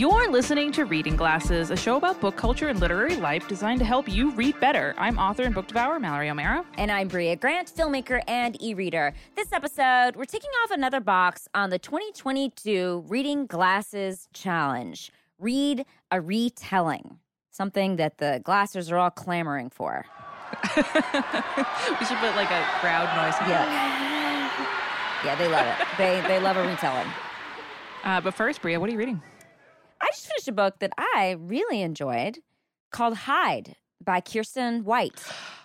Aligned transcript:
You're 0.00 0.30
listening 0.32 0.72
to 0.72 0.86
Reading 0.86 1.14
Glasses, 1.14 1.70
a 1.70 1.76
show 1.76 1.96
about 1.98 2.22
book 2.22 2.34
culture 2.34 2.68
and 2.68 2.80
literary 2.80 3.16
life 3.16 3.46
designed 3.46 3.80
to 3.80 3.84
help 3.84 4.08
you 4.08 4.30
read 4.30 4.58
better. 4.58 4.94
I'm 4.96 5.18
author 5.18 5.42
and 5.42 5.54
book 5.54 5.66
devourer 5.66 6.00
Mallory 6.00 6.30
O'Meara. 6.30 6.64
And 6.78 6.90
I'm 6.90 7.06
Brea 7.06 7.36
Grant, 7.36 7.68
filmmaker 7.70 8.22
and 8.26 8.56
e 8.62 8.72
reader. 8.72 9.12
This 9.36 9.52
episode, 9.52 10.12
we're 10.16 10.24
ticking 10.24 10.48
off 10.64 10.70
another 10.70 11.00
box 11.00 11.48
on 11.54 11.68
the 11.68 11.78
2022 11.78 13.04
Reading 13.08 13.44
Glasses 13.44 14.26
Challenge 14.32 15.12
Read 15.38 15.84
a 16.10 16.18
Retelling, 16.18 17.18
something 17.50 17.96
that 17.96 18.16
the 18.16 18.40
Glassers 18.42 18.90
are 18.90 18.96
all 18.96 19.10
clamoring 19.10 19.68
for. 19.68 20.06
we 20.78 20.82
should 20.82 20.94
put 20.94 22.36
like 22.36 22.50
a 22.50 22.62
crowd 22.80 23.04
noise. 23.22 23.34
Yeah. 23.46 24.50
Yeah, 25.26 25.34
they 25.34 25.46
love 25.48 25.66
it. 25.66 25.86
they, 25.98 26.22
they 26.26 26.40
love 26.40 26.56
a 26.56 26.66
retelling. 26.66 27.08
Uh, 28.02 28.22
but 28.22 28.32
first, 28.32 28.62
Brea, 28.62 28.78
what 28.78 28.88
are 28.88 28.92
you 28.94 28.98
reading? 28.98 29.20
I 30.10 30.12
just 30.12 30.26
finished 30.26 30.48
a 30.48 30.52
book 30.52 30.80
that 30.80 30.90
I 30.98 31.36
really 31.38 31.82
enjoyed 31.82 32.40
called 32.90 33.14
Hide 33.16 33.76
by 34.04 34.20
Kiersten 34.20 34.82
White. 34.82 35.12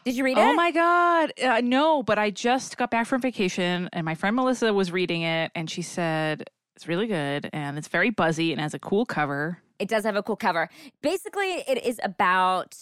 Did 0.04 0.16
you 0.16 0.24
read 0.24 0.38
oh 0.38 0.42
it? 0.42 0.50
Oh 0.52 0.54
my 0.54 0.70
God. 0.72 1.34
Uh, 1.44 1.62
no, 1.64 2.04
but 2.04 2.20
I 2.20 2.30
just 2.30 2.78
got 2.78 2.92
back 2.92 3.08
from 3.08 3.22
vacation 3.22 3.90
and 3.92 4.06
my 4.06 4.14
friend 4.14 4.36
Melissa 4.36 4.72
was 4.72 4.92
reading 4.92 5.24
it 5.24 5.52
and 5.56 5.68
she 5.68 5.82
said, 5.82 6.48
it's 6.76 6.88
really 6.88 7.08
good 7.08 7.50
and 7.54 7.76
it's 7.80 7.88
very 7.88 8.12
buzzy 8.12 8.52
and 8.52 8.62
has 8.62 8.76
a 8.76 8.80
cool 8.80 9.04
cover. 9.06 9.64
It 9.80 9.88
does 9.88 10.04
have 10.04 10.16
a 10.16 10.22
cool 10.22 10.36
cover. 10.36 10.70
Basically, 11.02 11.64
it 11.68 11.84
is 11.84 12.00
about 12.04 12.78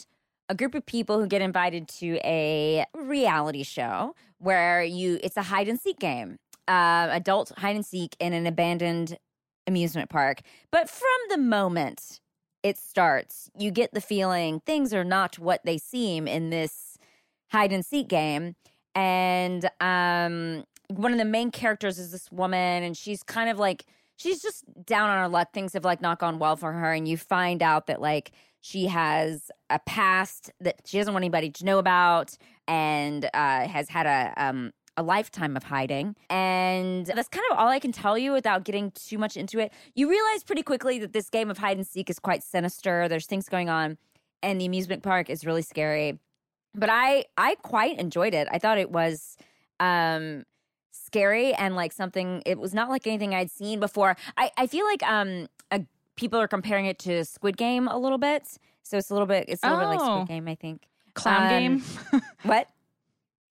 a 0.50 0.56
group 0.56 0.76
of 0.76 0.86
people 0.86 1.22
who 1.22 1.28
get 1.28 1.42
invited 1.42 1.88
to 1.88 2.20
a 2.26 2.84
reality 2.94 3.64
show 3.64 4.16
where 4.40 4.84
you 4.84 5.18
it's 5.24 5.38
a 5.38 5.44
hide 5.44 5.70
and 5.70 5.80
seek 5.80 5.98
game. 6.00 6.40
Uh, 6.68 7.08
adult 7.12 7.54
hide 7.58 7.76
and 7.78 7.86
seek 7.86 8.18
in 8.20 8.34
an 8.34 8.46
abandoned 8.48 9.18
amusement 9.68 10.10
park. 10.10 10.42
But 10.72 10.90
from 10.90 11.12
the 11.30 11.38
moment 11.38 12.20
it 12.64 12.78
starts, 12.78 13.50
you 13.58 13.72
get 13.72 13.94
the 13.94 14.02
feeling 14.02 14.62
things 14.62 14.94
are 14.94 15.04
not 15.04 15.38
what 15.40 15.62
they 15.64 15.78
seem 15.78 16.28
in 16.28 16.50
this 16.50 16.98
hide 17.52 17.72
and 17.72 17.86
seek 17.86 18.08
game. 18.08 18.56
And 18.96 19.70
um, 19.82 20.64
one 20.88 21.12
of 21.12 21.18
the 21.18 21.26
main 21.26 21.52
characters 21.52 22.00
is 22.00 22.12
this 22.12 22.32
woman, 22.32 22.84
and 22.84 22.96
she's 22.96 23.24
kind 23.24 23.50
of 23.50 23.58
like, 23.60 23.86
she's 24.16 24.42
just 24.42 24.64
down 24.86 25.10
on 25.10 25.18
her 25.20 25.28
luck. 25.28 25.54
Things 25.54 25.74
have 25.74 25.86
like 25.86 26.02
not 26.02 26.20
gone 26.20 26.40
well 26.40 26.56
for 26.56 26.72
her. 26.72 26.94
And 26.94 27.08
you 27.08 27.18
find 27.18 27.62
out 27.64 27.88
that 27.88 28.00
like 28.02 28.32
she 28.62 28.86
has 28.88 29.52
a 29.70 29.80
past 29.80 30.52
that 30.62 30.76
she 30.86 30.98
doesn't 31.00 31.14
want 31.14 31.24
anybody 31.24 31.50
to 31.50 31.66
know 31.66 31.80
about 31.80 32.38
and 32.68 33.26
uh, 33.26 33.68
has 33.68 33.90
had 33.90 34.06
a, 34.06 34.34
um, 34.42 34.72
a 34.98 35.04
lifetime 35.04 35.58
of 35.58 35.64
hiding. 35.64 36.16
And 36.30 37.06
that's 37.06 37.30
kind 37.30 37.44
of 37.52 37.58
all 37.58 37.68
I 37.68 37.80
can 37.80 37.92
tell 37.92 38.18
you 38.18 38.32
without 38.32 38.64
getting 38.64 38.92
too 38.92 39.18
much 39.18 39.36
into 39.38 39.60
it. 39.60 39.74
You 39.96 40.10
realize 40.10 40.44
pretty 40.44 40.64
quickly 40.64 41.00
that 41.00 41.14
this 41.14 41.30
game 41.30 41.50
of 41.52 41.58
hide 41.58 41.78
and 41.78 41.88
seek 41.88 42.10
is 42.10 42.20
quite 42.20 42.44
sinister. 42.44 43.08
There's 43.08 43.26
things 43.26 43.50
going 43.50 43.70
on, 43.70 43.98
and 44.42 44.60
the 44.62 44.66
amusement 44.66 45.04
park 45.04 45.30
is 45.30 45.46
really 45.46 45.62
scary. 45.62 46.20
But 46.76 46.90
I 46.92 47.26
I 47.38 47.56
quite 47.56 48.00
enjoyed 48.00 48.34
it. 48.34 48.48
I 48.52 48.60
thought 48.60 48.78
it 48.78 48.92
was 48.92 49.38
um 49.80 50.44
scary 50.92 51.54
and 51.56 51.76
like 51.76 51.92
something 51.92 52.42
it 52.46 52.60
was 52.60 52.74
not 52.74 52.90
like 52.90 53.06
anything 53.08 53.34
I'd 53.36 53.52
seen 53.52 53.80
before. 53.80 54.16
I, 54.38 54.52
I 54.58 54.68
feel 54.68 54.86
like 54.86 55.04
um 55.04 55.48
a, 55.72 55.82
people 56.16 56.40
are 56.40 56.48
comparing 56.48 56.86
it 56.88 56.98
to 57.00 57.26
Squid 57.26 57.58
Game 57.58 57.88
a 57.88 57.98
little 57.98 58.18
bit. 58.18 58.48
So 58.84 58.98
it's 58.98 59.10
a 59.12 59.14
little 59.14 59.28
bit 59.28 59.46
it's 59.48 59.64
a 59.64 59.70
little 59.74 59.86
oh. 59.86 59.92
bit 59.92 59.98
like 59.98 60.00
Squid 60.00 60.22
oh. 60.22 60.26
Game, 60.26 60.48
I 60.48 60.56
think. 60.56 60.88
Clown 61.14 61.44
um, 61.44 61.50
game. 61.52 62.22
what? 62.44 62.70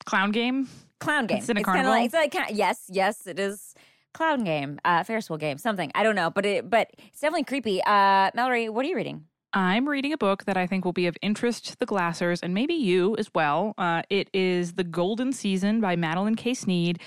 Clown 0.04 0.32
game? 0.32 0.68
clown 1.02 1.26
game. 1.26 1.38
It's 1.38 1.48
in 1.48 1.56
a 1.56 1.60
it's 1.60 1.64
carnival. 1.64 1.92
Like, 1.92 2.04
it's 2.06 2.14
like 2.14 2.34
yes, 2.52 2.80
yes, 2.88 3.26
it 3.26 3.38
is 3.38 3.74
clown 4.14 4.44
game, 4.44 4.78
uh, 4.84 5.04
Ferris 5.04 5.28
wheel 5.28 5.38
game, 5.38 5.58
something. 5.58 5.90
I 5.94 6.02
don't 6.02 6.14
know, 6.14 6.30
but 6.30 6.46
it 6.46 6.70
but 6.70 6.90
it's 6.98 7.20
definitely 7.20 7.44
creepy. 7.44 7.82
Uh, 7.82 8.30
Mallory, 8.34 8.68
what 8.68 8.84
are 8.84 8.88
you 8.88 8.96
reading? 8.96 9.24
I'm 9.54 9.86
reading 9.86 10.14
a 10.14 10.16
book 10.16 10.46
that 10.46 10.56
I 10.56 10.66
think 10.66 10.86
will 10.86 10.94
be 10.94 11.06
of 11.08 11.14
interest 11.20 11.66
to 11.66 11.76
the 11.78 11.84
Glassers 11.84 12.40
and 12.42 12.54
maybe 12.54 12.72
you 12.72 13.14
as 13.18 13.28
well. 13.34 13.74
Uh, 13.76 14.00
it 14.08 14.30
is 14.32 14.72
The 14.76 14.84
Golden 14.84 15.30
Season 15.30 15.78
by 15.78 15.94
Madeline 15.94 16.36
K. 16.36 16.54
Sneed, 16.54 17.00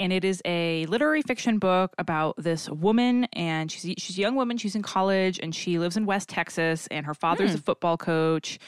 and 0.00 0.12
it 0.12 0.24
is 0.24 0.42
a 0.44 0.84
literary 0.86 1.22
fiction 1.22 1.60
book 1.60 1.94
about 1.98 2.34
this 2.36 2.68
woman, 2.68 3.26
and 3.34 3.70
she's 3.70 3.94
she's 3.98 4.18
a 4.18 4.20
young 4.20 4.34
woman. 4.34 4.56
She's 4.58 4.74
in 4.74 4.82
college, 4.82 5.38
and 5.40 5.54
she 5.54 5.78
lives 5.78 5.96
in 5.96 6.04
West 6.06 6.28
Texas, 6.28 6.88
and 6.88 7.06
her 7.06 7.14
father's 7.14 7.50
mm. 7.50 7.54
a 7.54 7.58
hmm. 7.58 7.62
football 7.64 7.96
coach, 7.96 8.58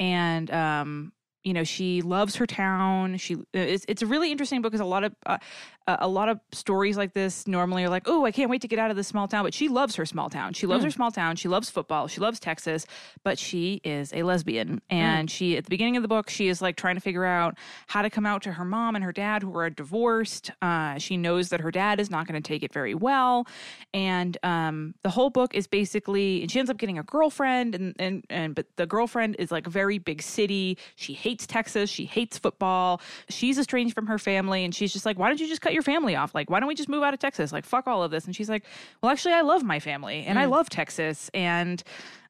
and 0.00 0.50
um, 0.50 1.12
you 1.44 1.52
know 1.52 1.64
she 1.64 2.02
loves 2.02 2.36
her 2.36 2.46
town 2.46 3.16
she 3.16 3.34
uh, 3.34 3.38
it's, 3.54 3.84
it's 3.88 4.02
a 4.02 4.06
really 4.06 4.30
interesting 4.32 4.60
book 4.60 4.70
because 4.72 4.80
a 4.80 4.84
lot 4.84 5.04
of 5.04 5.14
uh, 5.26 5.38
uh, 5.86 5.96
a 6.00 6.08
lot 6.08 6.28
of 6.28 6.38
stories 6.52 6.96
like 6.96 7.12
this 7.14 7.46
normally 7.46 7.84
are 7.84 7.88
like 7.88 8.02
oh 8.06 8.24
i 8.24 8.32
can't 8.32 8.50
wait 8.50 8.60
to 8.60 8.68
get 8.68 8.78
out 8.78 8.90
of 8.90 8.96
this 8.96 9.06
small 9.06 9.28
town 9.28 9.44
but 9.44 9.54
she 9.54 9.68
loves 9.68 9.94
her 9.96 10.04
small 10.04 10.28
town 10.28 10.52
she 10.52 10.66
loves 10.66 10.82
mm. 10.82 10.86
her 10.86 10.90
small 10.90 11.10
town 11.12 11.36
she 11.36 11.48
loves 11.48 11.70
football 11.70 12.08
she 12.08 12.20
loves 12.20 12.40
texas 12.40 12.86
but 13.22 13.38
she 13.38 13.80
is 13.84 14.12
a 14.12 14.22
lesbian 14.24 14.68
hmm. 14.68 14.76
and 14.90 15.28
mm. 15.28 15.32
she 15.32 15.56
at 15.56 15.64
the 15.64 15.70
beginning 15.70 15.96
of 15.96 16.02
the 16.02 16.08
book 16.08 16.28
she 16.28 16.48
is 16.48 16.60
like 16.60 16.76
trying 16.76 16.96
to 16.96 17.00
figure 17.00 17.24
out 17.24 17.56
how 17.86 18.02
to 18.02 18.10
come 18.10 18.26
out 18.26 18.42
to 18.42 18.52
her 18.52 18.64
mom 18.64 18.96
and 18.96 19.04
her 19.04 19.12
dad 19.12 19.42
who 19.42 19.56
are 19.56 19.70
divorced 19.70 20.50
uh, 20.60 20.98
she 20.98 21.16
knows 21.16 21.50
that 21.50 21.60
her 21.60 21.70
dad 21.70 22.00
is 22.00 22.10
not 22.10 22.26
going 22.26 22.40
to 22.40 22.46
take 22.46 22.62
it 22.64 22.72
very 22.72 22.94
well 22.94 23.46
and 23.94 24.36
um, 24.42 24.94
the 25.02 25.10
whole 25.10 25.30
book 25.30 25.54
is 25.54 25.66
basically 25.68 26.42
and 26.42 26.50
she 26.50 26.58
ends 26.58 26.68
up 26.70 26.76
getting 26.78 26.98
a 26.98 27.02
girlfriend 27.04 27.74
and 27.76 27.94
and 27.98 28.24
and 28.28 28.54
but 28.54 28.66
the 28.76 28.86
girlfriend 28.86 29.36
is 29.38 29.52
like 29.52 29.66
a 29.66 29.70
very 29.70 29.98
big 29.98 30.20
city 30.20 30.76
she 30.96 31.12
hates 31.14 31.27
hates 31.28 31.46
Texas. 31.46 31.90
She 31.90 32.06
hates 32.06 32.38
football. 32.38 33.02
She's 33.28 33.58
estranged 33.58 33.94
from 33.94 34.06
her 34.06 34.18
family. 34.18 34.64
And 34.64 34.74
she's 34.74 34.92
just 34.92 35.04
like, 35.04 35.18
why 35.18 35.28
don't 35.28 35.38
you 35.40 35.46
just 35.48 35.60
cut 35.60 35.74
your 35.74 35.82
family 35.82 36.16
off? 36.16 36.34
Like, 36.34 36.48
why 36.48 36.58
don't 36.58 36.68
we 36.68 36.74
just 36.74 36.88
move 36.88 37.02
out 37.02 37.12
of 37.12 37.20
Texas? 37.20 37.52
Like, 37.52 37.66
fuck 37.66 37.86
all 37.86 38.02
of 38.02 38.10
this. 38.10 38.24
And 38.24 38.34
she's 38.34 38.48
like, 38.48 38.64
well, 39.02 39.12
actually, 39.12 39.34
I 39.34 39.42
love 39.42 39.62
my 39.62 39.78
family 39.78 40.24
and 40.24 40.38
mm. 40.38 40.42
I 40.42 40.46
love 40.46 40.70
Texas. 40.70 41.30
And 41.34 41.82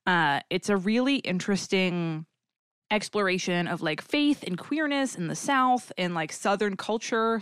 uh, 0.06 0.41
it's 0.50 0.69
a 0.69 0.76
really 0.76 1.16
interesting 1.19 2.26
exploration 2.91 3.69
of 3.69 3.82
like 3.82 4.00
faith 4.00 4.42
and 4.42 4.56
queerness 4.59 5.15
in 5.15 5.28
the 5.28 5.36
South 5.36 5.92
and 5.97 6.15
like 6.15 6.32
Southern 6.32 6.75
culture. 6.76 7.41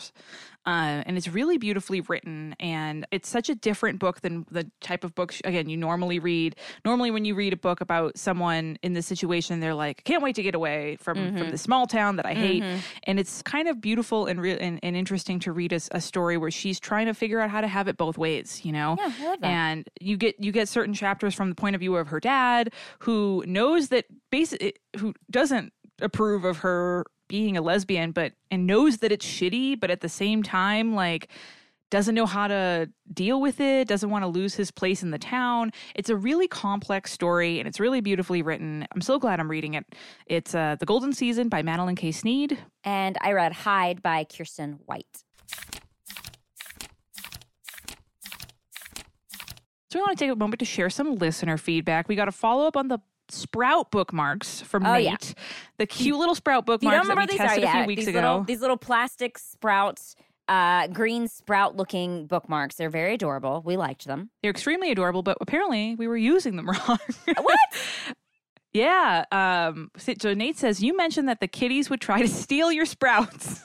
Uh, 0.66 1.04
and 1.06 1.16
it's 1.16 1.28
really 1.28 1.58
beautifully 1.58 2.00
written. 2.02 2.54
And 2.58 3.06
it's 3.12 3.28
such 3.28 3.48
a 3.48 3.54
different 3.54 4.00
book 4.00 4.20
than 4.22 4.44
the 4.50 4.68
type 4.80 5.04
of 5.04 5.14
books, 5.14 5.40
again, 5.44 5.68
you 5.68 5.76
normally 5.76 6.18
read. 6.18 6.56
Normally, 6.84 7.10
when 7.12 7.24
you 7.24 7.34
read 7.34 7.52
a 7.52 7.56
book 7.56 7.80
about 7.80 8.18
someone 8.18 8.76
in 8.82 8.92
this 8.92 9.06
situation, 9.06 9.60
they're 9.60 9.74
like, 9.74 10.02
can't 10.04 10.22
wait 10.22 10.34
to 10.36 10.42
get 10.42 10.54
away 10.54 10.96
from, 11.00 11.18
mm-hmm. 11.18 11.38
from 11.38 11.50
the 11.50 11.58
small 11.58 11.86
town 11.86 12.16
that 12.16 12.26
I 12.26 12.34
hate. 12.34 12.64
Mm-hmm. 12.64 12.78
And 13.04 13.20
it's 13.20 13.42
kind 13.42 13.68
of 13.68 13.80
beautiful 13.80 14.26
and, 14.26 14.44
and, 14.44 14.80
and 14.82 14.96
interesting 14.96 15.38
to 15.40 15.52
read 15.52 15.72
a, 15.72 15.80
a, 15.92 16.00
story 16.06 16.36
where 16.36 16.50
she's 16.52 16.78
trying 16.80 17.06
to 17.06 17.14
figure 17.14 17.40
out 17.40 17.50
how 17.50 17.60
to 17.60 17.68
have 17.68 17.88
it 17.88 17.96
both 17.96 18.16
ways, 18.18 18.64
you 18.64 18.72
know? 18.72 18.96
Yeah, 19.20 19.36
and 19.42 19.88
you 20.00 20.16
get, 20.16 20.36
you 20.38 20.50
get 20.52 20.68
certain 20.68 20.94
chapters 20.94 21.34
from 21.34 21.48
the 21.48 21.54
point 21.54 21.74
of 21.76 21.80
view 21.80 21.96
of 21.96 22.08
her 22.08 22.20
dad 22.20 22.72
who 23.00 23.44
knows 23.46 23.88
that 23.88 24.04
basically, 24.30 24.74
who 24.98 25.14
doesn't 25.30 25.72
approve 26.00 26.44
of 26.44 26.58
her 26.58 27.06
being 27.28 27.56
a 27.56 27.62
lesbian 27.62 28.12
but 28.12 28.32
and 28.50 28.66
knows 28.66 28.98
that 28.98 29.10
it's 29.12 29.26
shitty 29.26 29.78
but 29.78 29.90
at 29.90 30.00
the 30.00 30.08
same 30.08 30.42
time 30.42 30.94
like 30.94 31.28
doesn't 31.88 32.16
know 32.16 32.26
how 32.26 32.48
to 32.48 32.90
deal 33.14 33.40
with 33.40 33.60
it, 33.60 33.86
doesn't 33.86 34.10
want 34.10 34.24
to 34.24 34.26
lose 34.26 34.56
his 34.56 34.72
place 34.72 35.04
in 35.04 35.12
the 35.12 35.18
town. 35.18 35.70
It's 35.94 36.10
a 36.10 36.16
really 36.16 36.48
complex 36.48 37.12
story 37.12 37.60
and 37.60 37.68
it's 37.68 37.78
really 37.78 38.00
beautifully 38.00 38.42
written. 38.42 38.84
I'm 38.92 39.00
so 39.00 39.20
glad 39.20 39.38
I'm 39.38 39.48
reading 39.48 39.74
it. 39.74 39.86
It's 40.26 40.52
uh, 40.52 40.74
The 40.80 40.84
Golden 40.84 41.12
Season 41.12 41.48
by 41.48 41.62
Madeline 41.62 41.94
K. 41.94 42.10
Sneed. 42.10 42.58
And 42.82 43.16
I 43.20 43.30
read 43.30 43.52
Hide 43.52 44.02
by 44.02 44.24
Kiersten 44.24 44.80
White. 44.84 45.22
So 49.88 49.94
we 49.94 50.00
want 50.00 50.18
to 50.18 50.24
take 50.24 50.32
a 50.32 50.34
moment 50.34 50.58
to 50.58 50.64
share 50.64 50.90
some 50.90 51.14
listener 51.14 51.56
feedback. 51.56 52.08
We 52.08 52.16
got 52.16 52.26
a 52.26 52.32
follow 52.32 52.66
up 52.66 52.76
on 52.76 52.88
the 52.88 52.98
sprout 53.30 53.90
bookmarks 53.90 54.60
from 54.60 54.84
oh, 54.86 54.94
Nate. 54.94 55.04
Yeah. 55.04 55.42
The 55.78 55.86
cute 55.86 56.16
little 56.16 56.34
sprout 56.34 56.66
bookmarks 56.66 57.06
that 57.08 57.16
we 57.16 57.26
these 57.26 57.36
tested 57.36 57.64
are 57.64 57.66
a 57.66 57.68
oh, 57.68 57.72
few 57.78 57.84
weeks 57.86 58.00
these 58.00 58.08
ago. 58.08 58.20
Little, 58.20 58.44
these 58.44 58.60
little 58.60 58.76
plastic 58.76 59.38
sprouts 59.38 60.14
uh, 60.48 60.86
green 60.88 61.26
sprout 61.26 61.76
looking 61.76 62.26
bookmarks. 62.26 62.76
They're 62.76 62.88
very 62.90 63.14
adorable. 63.14 63.62
We 63.64 63.76
liked 63.76 64.04
them. 64.04 64.30
They're 64.42 64.50
extremely 64.52 64.92
adorable, 64.92 65.22
but 65.22 65.38
apparently 65.40 65.96
we 65.96 66.06
were 66.06 66.16
using 66.16 66.54
them 66.56 66.68
wrong. 66.88 66.98
what? 67.40 67.58
Yeah. 68.72 69.24
Um, 69.32 69.90
so 70.18 70.34
Nate 70.34 70.58
says, 70.58 70.82
You 70.82 70.94
mentioned 70.94 71.30
that 71.30 71.40
the 71.40 71.48
kitties 71.48 71.88
would 71.88 71.98
try 72.02 72.20
to 72.20 72.28
steal 72.28 72.70
your 72.70 72.84
sprouts 72.84 73.64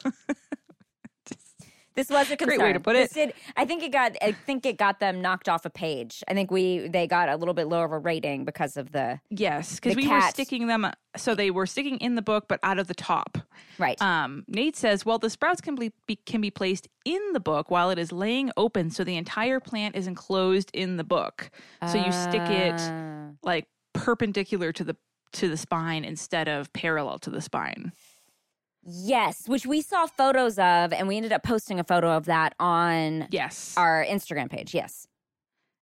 this 1.95 2.09
was 2.09 2.29
a 2.31 2.37
concern. 2.37 2.57
Great 2.59 2.67
way 2.67 2.73
to 2.73 2.79
put 2.79 2.95
it. 2.95 3.11
Did, 3.13 3.33
I 3.57 3.65
think 3.65 3.83
it 3.83 3.91
got. 3.91 4.15
I 4.21 4.31
think 4.31 4.65
it 4.65 4.77
got 4.77 4.99
them 4.99 5.21
knocked 5.21 5.49
off 5.49 5.65
a 5.65 5.69
page. 5.69 6.23
I 6.27 6.33
think 6.33 6.49
we 6.51 6.87
they 6.87 7.07
got 7.07 7.29
a 7.29 7.35
little 7.35 7.53
bit 7.53 7.67
lower 7.67 7.85
of 7.85 7.91
a 7.91 7.97
rating 7.99 8.45
because 8.45 8.77
of 8.77 8.91
the 8.91 9.19
yes, 9.29 9.75
because 9.75 9.95
we 9.95 10.03
cat. 10.05 10.23
were 10.23 10.29
sticking 10.29 10.67
them. 10.67 10.87
So 11.17 11.35
they 11.35 11.51
were 11.51 11.65
sticking 11.67 11.97
in 11.97 12.15
the 12.15 12.21
book, 12.21 12.45
but 12.47 12.59
out 12.63 12.79
of 12.79 12.87
the 12.87 12.93
top. 12.93 13.37
Right. 13.77 14.01
Um, 14.01 14.45
Nate 14.47 14.77
says, 14.77 15.05
"Well, 15.05 15.17
the 15.19 15.29
sprouts 15.29 15.59
can 15.61 15.75
be, 15.75 15.91
be 16.07 16.15
can 16.15 16.39
be 16.41 16.51
placed 16.51 16.87
in 17.05 17.21
the 17.33 17.39
book 17.39 17.69
while 17.69 17.89
it 17.89 17.99
is 17.99 18.11
laying 18.11 18.51
open, 18.55 18.89
so 18.89 19.03
the 19.03 19.17
entire 19.17 19.59
plant 19.59 19.95
is 19.95 20.07
enclosed 20.07 20.71
in 20.73 20.97
the 20.97 21.03
book. 21.03 21.51
So 21.91 21.99
uh, 21.99 22.05
you 22.05 22.11
stick 22.11 22.41
it 22.49 22.75
ah. 22.79 23.29
like 23.43 23.67
perpendicular 23.93 24.71
to 24.73 24.83
the 24.83 24.95
to 25.33 25.47
the 25.49 25.57
spine 25.57 26.03
instead 26.05 26.47
of 26.47 26.71
parallel 26.73 27.19
to 27.19 27.29
the 27.29 27.41
spine." 27.41 27.91
Yes, 28.83 29.47
which 29.47 29.65
we 29.65 29.81
saw 29.81 30.07
photos 30.07 30.57
of, 30.57 30.91
and 30.91 31.07
we 31.07 31.15
ended 31.17 31.31
up 31.33 31.43
posting 31.43 31.79
a 31.79 31.83
photo 31.83 32.11
of 32.17 32.25
that 32.25 32.55
on 32.59 33.27
yes 33.29 33.75
our 33.77 34.03
Instagram 34.07 34.49
page. 34.49 34.73
Yes, 34.73 35.07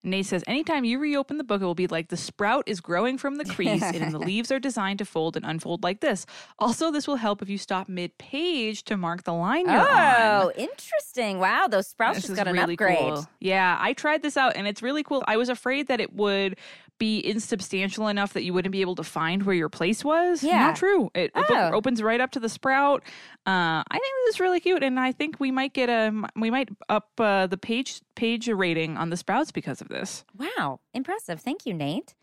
Nate 0.04 0.26
says, 0.26 0.44
anytime 0.46 0.84
you 0.84 0.98
reopen 1.00 1.38
the 1.38 1.44
book, 1.44 1.60
it 1.60 1.64
will 1.64 1.74
be 1.74 1.88
like 1.88 2.08
the 2.08 2.16
sprout 2.16 2.64
is 2.66 2.80
growing 2.80 3.18
from 3.18 3.36
the 3.36 3.44
crease 3.44 3.82
and 3.82 4.12
the 4.14 4.18
leaves 4.18 4.52
are 4.52 4.60
designed 4.60 5.00
to 5.00 5.04
fold 5.04 5.36
and 5.36 5.44
unfold 5.44 5.82
like 5.82 6.00
this. 6.00 6.24
Also, 6.58 6.92
this 6.92 7.08
will 7.08 7.16
help 7.16 7.42
if 7.42 7.48
you 7.50 7.58
stop 7.58 7.88
mid 7.88 8.16
page 8.16 8.84
to 8.84 8.96
mark 8.96 9.24
the 9.24 9.34
line 9.34 9.66
you're 9.66 9.76
oh, 9.80 10.46
on. 10.46 10.50
interesting. 10.52 11.40
Wow, 11.40 11.66
those 11.68 11.88
sprouts 11.88 12.18
this 12.18 12.24
just 12.26 12.36
got 12.36 12.46
an 12.46 12.54
really 12.54 12.74
upgrade. 12.74 12.98
Cool. 12.98 13.26
Yeah, 13.40 13.76
I 13.80 13.92
tried 13.92 14.22
this 14.22 14.36
out 14.36 14.54
and 14.56 14.68
it's 14.68 14.82
really 14.82 15.02
cool. 15.02 15.24
I 15.26 15.36
was 15.36 15.48
afraid 15.48 15.88
that 15.88 16.00
it 16.00 16.14
would 16.14 16.56
be 16.98 17.20
insubstantial 17.24 18.08
enough 18.08 18.32
that 18.32 18.42
you 18.42 18.52
wouldn't 18.52 18.72
be 18.72 18.80
able 18.80 18.96
to 18.96 19.04
find 19.04 19.44
where 19.44 19.54
your 19.54 19.68
place 19.68 20.04
was. 20.04 20.42
Yeah. 20.42 20.58
Not 20.58 20.76
true. 20.76 21.10
It 21.14 21.30
oh. 21.32 21.70
opens 21.72 22.02
right 22.02 22.20
up 22.20 22.32
to 22.32 22.40
the 22.40 22.48
sprout. 22.48 23.04
Uh, 23.46 23.82
I 23.84 23.84
think 23.88 24.04
this 24.26 24.34
is 24.34 24.40
really 24.40 24.58
cute, 24.58 24.82
and 24.82 24.98
I 24.98 25.12
think 25.12 25.38
we 25.38 25.52
might 25.52 25.72
get 25.72 25.88
a 25.88 26.12
we 26.36 26.50
might 26.50 26.68
up 26.90 27.10
uh, 27.18 27.46
the 27.46 27.56
page 27.56 28.00
page 28.18 28.48
rating 28.48 28.96
on 28.96 29.10
the 29.10 29.16
Sprouts 29.16 29.50
because 29.52 29.80
of 29.80 29.88
this. 29.88 30.24
Wow, 30.36 30.80
impressive. 30.92 31.40
Thank 31.40 31.64
you, 31.64 31.72
Nate. 31.72 32.14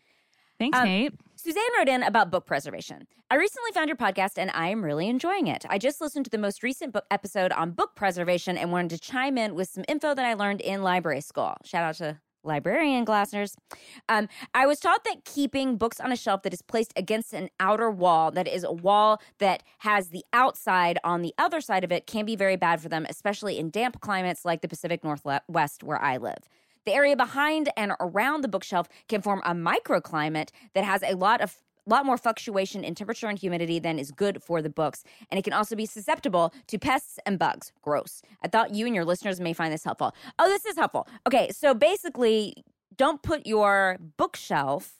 Thanks, 0.58 0.76
um, 0.78 0.84
Nate. 0.84 1.12
Suzanne 1.36 1.62
wrote 1.78 1.88
in 1.88 2.02
about 2.02 2.30
book 2.30 2.46
preservation. 2.46 3.06
I 3.30 3.36
recently 3.36 3.72
found 3.72 3.88
your 3.88 3.96
podcast 3.96 4.32
and 4.36 4.50
I 4.52 4.68
am 4.68 4.84
really 4.84 5.08
enjoying 5.08 5.46
it. 5.48 5.64
I 5.70 5.78
just 5.78 6.00
listened 6.02 6.26
to 6.26 6.30
the 6.30 6.38
most 6.38 6.62
recent 6.62 6.92
book 6.92 7.04
episode 7.10 7.50
on 7.52 7.72
book 7.72 7.96
preservation 7.96 8.56
and 8.58 8.70
wanted 8.70 8.90
to 8.90 8.98
chime 8.98 9.38
in 9.38 9.54
with 9.54 9.68
some 9.70 9.84
info 9.88 10.14
that 10.14 10.24
I 10.24 10.34
learned 10.34 10.60
in 10.60 10.82
library 10.82 11.20
school. 11.22 11.54
Shout 11.64 11.82
out 11.82 11.94
to 11.96 12.20
librarian 12.46 13.04
Glassner's. 13.04 13.56
Um, 14.08 14.28
I 14.54 14.66
was 14.66 14.78
taught 14.78 15.04
that 15.04 15.24
keeping 15.24 15.76
books 15.76 16.00
on 16.00 16.12
a 16.12 16.16
shelf 16.16 16.42
that 16.42 16.54
is 16.54 16.62
placed 16.62 16.92
against 16.96 17.32
an 17.34 17.48
outer 17.60 17.90
wall, 17.90 18.30
that 18.30 18.48
is 18.48 18.64
a 18.64 18.72
wall 18.72 19.20
that 19.38 19.62
has 19.78 20.08
the 20.08 20.24
outside 20.32 20.98
on 21.04 21.22
the 21.22 21.34
other 21.36 21.60
side 21.60 21.84
of 21.84 21.92
it, 21.92 22.06
can 22.06 22.24
be 22.24 22.36
very 22.36 22.56
bad 22.56 22.80
for 22.80 22.88
them, 22.88 23.06
especially 23.08 23.58
in 23.58 23.70
damp 23.70 24.00
climates 24.00 24.44
like 24.44 24.62
the 24.62 24.68
Pacific 24.68 25.02
Northwest 25.04 25.82
where 25.82 26.00
I 26.00 26.16
live. 26.16 26.38
The 26.86 26.92
area 26.94 27.16
behind 27.16 27.68
and 27.76 27.92
around 27.98 28.42
the 28.42 28.48
bookshelf 28.48 28.88
can 29.08 29.20
form 29.20 29.42
a 29.44 29.52
microclimate 29.52 30.50
that 30.74 30.84
has 30.84 31.02
a 31.02 31.16
lot 31.16 31.40
of 31.40 31.56
lot 31.88 32.04
more 32.04 32.16
fluctuation 32.18 32.84
in 32.84 32.94
temperature 32.94 33.28
and 33.28 33.38
humidity 33.38 33.78
than 33.78 33.98
is 33.98 34.10
good 34.10 34.42
for 34.42 34.60
the 34.60 34.68
books, 34.70 35.04
and 35.30 35.38
it 35.38 35.42
can 35.42 35.52
also 35.52 35.76
be 35.76 35.86
susceptible 35.86 36.52
to 36.66 36.78
pests 36.78 37.18
and 37.24 37.38
bugs. 37.38 37.72
Gross. 37.82 38.22
I 38.42 38.48
thought 38.48 38.74
you 38.74 38.86
and 38.86 38.94
your 38.94 39.04
listeners 39.04 39.40
may 39.40 39.52
find 39.52 39.72
this 39.72 39.84
helpful. 39.84 40.14
Oh, 40.38 40.48
this 40.48 40.66
is 40.66 40.76
helpful. 40.76 41.06
Okay, 41.26 41.50
so 41.50 41.74
basically, 41.74 42.64
don't 42.96 43.22
put 43.22 43.46
your 43.46 43.98
bookshelf 44.16 44.94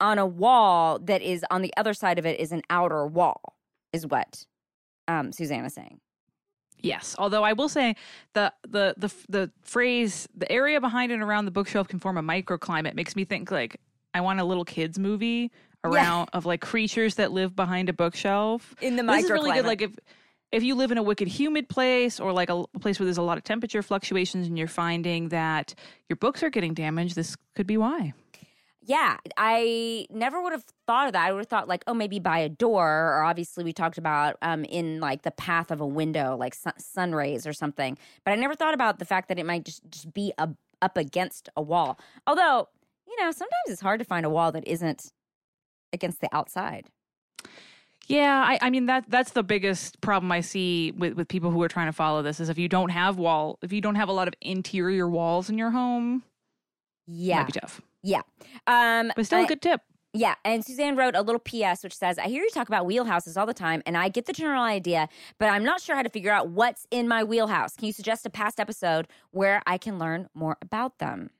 on 0.00 0.18
a 0.18 0.26
wall 0.26 0.98
that 0.98 1.20
is 1.20 1.44
on 1.50 1.60
the 1.62 1.72
other 1.76 1.92
side 1.92 2.18
of 2.18 2.24
it 2.24 2.40
is 2.40 2.52
an 2.52 2.62
outer 2.70 3.06
wall, 3.06 3.56
is 3.92 4.06
what 4.06 4.44
um, 5.08 5.28
is 5.38 5.74
saying. 5.74 6.00
Yes, 6.82 7.14
although 7.18 7.42
I 7.44 7.52
will 7.52 7.68
say 7.68 7.94
the 8.32 8.52
the 8.66 8.94
the 8.96 9.12
the 9.28 9.50
phrase 9.62 10.26
the 10.34 10.50
area 10.50 10.80
behind 10.80 11.12
and 11.12 11.22
around 11.22 11.44
the 11.44 11.50
bookshelf 11.50 11.88
can 11.88 11.98
form 11.98 12.16
a 12.16 12.22
microclimate 12.22 12.94
makes 12.94 13.14
me 13.14 13.26
think 13.26 13.50
like 13.50 13.78
I 14.14 14.22
want 14.22 14.40
a 14.40 14.44
little 14.44 14.64
kids 14.64 14.98
movie 14.98 15.50
around 15.84 16.28
yeah. 16.32 16.36
of 16.36 16.46
like 16.46 16.60
creatures 16.60 17.14
that 17.16 17.32
live 17.32 17.56
behind 17.56 17.88
a 17.88 17.92
bookshelf. 17.92 18.74
In 18.80 18.96
the 18.96 19.02
microclimate. 19.02 19.16
This 19.16 19.24
is 19.26 19.30
really 19.30 19.52
good. 19.52 19.66
Like 19.66 19.82
if 19.82 19.90
if 20.52 20.62
you 20.64 20.74
live 20.74 20.90
in 20.90 20.98
a 20.98 21.02
wicked 21.02 21.28
humid 21.28 21.68
place 21.68 22.18
or 22.18 22.32
like 22.32 22.50
a, 22.50 22.64
place 22.80 22.98
where 22.98 23.04
there's 23.04 23.18
a 23.18 23.22
lot 23.22 23.38
of 23.38 23.44
temperature 23.44 23.82
fluctuations 23.82 24.48
and 24.48 24.58
you're 24.58 24.66
finding 24.66 25.28
that 25.28 25.74
your 26.08 26.16
books 26.16 26.42
are 26.42 26.50
getting 26.50 26.74
damaged, 26.74 27.14
this 27.14 27.36
could 27.54 27.68
be 27.68 27.76
why. 27.76 28.12
Yeah, 28.82 29.18
I 29.36 30.06
never 30.10 30.42
would 30.42 30.50
have 30.52 30.64
thought 30.88 31.06
of 31.06 31.12
that. 31.12 31.24
I 31.24 31.30
would 31.32 31.38
have 31.42 31.46
thought 31.46 31.68
like, 31.68 31.84
oh, 31.86 31.94
maybe 31.94 32.18
by 32.18 32.38
a 32.40 32.48
door, 32.48 32.90
or 33.12 33.22
obviously 33.22 33.62
we 33.62 33.72
talked 33.72 33.96
about 33.98 34.36
um, 34.42 34.64
in 34.64 34.98
like 34.98 35.22
the 35.22 35.30
path 35.30 35.70
of 35.70 35.80
a 35.80 35.86
window, 35.86 36.36
like 36.36 36.54
sun, 36.56 36.72
sun 36.80 37.14
rays 37.14 37.46
or 37.46 37.52
something. 37.52 37.96
But 38.24 38.32
I 38.32 38.34
never 38.34 38.56
thought 38.56 38.74
about 38.74 38.98
the 38.98 39.04
fact 39.04 39.28
that 39.28 39.38
it 39.38 39.46
might 39.46 39.64
just 39.64 39.88
just 39.88 40.12
be 40.12 40.32
a, 40.36 40.48
up 40.82 40.96
against 40.96 41.48
a 41.56 41.62
wall. 41.62 41.96
Although 42.26 42.68
you 43.06 43.16
know, 43.22 43.30
sometimes 43.30 43.52
it's 43.66 43.80
hard 43.80 43.98
to 44.00 44.04
find 44.04 44.24
a 44.26 44.30
wall 44.30 44.50
that 44.52 44.66
isn't 44.66 45.12
against 45.92 46.20
the 46.20 46.34
outside. 46.34 46.86
Yeah, 48.06 48.42
I, 48.44 48.58
I, 48.60 48.70
mean 48.70 48.86
that 48.86 49.04
that's 49.08 49.32
the 49.32 49.42
biggest 49.44 50.00
problem 50.00 50.32
I 50.32 50.40
see 50.40 50.90
with, 50.92 51.12
with 51.14 51.28
people 51.28 51.50
who 51.52 51.62
are 51.62 51.68
trying 51.68 51.86
to 51.86 51.92
follow 51.92 52.22
this 52.22 52.40
is 52.40 52.48
if 52.48 52.58
you 52.58 52.68
don't 52.68 52.88
have 52.88 53.18
wall 53.18 53.58
if 53.62 53.72
you 53.72 53.80
don't 53.80 53.94
have 53.94 54.08
a 54.08 54.12
lot 54.12 54.26
of 54.26 54.34
interior 54.40 55.08
walls 55.08 55.48
in 55.48 55.56
your 55.56 55.70
home, 55.70 56.24
yeah, 57.06 57.36
might 57.38 57.46
be 57.54 57.60
tough. 57.60 57.80
Yeah, 58.02 58.22
um, 58.66 59.12
but 59.14 59.26
still 59.26 59.44
a 59.44 59.46
good 59.46 59.62
tip. 59.62 59.80
Yeah, 60.12 60.34
and 60.44 60.64
Suzanne 60.64 60.96
wrote 60.96 61.14
a 61.14 61.22
little 61.22 61.38
PS 61.38 61.84
which 61.84 61.94
says, 61.96 62.18
"I 62.18 62.26
hear 62.26 62.42
you 62.42 62.50
talk 62.50 62.66
about 62.66 62.84
wheelhouses 62.84 63.36
all 63.36 63.46
the 63.46 63.54
time, 63.54 63.80
and 63.86 63.96
I 63.96 64.08
get 64.08 64.26
the 64.26 64.32
general 64.32 64.64
idea, 64.64 65.08
but 65.38 65.46
I'm 65.50 65.62
not 65.62 65.80
sure 65.80 65.94
how 65.94 66.02
to 66.02 66.10
figure 66.10 66.32
out 66.32 66.48
what's 66.48 66.86
in 66.90 67.06
my 67.06 67.22
wheelhouse. 67.22 67.76
Can 67.76 67.86
you 67.86 67.92
suggest 67.92 68.26
a 68.26 68.30
past 68.30 68.58
episode 68.58 69.06
where 69.30 69.62
I 69.68 69.78
can 69.78 70.00
learn 70.00 70.28
more 70.34 70.56
about 70.62 70.98
them?" 70.98 71.30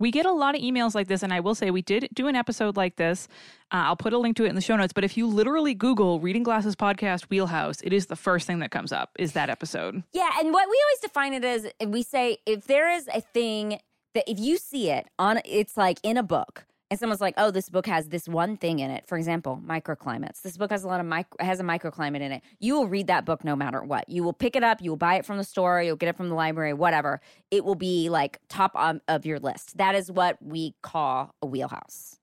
we 0.00 0.10
get 0.10 0.26
a 0.26 0.32
lot 0.32 0.56
of 0.56 0.62
emails 0.62 0.94
like 0.96 1.06
this, 1.06 1.22
and 1.22 1.32
I 1.32 1.38
will 1.40 1.54
say 1.54 1.70
we 1.70 1.82
did 1.82 2.08
do 2.14 2.26
an 2.26 2.34
episode 2.34 2.76
like 2.76 2.96
this. 2.96 3.28
Uh, 3.70 3.84
I'll 3.84 3.96
put 3.96 4.14
a 4.14 4.18
link 4.18 4.34
to 4.38 4.44
it 4.44 4.48
in 4.48 4.54
the 4.56 4.60
show 4.62 4.74
notes. 4.74 4.94
But 4.94 5.04
if 5.04 5.16
you 5.16 5.26
literally 5.26 5.74
Google 5.74 6.18
Reading 6.18 6.42
Glasses 6.42 6.74
Podcast 6.74 7.24
Wheelhouse, 7.28 7.82
it 7.82 7.92
is 7.92 8.06
the 8.06 8.16
first 8.16 8.46
thing 8.46 8.58
that 8.60 8.70
comes 8.70 8.92
up 8.92 9.10
is 9.18 9.34
that 9.34 9.50
episode. 9.50 10.02
Yeah. 10.12 10.30
And 10.40 10.52
what 10.52 10.68
we 10.68 10.82
always 10.84 11.00
define 11.02 11.34
it 11.34 11.44
as 11.44 11.66
we 11.86 12.02
say 12.02 12.38
if 12.46 12.66
there 12.66 12.90
is 12.90 13.08
a 13.14 13.20
thing 13.20 13.78
that 14.14 14.24
if 14.26 14.40
you 14.40 14.56
see 14.56 14.88
it 14.90 15.06
on, 15.18 15.40
it's 15.44 15.76
like 15.76 16.00
in 16.02 16.16
a 16.16 16.22
book 16.22 16.64
and 16.90 16.98
someone's 16.98 17.20
like, 17.20 17.34
"Oh, 17.36 17.50
this 17.52 17.68
book 17.68 17.86
has 17.86 18.08
this 18.08 18.28
one 18.28 18.56
thing 18.56 18.80
in 18.80 18.90
it." 18.90 19.06
For 19.06 19.16
example, 19.16 19.60
microclimates. 19.64 20.42
This 20.42 20.56
book 20.56 20.70
has 20.70 20.82
a 20.84 20.88
lot 20.88 21.00
of 21.00 21.06
micro 21.06 21.44
has 21.44 21.60
a 21.60 21.62
microclimate 21.62 22.20
in 22.20 22.32
it. 22.32 22.42
You 22.58 22.74
will 22.74 22.86
read 22.88 23.06
that 23.06 23.24
book 23.24 23.44
no 23.44 23.54
matter 23.56 23.82
what. 23.82 24.08
You 24.08 24.24
will 24.24 24.32
pick 24.32 24.56
it 24.56 24.64
up. 24.64 24.82
You 24.82 24.90
will 24.90 24.96
buy 24.96 25.14
it 25.14 25.24
from 25.24 25.38
the 25.38 25.44
store. 25.44 25.80
You'll 25.82 25.96
get 25.96 26.08
it 26.08 26.16
from 26.16 26.28
the 26.28 26.34
library. 26.34 26.72
Whatever. 26.74 27.20
It 27.50 27.64
will 27.64 27.76
be 27.76 28.08
like 28.08 28.40
top 28.48 28.74
of 29.06 29.26
your 29.26 29.38
list. 29.38 29.76
That 29.78 29.94
is 29.94 30.10
what 30.10 30.38
we 30.42 30.74
call 30.82 31.34
a 31.40 31.46
wheelhouse. 31.46 32.19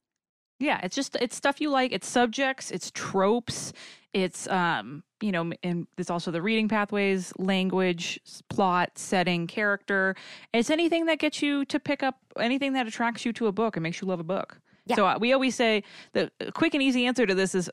Yeah, 0.60 0.80
it's 0.82 0.96
just 0.96 1.16
it's 1.22 1.36
stuff 1.36 1.62
you 1.62 1.70
like. 1.70 1.92
It's 1.92 2.08
subjects, 2.08 2.72
it's 2.72 2.90
tropes, 2.92 3.74
it's 4.14 4.48
um, 4.48 5.04
you 5.22 5.32
know, 5.32 5.52
and 5.62 5.86
it's 5.98 6.10
also 6.10 6.32
the 6.32 6.42
reading 6.42 6.68
pathways, 6.68 7.32
language, 7.38 8.20
plot, 8.50 8.92
setting, 8.98 9.46
character. 9.46 10.16
It's 10.54 10.70
anything 10.72 11.06
that 11.06 11.20
gets 11.20 11.42
you 11.44 11.64
to 11.66 11.80
pick 11.80 12.02
up 12.02 12.18
anything 12.40 12.74
that 12.74 12.88
attracts 12.88 13.24
you 13.26 13.34
to 13.34 13.48
a 13.48 13.52
book 13.52 13.76
and 13.76 13.84
makes 13.84 14.02
you 14.02 14.08
love 14.08 14.20
a 14.20 14.24
book. 14.24 14.60
Yeah. 14.88 14.96
So 14.96 15.06
uh, 15.06 15.18
we 15.20 15.32
always 15.34 15.54
say 15.56 15.84
the 16.14 16.32
uh, 16.42 16.50
quick 16.52 16.74
and 16.74 16.82
easy 16.82 17.06
answer 17.06 17.26
to 17.26 17.36
this 17.36 17.54
is 17.54 17.70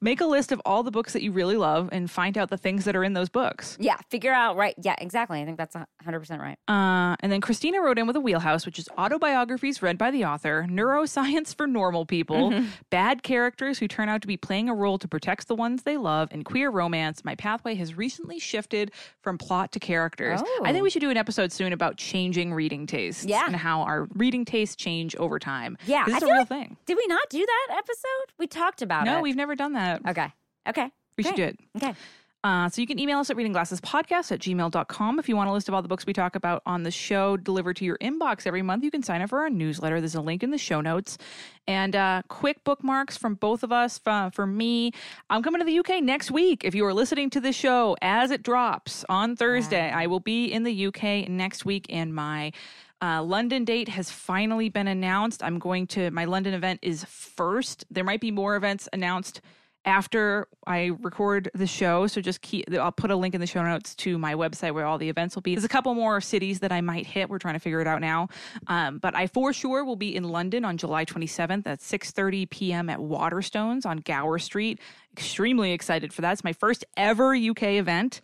make 0.00 0.20
a 0.20 0.26
list 0.26 0.52
of 0.52 0.62
all 0.64 0.82
the 0.82 0.90
books 0.90 1.12
that 1.12 1.22
you 1.22 1.32
really 1.32 1.56
love 1.56 1.88
and 1.92 2.10
find 2.10 2.38
out 2.38 2.48
the 2.48 2.56
things 2.56 2.84
that 2.84 2.94
are 2.96 3.04
in 3.04 3.12
those 3.12 3.28
books. 3.28 3.76
Yeah, 3.80 3.96
figure 4.08 4.32
out 4.32 4.56
right. 4.56 4.74
Yeah, 4.80 4.94
exactly. 4.98 5.40
I 5.40 5.44
think 5.44 5.58
that's 5.58 5.74
100% 5.74 6.38
right. 6.38 6.56
Uh, 6.68 7.16
and 7.20 7.30
then 7.30 7.40
Christina 7.40 7.80
wrote 7.80 7.98
in 7.98 8.06
with 8.06 8.16
a 8.16 8.20
wheelhouse, 8.20 8.64
which 8.64 8.78
is 8.78 8.88
autobiographies 8.96 9.82
read 9.82 9.98
by 9.98 10.10
the 10.10 10.24
author, 10.24 10.66
neuroscience 10.68 11.54
for 11.54 11.66
normal 11.66 12.06
people, 12.06 12.50
mm-hmm. 12.50 12.66
bad 12.90 13.22
characters 13.22 13.78
who 13.78 13.88
turn 13.88 14.08
out 14.08 14.22
to 14.22 14.26
be 14.28 14.36
playing 14.36 14.68
a 14.68 14.74
role 14.74 14.96
to 14.98 15.08
protect 15.08 15.48
the 15.48 15.54
ones 15.54 15.82
they 15.82 15.96
love, 15.96 16.28
and 16.30 16.44
queer 16.44 16.70
romance. 16.70 17.24
My 17.24 17.34
pathway 17.34 17.74
has 17.74 17.96
recently 17.96 18.38
shifted 18.38 18.92
from 19.22 19.38
plot 19.38 19.72
to 19.72 19.80
characters. 19.80 20.40
Oh. 20.42 20.62
I 20.64 20.72
think 20.72 20.82
oh. 20.82 20.84
we 20.84 20.90
should 20.90 21.00
do 21.00 21.10
an 21.10 21.16
episode 21.16 21.52
soon 21.52 21.72
about 21.72 21.96
changing 21.96 22.54
reading 22.54 22.86
tastes 22.86 23.24
yeah. 23.24 23.46
and 23.46 23.56
how 23.56 23.82
our 23.82 24.04
reading 24.14 24.44
tastes 24.44 24.76
change 24.76 25.14
over 25.16 25.38
time. 25.38 25.76
Yeah, 25.86 26.06
is 26.08 26.22
a 26.22 26.26
real 26.26 26.36
like, 26.38 26.48
thing. 26.48 26.76
Did 26.86 26.96
we 26.96 27.06
not 27.06 27.28
do 27.28 27.44
that 27.44 27.74
episode? 27.76 28.34
We 28.38 28.46
talked 28.46 28.82
about 28.82 29.04
no, 29.04 29.12
it. 29.12 29.14
No, 29.16 29.20
we've 29.22 29.36
never 29.36 29.54
done 29.54 29.72
that 29.74 29.79
that. 29.84 30.02
Okay. 30.08 30.32
Okay. 30.68 30.90
We 31.16 31.24
should 31.24 31.36
do 31.36 31.44
it. 31.44 31.58
Okay. 31.76 31.94
Uh, 32.42 32.70
so 32.70 32.80
you 32.80 32.86
can 32.86 32.98
email 32.98 33.18
us 33.18 33.28
at 33.28 33.36
readingglassespodcast 33.36 34.32
at 34.32 34.38
gmail.com. 34.38 35.18
If 35.18 35.28
you 35.28 35.36
want 35.36 35.50
a 35.50 35.52
list 35.52 35.68
of 35.68 35.74
all 35.74 35.82
the 35.82 35.88
books 35.88 36.06
we 36.06 36.14
talk 36.14 36.34
about 36.36 36.62
on 36.64 36.84
the 36.84 36.90
show 36.90 37.36
delivered 37.36 37.76
to 37.76 37.84
your 37.84 37.98
inbox 37.98 38.46
every 38.46 38.62
month, 38.62 38.82
you 38.82 38.90
can 38.90 39.02
sign 39.02 39.20
up 39.20 39.28
for 39.28 39.40
our 39.40 39.50
newsletter. 39.50 40.00
There's 40.00 40.14
a 40.14 40.22
link 40.22 40.42
in 40.42 40.50
the 40.50 40.56
show 40.56 40.80
notes. 40.80 41.18
And 41.68 41.94
uh, 41.94 42.22
quick 42.28 42.64
bookmarks 42.64 43.18
from 43.18 43.34
both 43.34 43.62
of 43.62 43.72
us. 43.72 43.98
For, 43.98 44.08
uh, 44.08 44.30
for 44.30 44.46
me, 44.46 44.92
I'm 45.28 45.42
coming 45.42 45.60
to 45.60 45.66
the 45.66 45.78
UK 45.80 46.02
next 46.02 46.30
week. 46.30 46.64
If 46.64 46.74
you 46.74 46.86
are 46.86 46.94
listening 46.94 47.28
to 47.30 47.40
the 47.40 47.52
show 47.52 47.94
as 48.00 48.30
it 48.30 48.42
drops 48.42 49.04
on 49.10 49.36
Thursday, 49.36 49.90
I 49.90 50.06
will 50.06 50.20
be 50.20 50.46
in 50.46 50.62
the 50.62 50.86
UK 50.86 51.28
next 51.28 51.66
week 51.66 51.84
and 51.90 52.14
my 52.14 52.52
uh, 53.02 53.22
London 53.22 53.64
date 53.66 53.88
has 53.88 54.10
finally 54.10 54.68
been 54.70 54.86
announced. 54.88 55.42
I'm 55.42 55.58
going 55.58 55.86
to, 55.88 56.10
my 56.10 56.24
London 56.24 56.54
event 56.54 56.80
is 56.82 57.04
first. 57.04 57.84
There 57.90 58.04
might 58.04 58.20
be 58.20 58.30
more 58.30 58.56
events 58.56 58.88
announced 58.94 59.40
after 59.84 60.46
I 60.66 60.86
record 61.00 61.50
the 61.54 61.66
show. 61.66 62.06
So 62.06 62.20
just 62.20 62.42
keep, 62.42 62.70
I'll 62.74 62.92
put 62.92 63.10
a 63.10 63.16
link 63.16 63.34
in 63.34 63.40
the 63.40 63.46
show 63.46 63.62
notes 63.62 63.94
to 63.96 64.18
my 64.18 64.34
website 64.34 64.74
where 64.74 64.84
all 64.84 64.98
the 64.98 65.08
events 65.08 65.34
will 65.34 65.42
be. 65.42 65.54
There's 65.54 65.64
a 65.64 65.68
couple 65.68 65.94
more 65.94 66.20
cities 66.20 66.60
that 66.60 66.70
I 66.72 66.80
might 66.80 67.06
hit. 67.06 67.30
We're 67.30 67.38
trying 67.38 67.54
to 67.54 67.60
figure 67.60 67.80
it 67.80 67.86
out 67.86 68.00
now. 68.00 68.28
Um, 68.66 68.98
but 68.98 69.14
I 69.14 69.26
for 69.26 69.52
sure 69.52 69.84
will 69.84 69.96
be 69.96 70.14
in 70.14 70.24
London 70.24 70.64
on 70.64 70.76
July 70.76 71.04
27th 71.04 71.66
at 71.66 71.80
6.30 71.80 72.50
p.m. 72.50 72.90
at 72.90 72.98
Waterstones 72.98 73.86
on 73.86 73.98
Gower 73.98 74.38
Street 74.38 74.80
extremely 75.12 75.72
excited 75.72 76.12
for 76.12 76.20
that. 76.22 76.32
It's 76.32 76.44
my 76.44 76.52
first 76.52 76.84
ever 76.96 77.34
UK 77.34 77.62
event. 77.80 78.20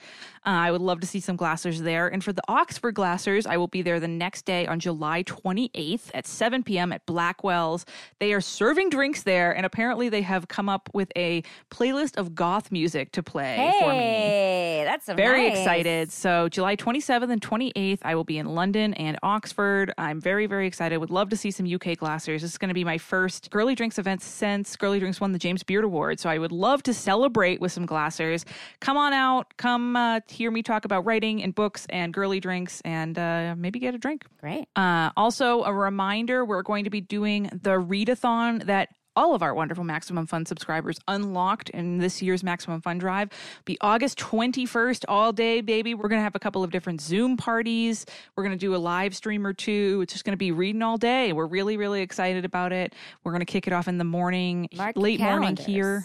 Uh, 0.46 0.50
I 0.50 0.70
would 0.70 0.80
love 0.80 1.00
to 1.00 1.06
see 1.08 1.18
some 1.18 1.36
glassers 1.36 1.78
there. 1.80 2.06
And 2.06 2.22
for 2.22 2.32
the 2.32 2.42
Oxford 2.46 2.94
glassers, 2.94 3.46
I 3.48 3.56
will 3.56 3.66
be 3.66 3.82
there 3.82 3.98
the 3.98 4.06
next 4.06 4.44
day 4.44 4.64
on 4.66 4.78
July 4.78 5.24
28th 5.24 6.10
at 6.14 6.24
7 6.26 6.62
p.m. 6.62 6.92
at 6.92 7.04
Blackwell's. 7.04 7.84
They 8.20 8.32
are 8.32 8.40
serving 8.40 8.90
drinks 8.90 9.24
there, 9.24 9.54
and 9.54 9.66
apparently 9.66 10.08
they 10.08 10.22
have 10.22 10.46
come 10.46 10.68
up 10.68 10.88
with 10.94 11.10
a 11.16 11.42
playlist 11.72 12.16
of 12.16 12.36
goth 12.36 12.70
music 12.70 13.10
to 13.12 13.22
play 13.24 13.56
hey, 13.56 13.80
for 13.80 13.88
me. 13.90 13.96
Hey, 13.96 14.82
that's 14.86 15.06
very 15.06 15.48
nice. 15.48 15.58
excited. 15.58 16.12
So 16.12 16.48
July 16.48 16.76
27th 16.76 17.30
and 17.32 17.40
28th, 17.42 17.98
I 18.02 18.14
will 18.14 18.22
be 18.24 18.38
in 18.38 18.46
London 18.54 18.94
and 18.94 19.18
Oxford. 19.24 19.92
I'm 19.98 20.20
very, 20.20 20.46
very 20.46 20.68
excited. 20.68 20.98
Would 20.98 21.10
love 21.10 21.28
to 21.30 21.36
see 21.36 21.50
some 21.50 21.66
UK 21.66 21.98
glassers. 21.98 22.42
This 22.42 22.52
is 22.52 22.58
going 22.58 22.68
to 22.68 22.74
be 22.74 22.84
my 22.84 22.98
first 22.98 23.50
Girly 23.50 23.74
Drinks 23.74 23.98
event 23.98 24.22
since 24.22 24.76
Girly 24.76 25.00
Drinks 25.00 25.20
won 25.20 25.32
the 25.32 25.38
James 25.40 25.64
Beard 25.64 25.82
Award. 25.82 26.20
So 26.20 26.30
I 26.30 26.38
would 26.38 26.52
love 26.52 26.75
love 26.76 26.82
to 26.82 26.92
celebrate 26.92 27.58
with 27.58 27.72
some 27.72 27.86
glassers. 27.86 28.44
Come 28.80 28.98
on 28.98 29.14
out. 29.14 29.56
Come 29.56 29.96
uh, 29.96 30.20
hear 30.28 30.50
me 30.50 30.62
talk 30.62 30.84
about 30.84 31.06
writing 31.06 31.42
and 31.42 31.54
books 31.54 31.86
and 31.88 32.12
girly 32.12 32.38
drinks 32.38 32.82
and 32.84 33.18
uh, 33.18 33.54
maybe 33.56 33.78
get 33.78 33.94
a 33.94 33.98
drink. 33.98 34.26
Great. 34.42 34.68
Uh, 34.76 35.08
also, 35.16 35.62
a 35.64 35.72
reminder 35.72 36.44
we're 36.44 36.60
going 36.62 36.84
to 36.84 36.90
be 36.90 37.00
doing 37.00 37.44
the 37.44 37.70
readathon 37.80 38.66
that 38.66 38.90
all 39.16 39.34
of 39.34 39.42
our 39.42 39.54
wonderful 39.54 39.84
Maximum 39.84 40.26
Fun 40.26 40.44
subscribers 40.44 40.98
unlocked 41.08 41.70
in 41.70 41.96
this 41.96 42.20
year's 42.20 42.44
Maximum 42.44 42.82
Fun 42.82 42.98
Drive. 42.98 43.30
Be 43.64 43.78
August 43.80 44.18
21st, 44.18 45.06
all 45.08 45.32
day, 45.32 45.62
baby. 45.62 45.94
We're 45.94 46.10
going 46.10 46.18
to 46.18 46.24
have 46.24 46.34
a 46.34 46.38
couple 46.38 46.62
of 46.62 46.70
different 46.72 47.00
Zoom 47.00 47.38
parties. 47.38 48.04
We're 48.36 48.42
going 48.42 48.54
to 48.54 48.60
do 48.60 48.76
a 48.76 48.76
live 48.76 49.16
stream 49.16 49.46
or 49.46 49.54
two. 49.54 50.00
It's 50.02 50.12
just 50.12 50.26
going 50.26 50.34
to 50.34 50.36
be 50.36 50.52
reading 50.52 50.82
all 50.82 50.98
day. 50.98 51.32
We're 51.32 51.46
really, 51.46 51.78
really 51.78 52.02
excited 52.02 52.44
about 52.44 52.70
it. 52.74 52.92
We're 53.24 53.32
going 53.32 53.40
to 53.40 53.46
kick 53.50 53.66
it 53.66 53.72
off 53.72 53.88
in 53.88 53.96
the 53.96 54.04
morning, 54.04 54.68
Mark 54.76 54.98
late 54.98 55.20
morning 55.20 55.56
here 55.56 56.04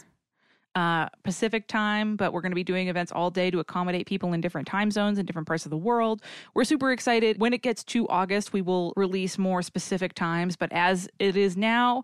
uh, 0.76 1.10
Pacific 1.24 1.68
time, 1.68 2.16
but 2.16 2.34
we're 2.34 2.42
going 2.42 2.52
to 2.52 2.56
be 2.56 2.64
doing 2.64 2.88
events 2.88 3.12
all 3.12 3.30
day 3.30 3.52
to 3.52 3.60
accommodate 3.60 4.06
people 4.08 4.34
in 4.34 4.42
different 4.42 4.68
time 4.68 4.90
zones 4.92 5.18
and 5.18 5.28
different 5.28 5.48
parts 5.48 5.66
of 5.66 5.70
the 5.70 5.78
world. 5.78 6.22
We're 6.54 6.64
super 6.64 6.92
excited. 6.92 7.40
When 7.40 7.54
it 7.54 7.62
gets 7.62 7.84
to 7.86 8.08
August, 8.08 8.54
we 8.54 8.62
will 8.62 8.94
release 8.96 9.38
more 9.38 9.62
specific 9.62 10.14
times, 10.14 10.56
but 10.56 10.72
as 10.72 11.10
it 11.20 11.36
is 11.36 11.58
now, 11.58 12.04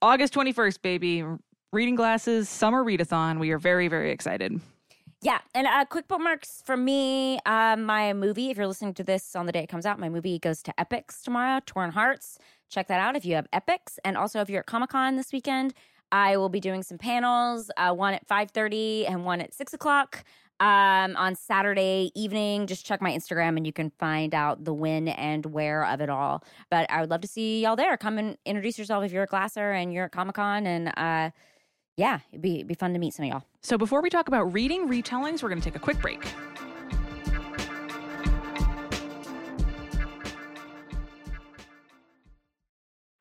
August 0.00 0.32
21st, 0.34 0.82
baby, 0.82 1.24
Reading 1.72 1.94
Glasses 1.94 2.48
Summer 2.48 2.82
Readathon. 2.84 3.38
We 3.38 3.50
are 3.52 3.58
very, 3.58 3.86
very 3.88 4.10
excited. 4.10 4.60
Yeah, 5.22 5.38
and 5.54 5.66
uh, 5.68 5.84
quick 5.84 6.08
bookmarks 6.08 6.62
for 6.64 6.76
me. 6.78 7.38
Uh, 7.46 7.76
my 7.76 8.12
movie, 8.14 8.50
if 8.50 8.56
you're 8.56 8.66
listening 8.66 8.94
to 8.94 9.04
this 9.04 9.36
on 9.36 9.44
the 9.46 9.52
day 9.52 9.60
it 9.64 9.68
comes 9.68 9.84
out, 9.86 9.98
my 9.98 10.08
movie 10.08 10.38
goes 10.40 10.62
to 10.64 10.72
Epix 10.80 11.20
tomorrow, 11.22 11.60
Torn 11.66 11.90
Hearts. 11.92 12.38
Check 12.70 12.88
that 12.88 12.98
out 13.00 13.14
if 13.16 13.24
you 13.26 13.34
have 13.36 13.46
Epix. 13.52 13.98
And 14.04 14.16
also, 14.16 14.40
if 14.40 14.48
you're 14.50 14.60
at 14.60 14.66
Comic 14.66 14.88
Con 14.90 15.14
this 15.16 15.32
weekend, 15.32 15.74
I 16.12 16.36
will 16.36 16.48
be 16.48 16.60
doing 16.60 16.82
some 16.82 16.98
panels, 16.98 17.70
uh, 17.76 17.92
one 17.92 18.14
at 18.14 18.26
5.30 18.28 19.08
and 19.08 19.24
one 19.24 19.40
at 19.40 19.54
6 19.54 19.74
o'clock 19.74 20.24
um, 20.58 21.16
on 21.16 21.34
Saturday 21.36 22.10
evening. 22.14 22.66
Just 22.66 22.84
check 22.84 23.00
my 23.00 23.12
Instagram 23.12 23.56
and 23.56 23.66
you 23.66 23.72
can 23.72 23.90
find 23.98 24.34
out 24.34 24.64
the 24.64 24.74
when 24.74 25.08
and 25.08 25.46
where 25.46 25.84
of 25.86 26.00
it 26.00 26.10
all. 26.10 26.44
But 26.70 26.90
I 26.90 27.00
would 27.00 27.10
love 27.10 27.20
to 27.22 27.28
see 27.28 27.62
y'all 27.62 27.76
there. 27.76 27.96
Come 27.96 28.18
and 28.18 28.36
introduce 28.44 28.78
yourself 28.78 29.04
if 29.04 29.12
you're 29.12 29.22
a 29.22 29.26
Glasser 29.28 29.72
and 29.72 29.92
you're 29.92 30.06
at 30.06 30.12
Comic-Con 30.12 30.66
and 30.66 30.92
uh, 30.96 31.30
yeah, 31.96 32.20
it'd 32.32 32.42
be, 32.42 32.56
it'd 32.56 32.66
be 32.66 32.74
fun 32.74 32.92
to 32.92 32.98
meet 32.98 33.14
some 33.14 33.24
of 33.26 33.30
y'all. 33.30 33.44
So 33.62 33.78
before 33.78 34.02
we 34.02 34.10
talk 34.10 34.26
about 34.28 34.52
reading 34.52 34.88
retellings, 34.88 35.42
we're 35.42 35.48
going 35.50 35.60
to 35.60 35.64
take 35.64 35.76
a 35.76 35.84
quick 35.84 36.00
break. 36.00 36.26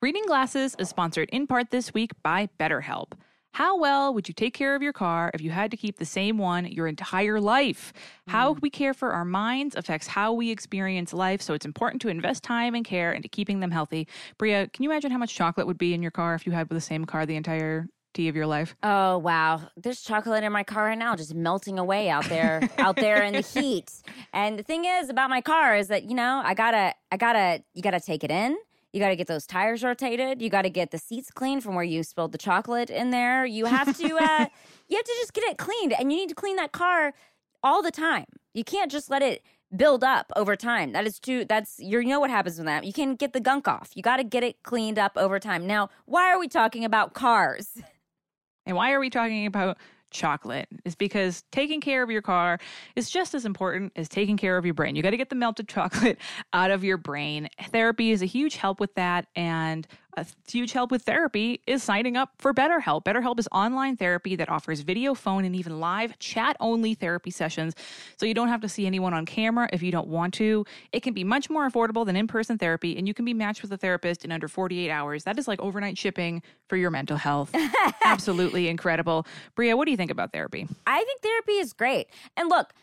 Reading 0.01 0.23
Glasses 0.27 0.77
is 0.79 0.87
sponsored 0.87 1.27
in 1.29 1.45
part 1.45 1.71
this 1.71 1.93
week 1.93 2.11
by 2.23 2.47
BetterHelp. 2.57 3.11
How 3.51 3.77
well 3.77 4.13
would 4.13 4.29
you 4.29 4.33
take 4.33 4.53
care 4.53 4.73
of 4.73 4.81
your 4.81 4.93
car 4.93 5.29
if 5.33 5.41
you 5.41 5.49
had 5.51 5.71
to 5.71 5.77
keep 5.77 5.97
the 5.99 6.05
same 6.05 6.37
one 6.37 6.65
your 6.67 6.87
entire 6.87 7.41
life? 7.41 7.91
Mm. 7.93 8.31
How 8.31 8.51
we 8.53 8.69
care 8.69 8.93
for 8.93 9.11
our 9.11 9.25
minds 9.25 9.75
affects 9.75 10.07
how 10.07 10.31
we 10.31 10.51
experience 10.51 11.11
life, 11.11 11.41
so 11.41 11.53
it's 11.53 11.65
important 11.65 12.01
to 12.03 12.07
invest 12.07 12.43
time 12.43 12.75
and 12.75 12.85
care 12.85 13.11
into 13.11 13.27
keeping 13.27 13.59
them 13.59 13.71
healthy. 13.71 14.07
Brea, 14.37 14.67
can 14.71 14.83
you 14.83 14.89
imagine 14.89 15.11
how 15.11 15.17
much 15.17 15.35
chocolate 15.35 15.67
would 15.67 15.77
be 15.77 15.93
in 15.93 16.01
your 16.01 16.11
car 16.11 16.33
if 16.33 16.45
you 16.45 16.53
had 16.53 16.69
the 16.69 16.79
same 16.79 17.03
car 17.05 17.25
the 17.25 17.35
entire 17.35 17.89
of 18.21 18.35
your 18.35 18.47
life? 18.47 18.75
Oh 18.83 19.17
wow, 19.17 19.61
there's 19.77 20.01
chocolate 20.01 20.43
in 20.43 20.51
my 20.51 20.63
car 20.63 20.87
right 20.87 20.97
now, 20.97 21.15
just 21.15 21.33
melting 21.33 21.79
away 21.79 22.09
out 22.09 22.25
there, 22.27 22.69
out 22.77 22.97
there 22.97 23.23
in 23.23 23.31
the 23.31 23.39
heat. 23.39 23.93
And 24.33 24.59
the 24.59 24.63
thing 24.63 24.83
is 24.83 25.07
about 25.09 25.29
my 25.29 25.39
car 25.39 25.77
is 25.77 25.87
that 25.87 26.03
you 26.09 26.15
know 26.15 26.41
I 26.43 26.53
gotta, 26.53 26.95
I 27.13 27.15
gotta, 27.15 27.63
you 27.73 27.81
gotta 27.81 28.01
take 28.01 28.25
it 28.25 28.29
in. 28.29 28.57
You 28.93 28.99
got 28.99 29.09
to 29.09 29.15
get 29.15 29.27
those 29.27 29.45
tires 29.45 29.83
rotated. 29.83 30.41
You 30.41 30.49
got 30.49 30.63
to 30.63 30.69
get 30.69 30.91
the 30.91 30.97
seats 30.97 31.29
cleaned 31.29 31.63
from 31.63 31.75
where 31.75 31.83
you 31.83 32.01
spilled 32.01 32.31
the 32.31 32.39
chocolate 32.39 32.89
in 32.89 33.11
there. 33.11 33.45
You 33.45 33.65
have 33.65 33.95
to, 33.97 34.03
uh, 34.17 34.45
you 34.87 34.95
have 34.97 35.05
to 35.05 35.13
just 35.19 35.33
get 35.33 35.43
it 35.43 35.57
cleaned, 35.57 35.93
and 35.93 36.11
you 36.11 36.17
need 36.19 36.29
to 36.29 36.35
clean 36.35 36.55
that 36.55 36.71
car 36.71 37.13
all 37.61 37.81
the 37.83 37.91
time. 37.91 38.25
You 38.53 38.63
can't 38.63 38.91
just 38.91 39.09
let 39.09 39.21
it 39.21 39.43
build 39.75 40.03
up 40.03 40.31
over 40.35 40.55
time. 40.55 40.93
That 40.93 41.05
is 41.05 41.19
too. 41.19 41.45
That's 41.45 41.75
you 41.77 42.03
know 42.03 42.19
what 42.19 42.31
happens 42.31 42.57
with 42.57 42.65
that. 42.65 42.83
You 42.83 42.93
can 42.93 43.15
get 43.15 43.33
the 43.33 43.39
gunk 43.39 43.67
off. 43.67 43.91
You 43.93 44.01
got 44.01 44.17
to 44.17 44.23
get 44.23 44.43
it 44.43 44.63
cleaned 44.63 44.97
up 44.97 45.11
over 45.17 45.37
time. 45.39 45.67
Now, 45.67 45.89
why 46.05 46.31
are 46.33 46.39
we 46.39 46.47
talking 46.47 46.83
about 46.83 47.13
cars? 47.13 47.77
And 48.65 48.75
why 48.75 48.91
are 48.93 48.99
we 48.99 49.11
talking 49.11 49.45
about 49.45 49.77
chocolate 50.11 50.67
is 50.85 50.95
because 50.95 51.43
taking 51.51 51.81
care 51.81 52.01
of 52.03 52.09
your 52.09 52.21
car 52.21 52.59
is 52.95 53.09
just 53.09 53.33
as 53.35 53.45
important 53.45 53.91
as 53.95 54.09
taking 54.09 54.37
care 54.37 54.57
of 54.57 54.65
your 54.65 54.73
brain. 54.73 54.95
You 54.95 55.03
got 55.03 55.11
to 55.11 55.17
get 55.17 55.29
the 55.29 55.35
melted 55.35 55.67
chocolate 55.67 56.19
out 56.53 56.71
of 56.71 56.83
your 56.83 56.97
brain. 56.97 57.47
Therapy 57.71 58.11
is 58.11 58.21
a 58.21 58.25
huge 58.25 58.55
help 58.57 58.79
with 58.79 58.93
that. 58.95 59.27
And 59.35 59.87
a 60.17 60.25
huge 60.49 60.71
help 60.71 60.91
with 60.91 61.03
therapy 61.03 61.61
is 61.67 61.83
signing 61.83 62.17
up 62.17 62.31
for 62.39 62.53
BetterHelp. 62.53 63.03
BetterHelp 63.03 63.39
is 63.39 63.47
online 63.51 63.95
therapy 63.95 64.35
that 64.35 64.49
offers 64.49 64.81
video, 64.81 65.13
phone, 65.13 65.45
and 65.45 65.55
even 65.55 65.79
live 65.79 66.17
chat 66.19 66.57
only 66.59 66.93
therapy 66.95 67.29
sessions. 67.29 67.75
So 68.17 68.25
you 68.25 68.33
don't 68.33 68.47
have 68.47 68.61
to 68.61 68.69
see 68.69 68.85
anyone 68.85 69.13
on 69.13 69.25
camera 69.25 69.69
if 69.71 69.83
you 69.83 69.91
don't 69.91 70.07
want 70.07 70.33
to. 70.35 70.65
It 70.91 71.01
can 71.03 71.13
be 71.13 71.23
much 71.23 71.49
more 71.49 71.69
affordable 71.69 72.05
than 72.05 72.15
in 72.15 72.27
person 72.27 72.57
therapy, 72.57 72.97
and 72.97 73.07
you 73.07 73.13
can 73.13 73.23
be 73.25 73.33
matched 73.33 73.61
with 73.61 73.71
a 73.71 73.77
therapist 73.77 74.25
in 74.25 74.31
under 74.31 74.47
48 74.47 74.89
hours. 74.89 75.23
That 75.25 75.37
is 75.37 75.47
like 75.47 75.59
overnight 75.61 75.97
shipping 75.97 76.41
for 76.67 76.75
your 76.77 76.89
mental 76.91 77.17
health. 77.17 77.53
Absolutely 78.03 78.67
incredible. 78.67 79.25
Brea, 79.55 79.73
what 79.75 79.85
do 79.85 79.91
you 79.91 79.97
think 79.97 80.11
about 80.11 80.31
therapy? 80.33 80.67
I 80.87 81.03
think 81.03 81.21
therapy 81.21 81.53
is 81.53 81.73
great. 81.73 82.07
And 82.35 82.49
look, 82.49 82.73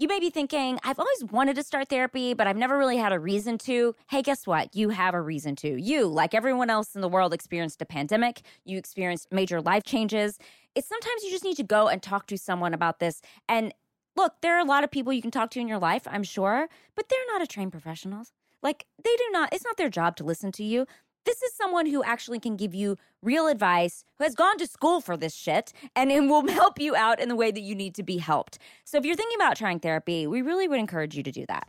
you 0.00 0.08
may 0.08 0.18
be 0.18 0.28
thinking, 0.28 0.80
I've 0.82 0.98
always 0.98 1.24
wanted 1.30 1.54
to 1.54 1.62
start 1.62 1.88
therapy, 1.88 2.34
but 2.34 2.48
I've 2.48 2.56
never 2.56 2.76
really 2.76 2.96
had 2.96 3.12
a 3.12 3.20
reason 3.20 3.58
to. 3.58 3.94
Hey, 4.10 4.22
guess 4.22 4.44
what? 4.44 4.74
You 4.74 4.88
have 4.88 5.14
a 5.14 5.20
reason 5.22 5.54
to. 5.56 5.80
You, 5.80 6.08
like 6.08 6.34
everyone 6.34 6.68
else 6.68 6.96
in 6.96 7.00
the 7.00 7.08
world, 7.08 7.32
experienced 7.32 7.80
a 7.80 7.86
pandemic, 7.86 8.40
you 8.64 8.76
experienced 8.76 9.30
major 9.30 9.60
life 9.60 9.84
changes. 9.84 10.36
It's 10.74 10.88
sometimes 10.88 11.22
you 11.22 11.30
just 11.30 11.44
need 11.44 11.56
to 11.58 11.62
go 11.62 11.86
and 11.86 12.02
talk 12.02 12.26
to 12.26 12.36
someone 12.36 12.74
about 12.74 12.98
this. 12.98 13.22
And 13.48 13.72
look, 14.16 14.32
there 14.40 14.56
are 14.56 14.60
a 14.60 14.64
lot 14.64 14.82
of 14.82 14.90
people 14.90 15.12
you 15.12 15.22
can 15.22 15.30
talk 15.30 15.50
to 15.52 15.60
in 15.60 15.68
your 15.68 15.78
life, 15.78 16.08
I'm 16.10 16.24
sure, 16.24 16.66
but 16.96 17.08
they're 17.08 17.18
not 17.32 17.42
a 17.42 17.46
trained 17.46 17.70
professionals. 17.70 18.32
Like, 18.64 18.86
they 19.00 19.14
do 19.14 19.24
not, 19.30 19.52
it's 19.52 19.64
not 19.64 19.76
their 19.76 19.90
job 19.90 20.16
to 20.16 20.24
listen 20.24 20.50
to 20.52 20.64
you. 20.64 20.86
This 21.24 21.42
is 21.42 21.54
someone 21.54 21.86
who 21.86 22.04
actually 22.04 22.38
can 22.38 22.56
give 22.56 22.74
you 22.74 22.96
real 23.22 23.46
advice, 23.48 24.04
who 24.18 24.24
has 24.24 24.34
gone 24.34 24.58
to 24.58 24.66
school 24.66 25.00
for 25.00 25.16
this 25.16 25.34
shit, 25.34 25.72
and 25.96 26.12
it 26.12 26.20
will 26.20 26.46
help 26.48 26.78
you 26.78 26.94
out 26.94 27.18
in 27.20 27.28
the 27.28 27.36
way 27.36 27.50
that 27.50 27.60
you 27.62 27.74
need 27.74 27.94
to 27.94 28.02
be 28.02 28.18
helped. 28.18 28.58
So 28.84 28.98
if 28.98 29.04
you're 29.04 29.16
thinking 29.16 29.36
about 29.36 29.56
trying 29.56 29.80
therapy, 29.80 30.26
we 30.26 30.42
really 30.42 30.68
would 30.68 30.78
encourage 30.78 31.16
you 31.16 31.22
to 31.22 31.32
do 31.32 31.46
that. 31.48 31.68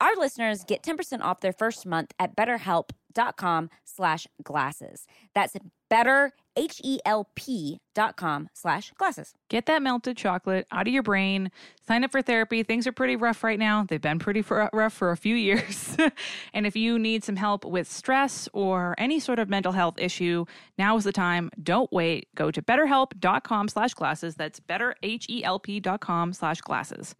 Our 0.00 0.16
listeners 0.16 0.64
get 0.64 0.82
10% 0.82 1.22
off 1.22 1.40
their 1.40 1.52
first 1.52 1.86
month 1.86 2.12
at 2.18 2.36
BetterHelp 2.36 2.90
betterhelp.com 3.16 3.70
slash 3.84 4.26
glasses. 4.42 5.06
That's 5.34 5.56
better, 5.88 6.32
H-E-L-P 6.56 7.78
dot 7.94 8.16
com 8.16 8.48
slash 8.54 8.92
glasses. 8.96 9.34
Get 9.48 9.66
that 9.66 9.82
melted 9.82 10.16
chocolate 10.16 10.66
out 10.72 10.86
of 10.86 10.92
your 10.92 11.02
brain. 11.02 11.50
Sign 11.86 12.02
up 12.04 12.10
for 12.10 12.22
therapy. 12.22 12.62
Things 12.62 12.86
are 12.86 12.92
pretty 12.92 13.14
rough 13.16 13.44
right 13.44 13.58
now. 13.58 13.84
They've 13.86 14.00
been 14.00 14.18
pretty 14.18 14.40
rough 14.72 14.92
for 14.92 15.10
a 15.10 15.16
few 15.16 15.34
years. 15.34 15.96
and 16.54 16.66
if 16.66 16.74
you 16.76 16.98
need 16.98 17.24
some 17.24 17.36
help 17.36 17.64
with 17.64 17.90
stress 17.90 18.48
or 18.52 18.94
any 18.98 19.20
sort 19.20 19.38
of 19.38 19.48
mental 19.48 19.72
health 19.72 19.94
issue, 19.98 20.44
now 20.78 20.96
is 20.96 21.04
the 21.04 21.12
time. 21.12 21.50
Don't 21.62 21.92
wait. 21.92 22.28
Go 22.34 22.50
to 22.50 22.62
betterhelp.com 22.62 23.68
slash 23.68 23.92
glasses. 23.94 24.34
That's 24.36 24.60
better, 24.60 24.94
H-E-L-P 25.02 25.80
dot 25.80 26.00
com 26.00 26.32
slash 26.32 26.60
glasses. 26.60 27.14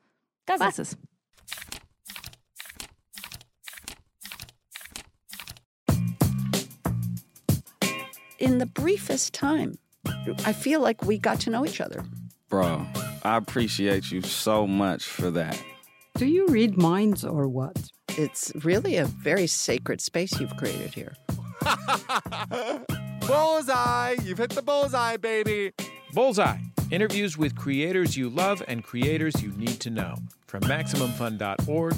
Glasses. 0.46 0.94
glasses. 0.96 1.76
in 8.38 8.58
the 8.58 8.66
briefest 8.66 9.32
time, 9.34 9.74
I 10.44 10.52
feel 10.52 10.80
like 10.80 11.02
we 11.02 11.18
got 11.18 11.40
to 11.40 11.50
know 11.50 11.64
each 11.64 11.80
other. 11.80 12.04
Bro, 12.48 12.86
I 13.22 13.36
appreciate 13.36 14.10
you 14.10 14.22
so 14.22 14.66
much 14.66 15.04
for 15.04 15.30
that. 15.32 15.60
Do 16.16 16.26
you 16.26 16.46
read 16.48 16.76
minds 16.76 17.24
or 17.24 17.48
what? 17.48 17.88
It's 18.10 18.52
really 18.64 18.96
a 18.96 19.04
very 19.04 19.46
sacred 19.46 20.00
space 20.00 20.38
you've 20.40 20.56
created 20.56 20.94
here. 20.94 21.14
bullseye! 23.26 24.16
You've 24.22 24.38
hit 24.38 24.50
the 24.50 24.62
bullseye, 24.64 25.16
baby! 25.16 25.72
Bullseye 26.12 26.58
interviews 26.92 27.36
with 27.36 27.56
creators 27.56 28.16
you 28.16 28.28
love 28.28 28.62
and 28.68 28.84
creators 28.84 29.42
you 29.42 29.50
need 29.56 29.80
to 29.80 29.90
know 29.90 30.14
from 30.46 30.62
MaximumFun.org 30.62 31.96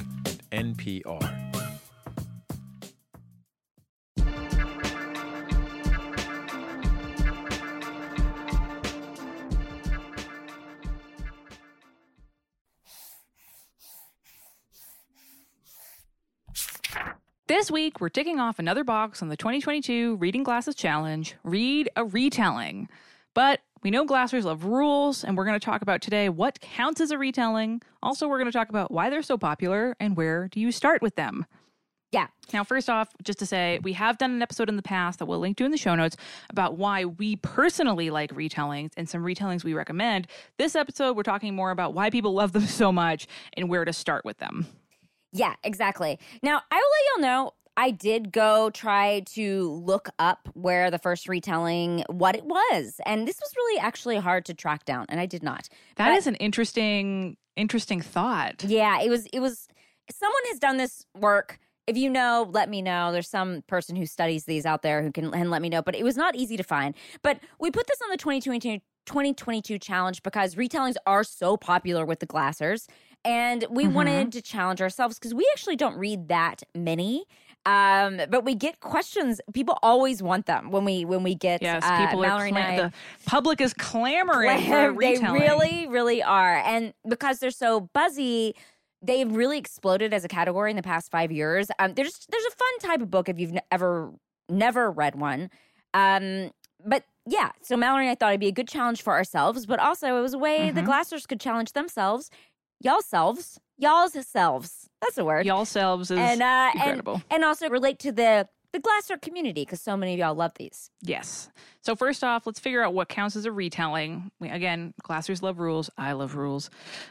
and 0.50 0.76
NPR. 0.78 1.47
This 17.48 17.70
week, 17.70 17.98
we're 17.98 18.10
ticking 18.10 18.38
off 18.40 18.58
another 18.58 18.84
box 18.84 19.22
on 19.22 19.30
the 19.30 19.36
2022 19.36 20.16
Reading 20.16 20.42
Glasses 20.42 20.74
Challenge 20.74 21.34
Read 21.44 21.88
a 21.96 22.04
Retelling. 22.04 22.90
But 23.32 23.60
we 23.82 23.90
know 23.90 24.04
glassers 24.04 24.44
love 24.44 24.64
rules, 24.64 25.24
and 25.24 25.34
we're 25.34 25.46
going 25.46 25.58
to 25.58 25.64
talk 25.64 25.80
about 25.80 26.02
today 26.02 26.28
what 26.28 26.60
counts 26.60 27.00
as 27.00 27.10
a 27.10 27.16
retelling. 27.16 27.80
Also, 28.02 28.28
we're 28.28 28.36
going 28.36 28.52
to 28.52 28.58
talk 28.58 28.68
about 28.68 28.90
why 28.90 29.08
they're 29.08 29.22
so 29.22 29.38
popular 29.38 29.96
and 29.98 30.14
where 30.14 30.48
do 30.48 30.60
you 30.60 30.70
start 30.70 31.00
with 31.00 31.14
them. 31.16 31.46
Yeah. 32.12 32.26
Now, 32.52 32.64
first 32.64 32.90
off, 32.90 33.08
just 33.22 33.38
to 33.38 33.46
say, 33.46 33.78
we 33.82 33.94
have 33.94 34.18
done 34.18 34.32
an 34.32 34.42
episode 34.42 34.68
in 34.68 34.76
the 34.76 34.82
past 34.82 35.18
that 35.18 35.24
we'll 35.24 35.38
link 35.38 35.56
to 35.56 35.64
in 35.64 35.70
the 35.70 35.78
show 35.78 35.94
notes 35.94 36.18
about 36.50 36.76
why 36.76 37.06
we 37.06 37.36
personally 37.36 38.10
like 38.10 38.30
retellings 38.34 38.90
and 38.98 39.08
some 39.08 39.24
retellings 39.24 39.64
we 39.64 39.72
recommend. 39.72 40.26
This 40.58 40.76
episode, 40.76 41.16
we're 41.16 41.22
talking 41.22 41.56
more 41.56 41.70
about 41.70 41.94
why 41.94 42.10
people 42.10 42.34
love 42.34 42.52
them 42.52 42.66
so 42.66 42.92
much 42.92 43.26
and 43.54 43.70
where 43.70 43.86
to 43.86 43.92
start 43.94 44.26
with 44.26 44.36
them. 44.36 44.66
Yeah, 45.38 45.54
exactly. 45.62 46.18
Now, 46.42 46.60
I 46.70 46.76
will 46.76 47.22
let 47.22 47.28
y'all 47.28 47.30
know 47.44 47.50
I 47.76 47.92
did 47.92 48.32
go 48.32 48.70
try 48.70 49.20
to 49.34 49.70
look 49.86 50.08
up 50.18 50.48
where 50.54 50.90
the 50.90 50.98
first 50.98 51.28
retelling 51.28 52.02
what 52.08 52.34
it 52.34 52.44
was, 52.44 53.00
and 53.06 53.26
this 53.26 53.38
was 53.40 53.52
really 53.56 53.78
actually 53.78 54.16
hard 54.16 54.44
to 54.46 54.54
track 54.54 54.84
down, 54.84 55.06
and 55.08 55.20
I 55.20 55.26
did 55.26 55.44
not. 55.44 55.68
That 55.94 56.08
but, 56.08 56.16
is 56.18 56.26
an 56.26 56.34
interesting 56.36 57.36
interesting 57.54 58.00
thought. 58.00 58.64
Yeah, 58.64 59.00
it 59.00 59.10
was 59.10 59.26
it 59.26 59.38
was 59.38 59.68
someone 60.10 60.42
has 60.50 60.58
done 60.58 60.76
this 60.76 61.06
work. 61.16 61.58
If 61.86 61.96
you 61.96 62.10
know, 62.10 62.48
let 62.50 62.68
me 62.68 62.82
know. 62.82 63.12
There's 63.12 63.30
some 63.30 63.62
person 63.68 63.94
who 63.96 64.04
studies 64.06 64.44
these 64.44 64.66
out 64.66 64.82
there 64.82 65.02
who 65.04 65.12
can 65.12 65.32
and 65.32 65.48
let 65.52 65.62
me 65.62 65.68
know, 65.68 65.80
but 65.82 65.94
it 65.94 66.02
was 66.02 66.16
not 66.16 66.34
easy 66.34 66.56
to 66.56 66.62
find. 66.64 66.96
But 67.22 67.38
we 67.60 67.70
put 67.70 67.86
this 67.86 68.00
on 68.02 68.10
the 68.10 68.16
2022 68.16 68.80
2022 69.06 69.78
challenge 69.78 70.22
because 70.24 70.56
retellings 70.56 70.96
are 71.06 71.24
so 71.24 71.56
popular 71.56 72.04
with 72.04 72.18
the 72.18 72.26
glassers 72.26 72.86
and 73.28 73.66
we 73.68 73.84
mm-hmm. 73.84 73.92
wanted 73.92 74.32
to 74.32 74.40
challenge 74.40 74.80
ourselves 74.80 75.18
because 75.18 75.34
we 75.34 75.46
actually 75.52 75.76
don't 75.76 75.98
read 75.98 76.28
that 76.28 76.62
many. 76.74 77.26
Um, 77.66 78.22
but 78.30 78.42
we 78.42 78.54
get 78.54 78.80
questions. 78.80 79.38
People 79.52 79.76
always 79.82 80.22
want 80.22 80.46
them 80.46 80.70
when 80.70 80.86
we 80.86 81.04
when 81.04 81.22
we 81.22 81.34
get 81.34 81.60
yes, 81.60 81.82
uh, 81.84 82.06
people 82.06 82.20
Mallory 82.22 82.50
are 82.52 82.56
I, 82.56 82.76
the 82.78 82.92
public 83.26 83.60
is 83.60 83.74
clamoring 83.74 84.62
for 84.62 84.66
They 84.98 85.18
really, 85.18 85.86
really 85.90 86.22
are. 86.22 86.62
And 86.64 86.94
because 87.06 87.38
they're 87.38 87.50
so 87.50 87.80
buzzy, 87.92 88.56
they've 89.02 89.30
really 89.30 89.58
exploded 89.58 90.14
as 90.14 90.24
a 90.24 90.28
category 90.28 90.70
in 90.70 90.76
the 90.76 90.82
past 90.82 91.10
five 91.10 91.30
years. 91.30 91.66
Um, 91.78 91.92
there's 91.94 92.24
there's 92.30 92.44
a 92.44 92.50
fun 92.56 92.90
type 92.90 93.02
of 93.02 93.10
book 93.10 93.28
if 93.28 93.38
you've 93.38 93.58
ever 93.70 94.10
never 94.48 94.90
read 94.90 95.16
one. 95.16 95.50
Um, 95.92 96.50
but 96.86 97.04
yeah, 97.28 97.50
so 97.60 97.76
Mallory 97.76 98.04
and 98.04 98.10
I 98.10 98.14
thought 98.14 98.30
it'd 98.30 98.40
be 98.40 98.46
a 98.46 98.52
good 98.52 98.68
challenge 98.68 99.02
for 99.02 99.12
ourselves, 99.12 99.66
but 99.66 99.78
also 99.80 100.16
it 100.16 100.20
was 100.22 100.32
a 100.32 100.38
way 100.38 100.60
mm-hmm. 100.68 100.76
the 100.76 100.82
Glassers 100.82 101.28
could 101.28 101.40
challenge 101.40 101.74
themselves 101.74 102.30
y'all 102.80 103.02
selves, 103.02 103.58
y'all's 103.76 104.14
selves. 104.26 104.88
That's 105.00 105.18
a 105.18 105.24
word. 105.24 105.46
Y'all 105.46 105.64
selves 105.64 106.10
is 106.10 106.18
and, 106.18 106.42
uh, 106.42 106.70
incredible. 106.74 107.14
And, 107.14 107.24
and 107.30 107.44
also 107.44 107.68
relate 107.68 107.98
to 108.00 108.12
the 108.12 108.48
the 108.70 108.78
glassware 108.80 109.16
community 109.16 109.62
because 109.62 109.80
so 109.80 109.96
many 109.96 110.12
of 110.12 110.18
y'all 110.18 110.34
love 110.34 110.52
these. 110.58 110.90
Yes. 111.00 111.48
So 111.80 111.96
first 111.96 112.22
off, 112.22 112.44
let's 112.46 112.60
figure 112.60 112.82
out 112.82 112.92
what 112.92 113.08
counts 113.08 113.34
as 113.34 113.46
a 113.46 113.50
retelling. 113.52 114.30
We, 114.40 114.50
again, 114.50 114.92
Glassers 115.02 115.40
love 115.40 115.58
rules. 115.58 115.88
I 115.96 116.12
love 116.12 116.34
rules. 116.34 116.68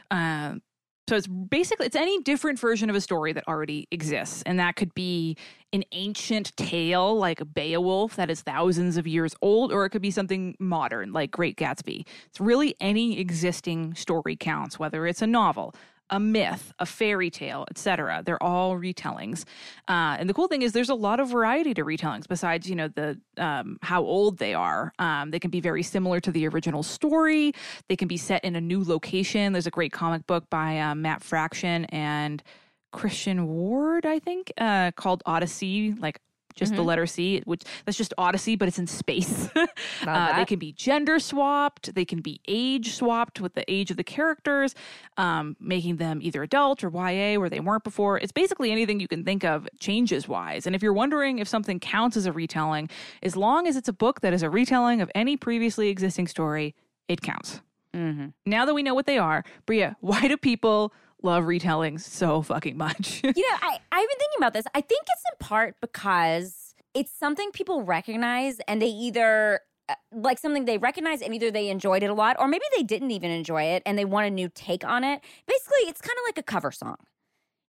Um, 0.08 0.62
so 1.08 1.16
it's 1.16 1.26
basically 1.26 1.86
it's 1.86 1.96
any 1.96 2.20
different 2.20 2.58
version 2.60 2.90
of 2.90 2.96
a 2.96 3.00
story 3.00 3.32
that 3.32 3.48
already 3.48 3.88
exists, 3.90 4.42
and 4.44 4.60
that 4.60 4.76
could 4.76 4.92
be 4.92 5.38
an 5.72 5.82
ancient 5.92 6.54
tale 6.58 7.16
like 7.16 7.40
Beowulf 7.54 8.16
that 8.16 8.30
is 8.30 8.42
thousands 8.42 8.98
of 8.98 9.06
years 9.06 9.34
old, 9.40 9.72
or 9.72 9.86
it 9.86 9.90
could 9.90 10.02
be 10.02 10.10
something 10.10 10.54
modern 10.60 11.14
like 11.14 11.30
Great 11.30 11.56
Gatsby. 11.56 12.06
It's 12.26 12.40
really 12.40 12.74
any 12.78 13.18
existing 13.18 13.94
story 13.94 14.36
counts, 14.36 14.78
whether 14.78 15.06
it's 15.06 15.22
a 15.22 15.26
novel, 15.26 15.74
a 16.10 16.20
myth, 16.20 16.72
a 16.78 16.86
fairy 16.86 17.30
tale, 17.30 17.64
etc. 17.70 18.22
They're 18.24 18.42
all 18.42 18.74
retellings. 18.78 19.44
Uh, 19.88 20.16
and 20.18 20.28
the 20.28 20.34
cool 20.34 20.48
thing 20.48 20.62
is, 20.62 20.72
there's 20.72 20.88
a 20.88 20.94
lot 20.94 21.20
of 21.20 21.30
variety 21.30 21.74
to 21.74 21.84
retellings. 21.84 22.26
Besides, 22.26 22.68
you 22.68 22.76
know, 22.76 22.88
the 22.88 23.18
um, 23.36 23.78
how 23.82 24.02
old 24.02 24.38
they 24.38 24.54
are, 24.54 24.92
um, 24.98 25.30
they 25.30 25.38
can 25.38 25.50
be 25.50 25.60
very 25.60 25.82
similar 25.82 26.20
to 26.20 26.30
the 26.30 26.46
original 26.48 26.82
story. 26.82 27.52
They 27.88 27.96
can 27.96 28.08
be 28.08 28.16
set 28.16 28.44
in 28.44 28.56
a 28.56 28.60
new 28.60 28.82
location. 28.84 29.52
There's 29.52 29.66
a 29.66 29.70
great 29.72 29.92
comic 29.92 30.26
book 30.26 30.48
by 30.50 30.78
uh, 30.80 30.94
Matt 30.94 31.22
Fraction 31.22 31.84
and. 31.86 32.42
Christian 32.90 33.46
Ward, 33.46 34.06
I 34.06 34.18
think, 34.18 34.50
uh, 34.56 34.92
called 34.92 35.22
ODY-C, 35.26 35.96
like 35.98 36.22
just 36.58 36.72
mm-hmm. 36.72 36.78
the 36.78 36.84
letter 36.86 37.06
C, 37.06 37.40
which 37.44 37.62
that's 37.86 37.96
just 37.96 38.12
Odyssey, 38.18 38.56
but 38.56 38.68
it's 38.68 38.78
in 38.78 38.86
space. 38.86 39.48
uh, 40.02 40.36
they 40.36 40.44
can 40.44 40.58
be 40.58 40.72
gender 40.72 41.18
swapped, 41.18 41.94
they 41.94 42.04
can 42.04 42.20
be 42.20 42.40
age 42.48 42.94
swapped 42.94 43.40
with 43.40 43.54
the 43.54 43.64
age 43.72 43.90
of 43.90 43.96
the 43.96 44.04
characters, 44.04 44.74
um, 45.16 45.56
making 45.60 45.96
them 45.96 46.18
either 46.20 46.42
adult 46.42 46.82
or 46.84 46.90
YA 46.90 47.38
where 47.38 47.48
they 47.48 47.60
weren't 47.60 47.84
before. 47.84 48.18
It's 48.18 48.32
basically 48.32 48.70
anything 48.72 48.98
you 49.00 49.08
can 49.08 49.24
think 49.24 49.44
of 49.44 49.68
changes 49.78 50.28
wise. 50.28 50.66
And 50.66 50.74
if 50.74 50.82
you're 50.82 50.92
wondering 50.92 51.38
if 51.38 51.48
something 51.48 51.78
counts 51.80 52.16
as 52.16 52.26
a 52.26 52.32
retelling, 52.32 52.90
as 53.22 53.36
long 53.36 53.66
as 53.66 53.76
it's 53.76 53.88
a 53.88 53.92
book 53.92 54.20
that 54.22 54.32
is 54.32 54.42
a 54.42 54.50
retelling 54.50 55.00
of 55.00 55.10
any 55.14 55.36
previously 55.36 55.88
existing 55.88 56.26
story, 56.26 56.74
it 57.06 57.22
counts. 57.22 57.60
Mm-hmm. 57.94 58.26
Now 58.44 58.66
that 58.66 58.74
we 58.74 58.82
know 58.82 58.94
what 58.94 59.06
they 59.06 59.18
are, 59.18 59.44
Brea, 59.64 59.90
why 60.00 60.26
do 60.26 60.36
people 60.36 60.92
love 61.22 61.44
retellings 61.44 62.00
so 62.00 62.42
fucking 62.42 62.76
much. 62.76 63.22
you 63.24 63.28
know, 63.30 63.34
I, 63.62 63.72
I've 63.92 64.08
been 64.08 64.18
thinking 64.18 64.38
about 64.38 64.52
this. 64.54 64.66
I 64.74 64.80
think 64.80 65.02
it's 65.04 65.22
in 65.32 65.46
part 65.46 65.76
because 65.80 66.74
it's 66.94 67.12
something 67.12 67.50
people 67.50 67.82
recognize 67.82 68.58
and 68.68 68.80
they 68.80 68.86
either 68.88 69.60
uh, 69.88 69.94
like 70.12 70.38
something 70.38 70.64
they 70.64 70.78
recognize 70.78 71.22
and 71.22 71.34
either 71.34 71.50
they 71.50 71.68
enjoyed 71.70 72.02
it 72.02 72.10
a 72.10 72.14
lot 72.14 72.36
or 72.38 72.48
maybe 72.48 72.64
they 72.76 72.82
didn't 72.82 73.10
even 73.10 73.30
enjoy 73.30 73.62
it 73.64 73.82
and 73.84 73.98
they 73.98 74.04
want 74.04 74.26
a 74.26 74.30
new 74.30 74.50
take 74.54 74.84
on 74.84 75.04
it. 75.04 75.20
Basically, 75.46 75.82
it's 75.82 76.00
kind 76.00 76.12
of 76.18 76.22
like 76.26 76.38
a 76.38 76.42
cover 76.42 76.70
song. 76.70 76.96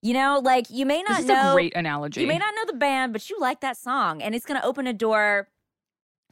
You 0.01 0.13
know, 0.13 0.39
like 0.43 0.69
you 0.69 0.85
may 0.85 1.03
not 1.03 1.23
know. 1.25 1.53
great 1.53 1.75
analogy. 1.75 2.21
You 2.21 2.27
may 2.27 2.37
not 2.37 2.53
know 2.55 2.65
the 2.67 2.77
band, 2.77 3.11
but 3.11 3.29
you 3.29 3.37
like 3.37 3.59
that 3.59 3.75
song, 3.75 4.21
and 4.21 4.33
it's 4.33 4.45
going 4.45 4.57
to 4.57 4.65
open 4.65 4.87
a 4.87 4.93
door 4.93 5.49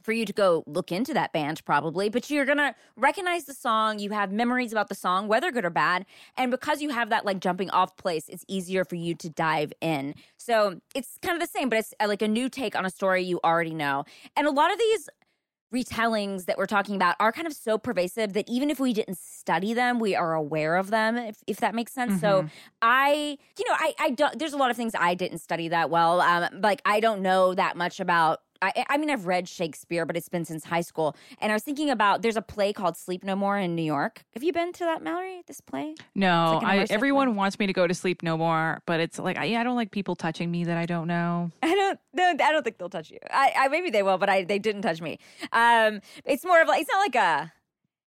for 0.08 0.12
you 0.14 0.24
to 0.24 0.32
go 0.32 0.64
look 0.66 0.90
into 0.90 1.12
that 1.12 1.34
band 1.34 1.62
probably, 1.66 2.08
but 2.08 2.30
you're 2.30 2.46
going 2.46 2.56
to 2.56 2.74
recognize 2.96 3.44
the 3.44 3.52
song. 3.52 3.98
You 3.98 4.08
have 4.08 4.32
memories 4.32 4.72
about 4.72 4.88
the 4.88 4.94
song, 4.94 5.28
whether 5.28 5.52
good 5.52 5.66
or 5.66 5.70
bad. 5.70 6.06
And 6.34 6.50
because 6.50 6.80
you 6.80 6.88
have 6.88 7.10
that 7.10 7.26
like 7.26 7.40
jumping 7.40 7.68
off 7.68 7.94
place, 7.98 8.26
it's 8.26 8.42
easier 8.48 8.86
for 8.86 8.94
you 8.94 9.14
to 9.16 9.28
dive 9.28 9.70
in. 9.82 10.14
So 10.38 10.80
it's 10.94 11.18
kind 11.20 11.34
of 11.36 11.46
the 11.46 11.58
same, 11.58 11.68
but 11.68 11.78
it's 11.78 11.92
uh, 12.00 12.08
like 12.08 12.22
a 12.22 12.26
new 12.28 12.48
take 12.48 12.74
on 12.74 12.86
a 12.86 12.90
story 12.90 13.22
you 13.22 13.38
already 13.44 13.74
know. 13.74 14.04
And 14.34 14.46
a 14.46 14.50
lot 14.50 14.72
of 14.72 14.78
these 14.78 15.10
retellings 15.74 16.46
that 16.46 16.56
we're 16.56 16.64
talking 16.64 16.96
about 16.96 17.14
are 17.20 17.30
kind 17.30 17.46
of 17.46 17.52
so 17.52 17.76
pervasive 17.76 18.32
that 18.32 18.48
even 18.48 18.70
if 18.70 18.80
we 18.80 18.94
didn't 18.94 19.18
study 19.18 19.74
them, 19.74 20.00
we 20.00 20.14
are 20.16 20.32
aware 20.32 20.76
of 20.76 20.88
them, 20.88 21.18
if, 21.18 21.36
if 21.46 21.58
that 21.58 21.74
makes 21.74 21.92
sense. 21.92 22.12
Mm-hmm. 22.12 22.20
So 22.46 22.48
I, 22.80 23.36
you 23.58 23.64
know, 23.68 23.76
I, 23.78 23.94
I 24.00 24.10
don't, 24.12 24.38
there's 24.38 24.54
a 24.54 24.56
lot 24.56 24.70
of 24.70 24.76
things 24.78 24.94
I 24.98 25.12
didn't 25.14 25.40
study 25.40 25.68
that 25.68 25.90
well. 25.90 26.22
Um, 26.22 26.48
like 26.62 26.80
I 26.86 27.00
don't 27.00 27.20
know 27.20 27.52
that 27.52 27.76
much 27.76 28.00
about 28.00 28.40
I, 28.60 28.84
I 28.90 28.96
mean, 28.98 29.08
I've 29.08 29.26
read 29.26 29.48
Shakespeare, 29.48 30.04
but 30.04 30.16
it's 30.16 30.28
been 30.28 30.44
since 30.44 30.64
high 30.64 30.80
school. 30.80 31.14
And 31.40 31.52
I 31.52 31.54
was 31.54 31.62
thinking 31.62 31.90
about 31.90 32.22
there's 32.22 32.36
a 32.36 32.42
play 32.42 32.72
called 32.72 32.96
Sleep 32.96 33.22
No 33.22 33.36
More 33.36 33.56
in 33.56 33.74
New 33.76 33.82
York. 33.84 34.24
Have 34.34 34.42
you 34.42 34.52
been 34.52 34.72
to 34.72 34.78
that, 34.80 35.00
Mallory? 35.02 35.42
This 35.46 35.60
play? 35.60 35.94
No, 36.16 36.58
like 36.62 36.90
I, 36.90 36.94
everyone 36.94 37.28
play. 37.28 37.36
wants 37.36 37.58
me 37.58 37.66
to 37.68 37.72
go 37.72 37.86
to 37.86 37.94
Sleep 37.94 38.22
No 38.22 38.36
More, 38.36 38.82
but 38.86 38.98
it's 39.00 39.18
like 39.18 39.36
I, 39.36 39.60
I 39.60 39.64
don't 39.64 39.76
like 39.76 39.90
people 39.92 40.16
touching 40.16 40.50
me 40.50 40.64
that 40.64 40.76
I 40.76 40.86
don't 40.86 41.06
know. 41.06 41.50
I 41.62 41.72
don't. 41.74 41.98
No, 42.14 42.24
I 42.28 42.34
don't 42.52 42.64
think 42.64 42.78
they'll 42.78 42.88
touch 42.88 43.10
you. 43.10 43.18
I, 43.30 43.52
I 43.56 43.68
maybe 43.68 43.90
they 43.90 44.02
will, 44.02 44.18
but 44.18 44.28
I 44.28 44.42
they 44.44 44.58
didn't 44.58 44.82
touch 44.82 45.00
me. 45.00 45.18
Um, 45.52 46.00
it's 46.24 46.44
more 46.44 46.60
of 46.60 46.66
like 46.68 46.82
it's 46.82 46.90
not 46.92 46.98
like 46.98 47.14
a 47.14 47.52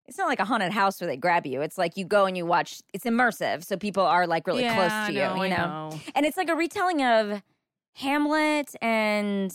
it's 0.06 0.16
not 0.18 0.28
like 0.28 0.38
a 0.38 0.44
haunted 0.44 0.70
house 0.72 1.00
where 1.00 1.08
they 1.08 1.16
grab 1.16 1.44
you. 1.46 1.60
It's 1.62 1.76
like 1.76 1.96
you 1.96 2.04
go 2.04 2.26
and 2.26 2.36
you 2.36 2.46
watch. 2.46 2.82
It's 2.94 3.04
immersive, 3.04 3.64
so 3.64 3.76
people 3.76 4.04
are 4.04 4.26
like 4.28 4.46
really 4.46 4.62
yeah, 4.62 4.74
close 4.76 5.08
to 5.08 5.12
no, 5.12 5.36
you, 5.42 5.50
you 5.50 5.50
know? 5.50 5.56
know? 5.90 6.00
And 6.14 6.24
it's 6.24 6.36
like 6.36 6.48
a 6.48 6.54
retelling 6.54 7.02
of 7.04 7.42
Hamlet 7.94 8.76
and 8.80 9.52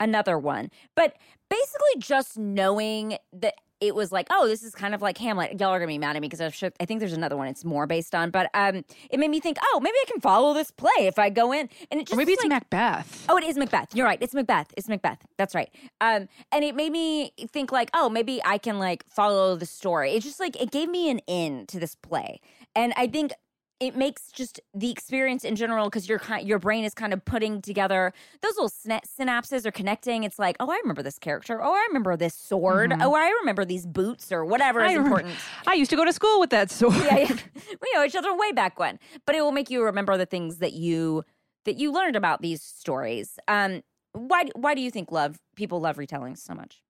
another 0.00 0.38
one. 0.38 0.70
But 0.94 1.16
basically, 1.48 1.96
just 2.00 2.38
knowing 2.38 3.18
that 3.32 3.54
it 3.80 3.94
was 3.94 4.10
like, 4.10 4.26
oh, 4.30 4.48
this 4.48 4.62
is 4.62 4.74
kind 4.74 4.94
of 4.94 5.02
like 5.02 5.18
Hamlet. 5.18 5.60
Y'all 5.60 5.68
are 5.70 5.78
gonna 5.78 5.86
be 5.88 5.98
mad 5.98 6.16
at 6.16 6.22
me 6.22 6.28
because 6.28 6.40
I, 6.62 6.72
I 6.80 6.86
think 6.86 7.00
there's 7.00 7.12
another 7.12 7.36
one. 7.36 7.46
It's 7.46 7.64
more 7.64 7.86
based 7.86 8.14
on, 8.14 8.30
but 8.30 8.48
um, 8.54 8.84
it 9.10 9.20
made 9.20 9.28
me 9.30 9.38
think, 9.38 9.58
oh, 9.62 9.80
maybe 9.82 9.94
I 10.02 10.04
can 10.10 10.20
follow 10.22 10.54
this 10.54 10.70
play 10.70 10.88
if 11.00 11.18
I 11.18 11.28
go 11.28 11.52
in. 11.52 11.68
And 11.90 12.00
it 12.00 12.04
just 12.06 12.14
or 12.14 12.16
maybe 12.16 12.32
it's 12.32 12.42
like, 12.42 12.50
Macbeth. 12.52 13.26
Oh, 13.28 13.36
it 13.36 13.44
is 13.44 13.58
Macbeth. 13.58 13.94
You're 13.94 14.06
right. 14.06 14.18
It's 14.22 14.32
Macbeth. 14.32 14.68
It's 14.78 14.88
Macbeth. 14.88 15.18
That's 15.36 15.54
right. 15.54 15.68
Um, 16.00 16.26
and 16.52 16.64
it 16.64 16.74
made 16.74 16.90
me 16.92 17.32
think 17.52 17.70
like, 17.70 17.90
oh, 17.92 18.08
maybe 18.08 18.40
I 18.46 18.56
can 18.56 18.78
like 18.78 19.04
follow 19.10 19.56
the 19.56 19.66
story. 19.66 20.12
It 20.12 20.22
just 20.22 20.40
like 20.40 20.60
it 20.60 20.70
gave 20.70 20.88
me 20.88 21.10
an 21.10 21.18
in 21.26 21.66
to 21.66 21.78
this 21.78 21.96
play, 21.96 22.40
and 22.74 22.94
I 22.96 23.06
think 23.06 23.32
it 23.78 23.94
makes 23.94 24.30
just 24.32 24.60
the 24.74 24.90
experience 24.90 25.44
in 25.44 25.54
general 25.54 25.86
because 25.86 26.08
your 26.08 26.20
your 26.42 26.58
brain 26.58 26.84
is 26.84 26.94
kind 26.94 27.12
of 27.12 27.24
putting 27.24 27.60
together 27.60 28.12
those 28.40 28.54
little 28.56 28.70
synapses 28.70 29.66
are 29.66 29.70
connecting. 29.70 30.24
It's 30.24 30.38
like, 30.38 30.56
oh, 30.60 30.70
I 30.70 30.76
remember 30.82 31.02
this 31.02 31.18
character. 31.18 31.62
Oh, 31.62 31.72
I 31.74 31.84
remember 31.88 32.16
this 32.16 32.34
sword. 32.34 32.90
Mm-hmm. 32.90 33.02
Oh, 33.02 33.14
I 33.14 33.28
remember 33.40 33.64
these 33.64 33.84
boots 33.86 34.32
or 34.32 34.44
whatever 34.44 34.82
is 34.82 34.94
important. 34.96 35.34
I 35.66 35.74
used 35.74 35.90
to 35.90 35.96
go 35.96 36.04
to 36.06 36.12
school 36.12 36.40
with 36.40 36.50
that 36.50 36.70
sword. 36.70 36.94
Yeah, 36.96 37.18
yeah, 37.18 37.36
we 37.80 37.88
know 37.94 38.04
each 38.04 38.16
other 38.16 38.34
way 38.36 38.52
back 38.52 38.78
when. 38.78 38.98
But 39.26 39.34
it 39.34 39.42
will 39.42 39.52
make 39.52 39.68
you 39.70 39.82
remember 39.84 40.16
the 40.16 40.26
things 40.26 40.58
that 40.58 40.72
you 40.72 41.24
that 41.66 41.76
you 41.76 41.92
learned 41.92 42.16
about 42.16 42.40
these 42.40 42.62
stories. 42.62 43.38
Um, 43.46 43.82
why 44.12 44.46
why 44.54 44.74
do 44.74 44.80
you 44.80 44.90
think 44.90 45.12
love 45.12 45.38
people 45.54 45.80
love 45.80 45.96
retellings 45.98 46.38
so 46.38 46.54
much? 46.54 46.82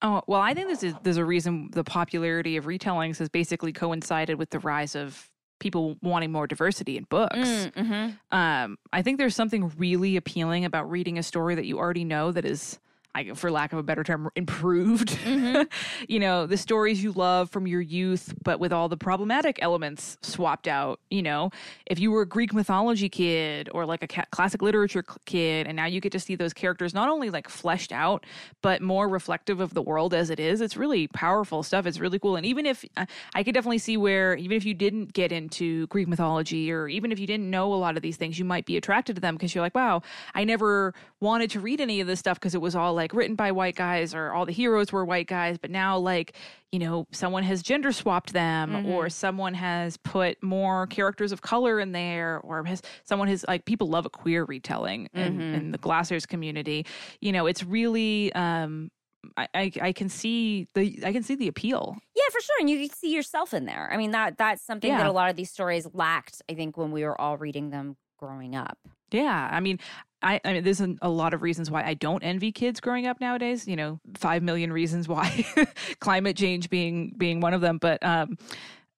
Oh 0.00 0.22
well, 0.28 0.40
I 0.40 0.54
think 0.54 0.68
this 0.68 0.84
is 0.84 0.94
there's 1.02 1.16
a 1.16 1.24
reason 1.24 1.70
the 1.72 1.82
popularity 1.82 2.56
of 2.56 2.66
retellings 2.66 3.18
has 3.18 3.28
basically 3.28 3.72
coincided 3.72 4.38
with 4.38 4.50
the 4.50 4.60
rise 4.60 4.94
of 4.94 5.28
people 5.62 5.96
wanting 6.02 6.30
more 6.32 6.46
diversity 6.48 6.96
in 6.98 7.04
books. 7.08 7.36
Mm, 7.38 7.72
mm-hmm. 7.72 8.36
um, 8.36 8.76
I 8.92 9.00
think 9.02 9.16
there's 9.18 9.34
something 9.36 9.70
really 9.78 10.16
appealing 10.16 10.64
about 10.66 10.90
reading 10.90 11.16
a 11.18 11.22
story 11.22 11.54
that 11.54 11.64
you 11.66 11.78
already 11.78 12.04
know 12.04 12.32
that 12.32 12.44
is 12.44 12.78
I, 13.14 13.24
for 13.34 13.50
lack 13.50 13.72
of 13.74 13.78
a 13.78 13.82
better 13.82 14.02
term, 14.02 14.30
improved. 14.36 15.08
Mm-hmm. 15.10 15.62
you 16.08 16.18
know, 16.18 16.46
the 16.46 16.56
stories 16.56 17.02
you 17.02 17.12
love 17.12 17.50
from 17.50 17.66
your 17.66 17.82
youth, 17.82 18.32
but 18.42 18.58
with 18.58 18.72
all 18.72 18.88
the 18.88 18.96
problematic 18.96 19.58
elements 19.60 20.16
swapped 20.22 20.66
out. 20.66 20.98
You 21.10 21.22
know, 21.22 21.50
if 21.86 21.98
you 21.98 22.10
were 22.10 22.22
a 22.22 22.26
Greek 22.26 22.54
mythology 22.54 23.10
kid 23.10 23.68
or 23.72 23.84
like 23.84 24.02
a 24.02 24.06
ca- 24.06 24.24
classic 24.30 24.62
literature 24.62 25.04
kid, 25.26 25.66
and 25.66 25.76
now 25.76 25.84
you 25.84 26.00
get 26.00 26.12
to 26.12 26.20
see 26.20 26.36
those 26.36 26.54
characters 26.54 26.94
not 26.94 27.10
only 27.10 27.28
like 27.28 27.50
fleshed 27.50 27.92
out, 27.92 28.24
but 28.62 28.80
more 28.80 29.08
reflective 29.08 29.60
of 29.60 29.74
the 29.74 29.82
world 29.82 30.14
as 30.14 30.30
it 30.30 30.40
is, 30.40 30.62
it's 30.62 30.76
really 30.76 31.06
powerful 31.08 31.62
stuff. 31.62 31.84
It's 31.84 32.00
really 32.00 32.18
cool. 32.18 32.36
And 32.36 32.46
even 32.46 32.64
if 32.64 32.82
uh, 32.96 33.04
I 33.34 33.42
could 33.42 33.52
definitely 33.52 33.78
see 33.78 33.98
where, 33.98 34.36
even 34.36 34.56
if 34.56 34.64
you 34.64 34.72
didn't 34.72 35.12
get 35.12 35.32
into 35.32 35.86
Greek 35.88 36.08
mythology 36.08 36.72
or 36.72 36.88
even 36.88 37.12
if 37.12 37.18
you 37.18 37.26
didn't 37.26 37.50
know 37.50 37.74
a 37.74 37.76
lot 37.76 37.96
of 37.96 38.02
these 38.02 38.16
things, 38.16 38.38
you 38.38 38.46
might 38.46 38.64
be 38.64 38.78
attracted 38.78 39.16
to 39.16 39.20
them 39.20 39.34
because 39.34 39.54
you're 39.54 39.62
like, 39.62 39.74
wow, 39.74 40.00
I 40.34 40.44
never 40.44 40.94
wanted 41.20 41.50
to 41.50 41.60
read 41.60 41.78
any 41.80 42.00
of 42.00 42.06
this 42.06 42.18
stuff 42.18 42.40
because 42.40 42.54
it 42.54 42.60
was 42.62 42.74
all 42.74 42.94
like, 42.94 43.01
like 43.02 43.12
written 43.14 43.34
by 43.34 43.50
white 43.50 43.74
guys 43.74 44.14
or 44.14 44.30
all 44.30 44.46
the 44.46 44.52
heroes 44.52 44.92
were 44.92 45.04
white 45.04 45.26
guys, 45.26 45.58
but 45.58 45.70
now 45.72 45.98
like, 45.98 46.34
you 46.70 46.78
know, 46.78 47.04
someone 47.10 47.42
has 47.42 47.60
gender 47.60 47.90
swapped 47.90 48.32
them 48.32 48.70
mm-hmm. 48.70 48.88
or 48.88 49.08
someone 49.10 49.54
has 49.54 49.96
put 49.96 50.40
more 50.40 50.86
characters 50.86 51.32
of 51.32 51.42
color 51.42 51.80
in 51.80 51.90
there 51.90 52.38
or 52.44 52.62
has 52.64 52.80
someone 53.02 53.26
has 53.26 53.44
like 53.48 53.64
people 53.64 53.88
love 53.88 54.06
a 54.06 54.10
queer 54.10 54.44
retelling 54.44 55.06
mm-hmm. 55.14 55.18
in, 55.40 55.54
in, 55.54 55.70
the 55.72 55.78
Glassers 55.78 56.28
community. 56.28 56.86
You 57.20 57.32
know, 57.32 57.46
it's 57.46 57.64
really 57.64 58.32
um 58.34 58.92
I, 59.36 59.48
I, 59.54 59.72
I 59.80 59.92
can 59.92 60.08
see 60.08 60.68
the 60.74 61.00
I 61.04 61.12
can 61.12 61.24
see 61.24 61.34
the 61.34 61.48
appeal. 61.48 61.96
Yeah, 62.14 62.22
for 62.30 62.40
sure, 62.40 62.56
and 62.60 62.70
you 62.70 62.86
see 62.86 63.12
yourself 63.12 63.52
in 63.52 63.64
there. 63.66 63.90
I 63.92 63.96
mean 63.96 64.12
that 64.12 64.38
that's 64.38 64.62
something 64.64 64.88
yeah. 64.88 64.98
that 64.98 65.06
a 65.08 65.12
lot 65.12 65.28
of 65.28 65.34
these 65.34 65.50
stories 65.50 65.88
lacked. 65.92 66.40
I 66.48 66.54
think 66.54 66.76
when 66.76 66.92
we 66.92 67.02
were 67.02 67.20
all 67.20 67.36
reading 67.36 67.70
them 67.70 67.96
growing 68.16 68.54
up. 68.54 68.78
Yeah, 69.10 69.48
I 69.50 69.58
mean, 69.58 69.78
I, 70.22 70.40
I 70.44 70.52
mean, 70.52 70.64
there's 70.64 70.80
a 70.80 71.08
lot 71.08 71.34
of 71.34 71.42
reasons 71.42 71.70
why 71.70 71.82
I 71.84 71.94
don't 71.94 72.22
envy 72.22 72.52
kids 72.52 72.80
growing 72.80 73.06
up 73.06 73.20
nowadays. 73.20 73.66
You 73.66 73.76
know, 73.76 74.00
five 74.14 74.42
million 74.42 74.72
reasons 74.72 75.08
why, 75.08 75.44
climate 76.00 76.36
change 76.36 76.70
being 76.70 77.14
being 77.18 77.40
one 77.40 77.54
of 77.54 77.60
them. 77.60 77.78
But 77.78 78.02
um, 78.04 78.38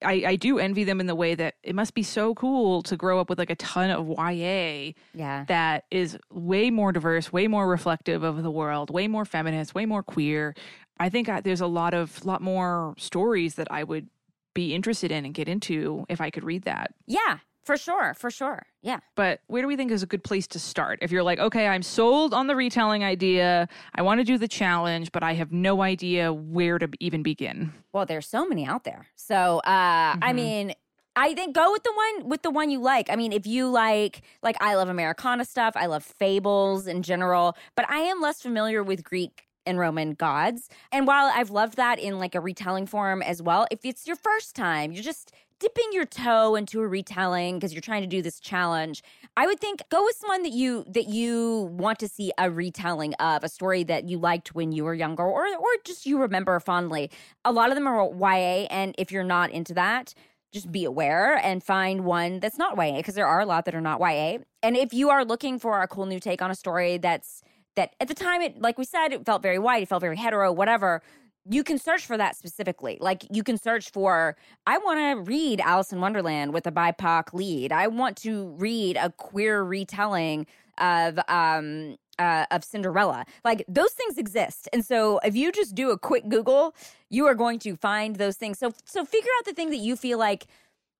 I, 0.04 0.22
I 0.26 0.36
do 0.36 0.58
envy 0.58 0.84
them 0.84 1.00
in 1.00 1.06
the 1.06 1.14
way 1.14 1.34
that 1.34 1.54
it 1.62 1.74
must 1.74 1.94
be 1.94 2.02
so 2.02 2.34
cool 2.34 2.82
to 2.82 2.96
grow 2.96 3.20
up 3.20 3.30
with 3.30 3.38
like 3.38 3.50
a 3.50 3.54
ton 3.56 3.90
of 3.90 4.06
YA 4.08 4.92
yeah. 5.14 5.44
that 5.48 5.84
is 5.90 6.18
way 6.30 6.70
more 6.70 6.92
diverse, 6.92 7.32
way 7.32 7.46
more 7.48 7.66
reflective 7.68 8.22
of 8.22 8.42
the 8.42 8.50
world, 8.50 8.90
way 8.90 9.08
more 9.08 9.24
feminist, 9.24 9.74
way 9.74 9.86
more 9.86 10.02
queer. 10.02 10.54
I 11.00 11.08
think 11.08 11.28
I, 11.28 11.40
there's 11.40 11.60
a 11.62 11.66
lot 11.66 11.94
of 11.94 12.24
lot 12.26 12.42
more 12.42 12.94
stories 12.98 13.54
that 13.54 13.68
I 13.70 13.82
would 13.82 14.08
be 14.52 14.74
interested 14.74 15.10
in 15.10 15.24
and 15.24 15.34
get 15.34 15.48
into 15.48 16.04
if 16.08 16.20
I 16.20 16.30
could 16.30 16.44
read 16.44 16.62
that. 16.64 16.92
Yeah, 17.06 17.38
for 17.64 17.76
sure, 17.76 18.14
for 18.14 18.30
sure. 18.30 18.66
Yeah. 18.82 19.00
But 19.16 19.40
where 19.46 19.62
do 19.62 19.68
we 19.68 19.76
think 19.76 19.90
is 19.90 20.02
a 20.02 20.06
good 20.06 20.22
place 20.22 20.46
to 20.48 20.58
start? 20.58 20.98
If 21.02 21.10
you're 21.10 21.22
like, 21.22 21.38
okay, 21.38 21.66
I'm 21.66 21.82
sold 21.82 22.34
on 22.34 22.46
the 22.46 22.54
retelling 22.54 23.02
idea, 23.02 23.68
I 23.94 24.02
want 24.02 24.20
to 24.20 24.24
do 24.24 24.36
the 24.38 24.48
challenge, 24.48 25.10
but 25.12 25.22
I 25.22 25.32
have 25.34 25.50
no 25.52 25.82
idea 25.82 26.32
where 26.32 26.78
to 26.78 26.88
even 27.00 27.22
begin. 27.22 27.72
Well, 27.92 28.06
there's 28.06 28.26
so 28.28 28.46
many 28.46 28.66
out 28.66 28.84
there. 28.84 29.06
So, 29.16 29.60
uh, 29.64 29.68
mm-hmm. 30.14 30.18
I 30.24 30.32
mean, 30.32 30.72
I 31.16 31.34
think 31.34 31.54
go 31.54 31.72
with 31.72 31.84
the 31.84 31.92
one 31.94 32.28
with 32.28 32.42
the 32.42 32.50
one 32.50 32.70
you 32.70 32.80
like. 32.80 33.08
I 33.08 33.16
mean, 33.16 33.32
if 33.32 33.46
you 33.46 33.68
like 33.70 34.22
like 34.42 34.56
I 34.60 34.74
love 34.74 34.88
Americana 34.88 35.44
stuff, 35.44 35.74
I 35.76 35.86
love 35.86 36.02
fables 36.04 36.86
in 36.88 37.02
general, 37.02 37.56
but 37.76 37.88
I 37.88 38.00
am 38.00 38.20
less 38.20 38.42
familiar 38.42 38.82
with 38.82 39.04
Greek 39.04 39.46
and 39.64 39.78
Roman 39.78 40.12
gods. 40.12 40.68
And 40.92 41.06
while 41.06 41.32
I've 41.34 41.50
loved 41.50 41.76
that 41.76 41.98
in 41.98 42.18
like 42.18 42.34
a 42.34 42.40
retelling 42.40 42.86
form 42.86 43.22
as 43.22 43.40
well, 43.40 43.66
if 43.70 43.78
it's 43.84 44.06
your 44.06 44.16
first 44.16 44.54
time, 44.54 44.92
you're 44.92 45.04
just 45.04 45.32
dipping 45.60 45.88
your 45.92 46.04
toe 46.04 46.56
into 46.56 46.80
a 46.80 46.88
retelling 46.88 47.56
because 47.58 47.72
you're 47.72 47.80
trying 47.80 48.00
to 48.02 48.06
do 48.08 48.22
this 48.22 48.40
challenge, 48.40 49.02
I 49.36 49.46
would 49.46 49.60
think 49.60 49.80
go 49.90 50.04
with 50.04 50.16
someone 50.16 50.42
that 50.42 50.52
you 50.52 50.84
that 50.88 51.08
you 51.08 51.68
want 51.72 51.98
to 52.00 52.08
see 52.08 52.32
a 52.38 52.50
retelling 52.50 53.14
of 53.14 53.44
a 53.44 53.48
story 53.48 53.84
that 53.84 54.08
you 54.08 54.18
liked 54.18 54.54
when 54.54 54.72
you 54.72 54.84
were 54.84 54.94
younger 54.94 55.22
or 55.24 55.46
or 55.46 55.66
just 55.84 56.06
you 56.06 56.18
remember 56.20 56.58
fondly. 56.60 57.10
A 57.44 57.52
lot 57.52 57.68
of 57.70 57.74
them 57.76 57.86
are 57.86 58.10
YA 58.18 58.66
and 58.70 58.94
if 58.98 59.12
you're 59.12 59.24
not 59.24 59.50
into 59.50 59.74
that, 59.74 60.14
just 60.52 60.70
be 60.72 60.84
aware 60.84 61.36
and 61.38 61.62
find 61.62 62.04
one 62.04 62.40
that's 62.40 62.58
not 62.58 62.76
YA 62.76 62.96
because 62.96 63.14
there 63.14 63.26
are 63.26 63.40
a 63.40 63.46
lot 63.46 63.64
that 63.66 63.74
are 63.74 63.80
not 63.80 64.00
YA. 64.00 64.38
And 64.62 64.76
if 64.76 64.92
you 64.92 65.10
are 65.10 65.24
looking 65.24 65.58
for 65.58 65.80
a 65.82 65.88
cool 65.88 66.06
new 66.06 66.20
take 66.20 66.42
on 66.42 66.50
a 66.50 66.54
story 66.54 66.98
that's 66.98 67.42
that 67.76 67.94
at 68.00 68.08
the 68.08 68.14
time 68.14 68.40
it 68.40 68.60
like 68.60 68.78
we 68.78 68.84
said 68.84 69.12
it 69.12 69.24
felt 69.24 69.42
very 69.42 69.58
white, 69.58 69.82
it 69.82 69.88
felt 69.88 70.00
very 70.00 70.16
hetero, 70.16 70.52
whatever 70.52 71.02
you 71.50 71.62
can 71.62 71.78
search 71.78 72.06
for 72.06 72.16
that 72.16 72.36
specifically. 72.36 72.96
Like 73.00 73.24
you 73.30 73.42
can 73.42 73.58
search 73.58 73.90
for, 73.90 74.36
I 74.66 74.78
want 74.78 74.98
to 75.00 75.20
read 75.22 75.60
Alice 75.60 75.92
in 75.92 76.00
Wonderland 76.00 76.54
with 76.54 76.66
a 76.66 76.72
BIPOC 76.72 77.32
lead. 77.34 77.72
I 77.72 77.86
want 77.86 78.16
to 78.18 78.48
read 78.58 78.96
a 78.96 79.10
queer 79.10 79.62
retelling 79.62 80.46
of 80.78 81.18
um 81.28 81.96
uh, 82.18 82.46
of 82.52 82.62
Cinderella. 82.62 83.24
Like 83.44 83.64
those 83.68 83.90
things 83.92 84.18
exist, 84.18 84.68
and 84.72 84.84
so 84.84 85.18
if 85.24 85.34
you 85.36 85.50
just 85.52 85.74
do 85.74 85.90
a 85.90 85.98
quick 85.98 86.28
Google, 86.28 86.74
you 87.10 87.26
are 87.26 87.34
going 87.34 87.58
to 87.60 87.74
find 87.76 88.16
those 88.16 88.36
things. 88.36 88.58
So 88.58 88.72
so 88.84 89.04
figure 89.04 89.30
out 89.38 89.44
the 89.46 89.52
thing 89.52 89.70
that 89.70 89.78
you 89.78 89.96
feel 89.96 90.18
like 90.18 90.46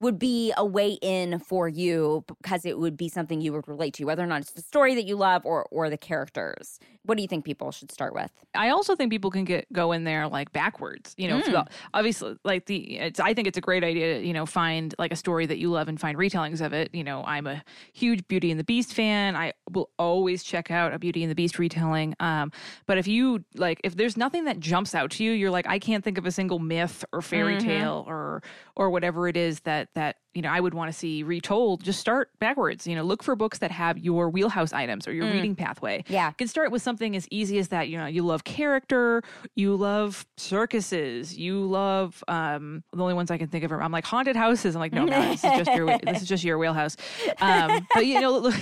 would 0.01 0.19
be 0.19 0.53
a 0.57 0.67
way 0.67 0.99
in 1.03 1.39
for 1.39 1.69
you 1.69 2.25
because 2.43 2.65
it 2.67 2.79
would 2.79 2.97
be 2.97 3.09
something 3.09 3.41
you 3.41 3.53
would 3.53 3.67
relate 3.67 3.95
to, 3.95 4.05
whether 4.05 4.23
or 4.25 4.27
not 4.27 4.43
it's 4.43 4.51
the 4.53 4.61
story 4.63 4.95
that 4.97 5.07
you 5.07 5.17
love 5.17 5.45
or 5.45 5.65
or 5.71 5.89
the 5.91 5.97
characters 5.99 6.79
what 7.05 7.17
do 7.17 7.23
you 7.23 7.29
think 7.29 7.45
people 7.45 7.71
should 7.71 7.93
start 7.93 8.15
with? 8.15 8.31
I 8.55 8.71
also 8.71 8.97
think 8.97 9.11
people 9.13 9.31
can 9.31 9.45
get 9.45 9.71
go 9.73 9.93
in 9.93 10.05
there 10.05 10.27
like 10.27 10.53
backwards. 10.53 11.15
You 11.19 11.29
know, 11.29 11.41
mm. 11.41 11.45
the, 11.53 11.67
obviously, 11.93 12.37
like 12.45 12.65
the 12.67 12.99
it's, 12.99 13.21
I 13.21 13.35
think 13.35 13.47
it's 13.47 13.59
a 13.59 13.61
great 13.61 13.85
idea. 13.85 14.19
To, 14.19 14.27
you 14.27 14.33
know, 14.33 14.47
find 14.47 14.95
like 14.99 15.13
a 15.13 15.17
story 15.17 15.45
that 15.47 15.59
you 15.59 15.71
love 15.71 15.89
and 15.89 16.01
find 16.01 16.17
retellings 16.17 16.65
of 16.65 16.73
it. 16.73 16.91
You 16.95 17.05
know, 17.05 17.23
I'm 17.25 17.47
a 17.47 17.63
huge 17.93 18.27
Beauty 18.27 18.51
and 18.51 18.59
the 18.59 18.65
Beast 18.65 18.95
fan. 18.95 19.37
I 19.37 19.53
will 19.71 19.91
always 19.99 20.43
check 20.43 20.71
out 20.71 20.95
a 20.95 20.99
Beauty 20.99 21.23
and 21.23 21.31
the 21.31 21.35
Beast 21.35 21.59
retelling. 21.59 22.15
Um, 22.21 22.51
but 22.87 22.97
if 22.99 23.07
you 23.07 23.45
like, 23.55 23.81
if 23.85 23.97
there's 23.97 24.17
nothing 24.17 24.45
that 24.45 24.59
jumps 24.59 24.95
out 24.95 25.11
to 25.13 25.25
you, 25.25 25.33
you're 25.33 25.51
like, 25.51 25.67
I 25.69 25.79
can't 25.79 26.03
think 26.03 26.17
of 26.17 26.25
a 26.25 26.33
single 26.33 26.59
myth 26.59 27.05
or 27.13 27.21
fairy 27.23 27.57
mm-hmm. 27.57 27.67
tale 27.69 28.05
or 28.07 28.43
or 28.77 28.89
whatever 28.91 29.29
it 29.29 29.37
is 29.37 29.61
that 29.61 29.91
that 29.95 30.17
you 30.35 30.43
know, 30.43 30.51
I 30.51 30.61
would 30.61 30.75
want 30.75 30.93
to 30.93 30.97
see 30.99 31.23
retold, 31.23 31.83
just 31.83 32.01
start 32.01 32.31
backwards. 32.41 32.87
You 32.87 32.97
know, 32.97 33.05
look 33.05 33.23
for 33.23 33.37
books 33.37 33.59
that 33.59 33.71
have 33.71 33.99
your 33.99 34.29
wheelhouse 34.29 34.73
items 34.73 35.07
or 35.07 35.13
your 35.13 35.25
mm. 35.27 35.33
reading 35.33 35.55
pathway. 35.57 36.03
Yeah. 36.09 36.29
You 36.31 36.35
can 36.37 36.49
start 36.49 36.73
with 36.73 36.83
something 36.83 37.15
as 37.15 37.27
easy 37.31 37.59
as 37.59 37.69
that. 37.69 37.89
You 37.89 37.99
know, 37.99 38.07
you 38.07 38.23
love 38.25 38.43
character, 38.45 39.23
you 39.55 39.77
love 39.77 40.27
circuses, 40.37 41.37
you 41.39 41.65
love 41.65 42.23
um, 42.29 42.83
the 42.93 43.01
only 43.01 43.15
ones 43.15 43.31
I 43.31 43.39
can 43.39 43.47
think 43.47 43.63
of 43.63 43.71
are 43.71 43.81
I'm 43.81 43.93
like 43.93 44.05
haunted 44.05 44.35
houses. 44.35 44.75
I'm 44.75 44.81
like, 44.81 44.93
no, 44.93 45.05
no, 45.05 45.23
this 45.23 45.45
is 45.45 45.53
just 45.57 45.73
your 45.73 45.99
this 45.99 46.23
is 46.23 46.29
just 46.29 46.43
your 46.45 46.59
wheelhouse. 46.59 46.97
Um, 47.41 47.87
but 47.95 48.05
you 48.05 48.21
know, 48.21 48.37
look, 48.39 48.57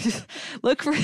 look 0.63 0.83
for 0.83 0.95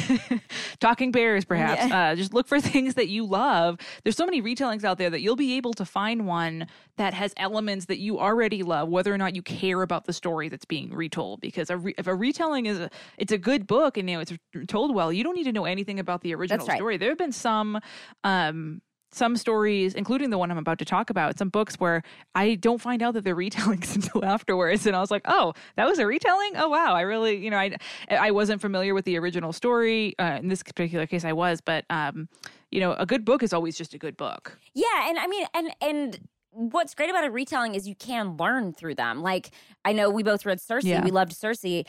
talking 0.81 1.13
bears, 1.13 1.47
perhaps. 1.47 1.89
Yeah. 1.89 2.11
Uh, 2.11 2.15
just 2.15 2.35
look 2.35 2.47
for 2.47 2.61
things 2.61 2.95
that 2.95 3.09
you 3.09 3.25
love. 3.25 3.79
There's 4.05 4.17
so 4.17 4.27
many 4.27 4.43
retellings 4.43 4.85
out 4.85 4.99
there 4.99 5.09
that 5.09 5.21
you'll 5.23 5.35
be 5.37 5.55
able 5.55 5.73
to 5.75 5.87
find 5.87 6.27
one 6.27 6.67
that 6.99 7.15
has 7.15 7.33
elements 7.39 7.87
that 7.87 7.99
you 7.99 8.19
already 8.21 8.63
love, 8.63 8.91
whether 8.91 9.13
or 9.15 9.19
not 9.19 9.35
you 9.35 9.41
care 9.41 9.81
about 9.83 10.05
the 10.05 10.13
story 10.13 10.49
that 10.49 10.58
it's 10.59 10.65
being 10.65 10.91
retold 10.93 11.41
because 11.41 11.71
a 11.71 11.77
re- 11.77 11.95
if 11.97 12.09
a 12.09 12.15
retelling 12.17 12.67
is 12.67 12.81
a, 12.81 12.91
it's 13.17 13.31
a 13.31 13.39
good 13.39 13.69
book 13.69 13.97
and 13.97 14.11
you 14.11 14.17
know 14.17 14.21
it's 14.23 14.33
told 14.67 14.93
well, 14.93 15.13
you 15.13 15.23
don't 15.23 15.37
need 15.37 15.45
to 15.45 15.53
know 15.53 15.67
anything 15.67 16.01
about 16.01 16.21
the 16.23 16.35
original 16.35 16.67
right. 16.67 16.75
story. 16.77 16.97
There 16.97 17.11
have 17.11 17.17
been 17.19 17.31
some 17.31 17.79
um, 18.25 18.83
some 19.13 19.37
stories, 19.37 19.95
including 19.95 20.31
the 20.31 20.37
one 20.37 20.51
I'm 20.51 20.59
about 20.59 20.81
to 20.81 20.85
talk 20.85 21.11
about, 21.11 21.39
some 21.39 21.49
books 21.49 21.77
where 21.77 22.03
I 22.35 22.57
don't 22.57 22.81
find 22.81 23.05
out 23.05 23.15
that 23.15 23.23
they're 23.23 23.37
retellings 23.37 23.95
until 23.95 24.25
afterwards, 24.25 24.85
and 24.85 24.97
I 24.97 25.01
was 25.01 25.13
like, 25.13 25.23
"Oh, 25.27 25.53
that 25.77 25.87
was 25.87 26.01
a 26.01 26.07
retelling! 26.09 26.57
Oh 26.57 26.69
wow, 26.69 26.93
I 26.95 27.03
really, 27.03 27.37
you 27.37 27.51
know, 27.51 27.59
I 27.59 27.77
I 28.11 28.33
wasn't 28.33 28.61
familiar 28.61 28.95
with 28.95 29.05
the 29.05 29.17
original 29.17 29.53
story. 29.53 30.19
Uh, 30.19 30.39
in 30.41 30.49
this 30.49 30.65
particular 30.65 31.07
case, 31.07 31.25
I 31.25 31.35
was, 31.35 31.61
but 31.61 31.85
um, 31.89 32.29
you 32.73 32.81
know, 32.81 32.95
a 32.95 33.07
good 33.07 33.25
book 33.25 33.45
is 33.45 33.53
always 33.53 33.79
just 33.79 33.95
a 33.95 33.99
good 33.99 34.17
book. 34.17 34.59
Yeah, 34.75 35.09
and 35.09 35.21
I 35.21 35.29
mean, 35.29 35.47
and 35.55 35.71
and 35.81 36.21
what's 36.51 36.95
great 36.95 37.11
about 37.11 37.25
a 37.25 37.31
retelling 37.31 37.75
is 37.75 37.87
you 37.87 37.95
can 37.95 38.37
learn 38.37 38.73
through 38.73 38.95
them. 38.95 39.23
Like 39.23 39.51
I 39.85 39.93
know 39.93 40.09
we 40.11 40.23
both 40.23 40.47
read 40.47 40.61
Circe, 40.61 40.85
yeah. 40.85 41.05
we 41.05 41.11
loved 41.11 41.33
Circe. 41.33 41.65
I 41.65 41.65
didn't 41.69 41.87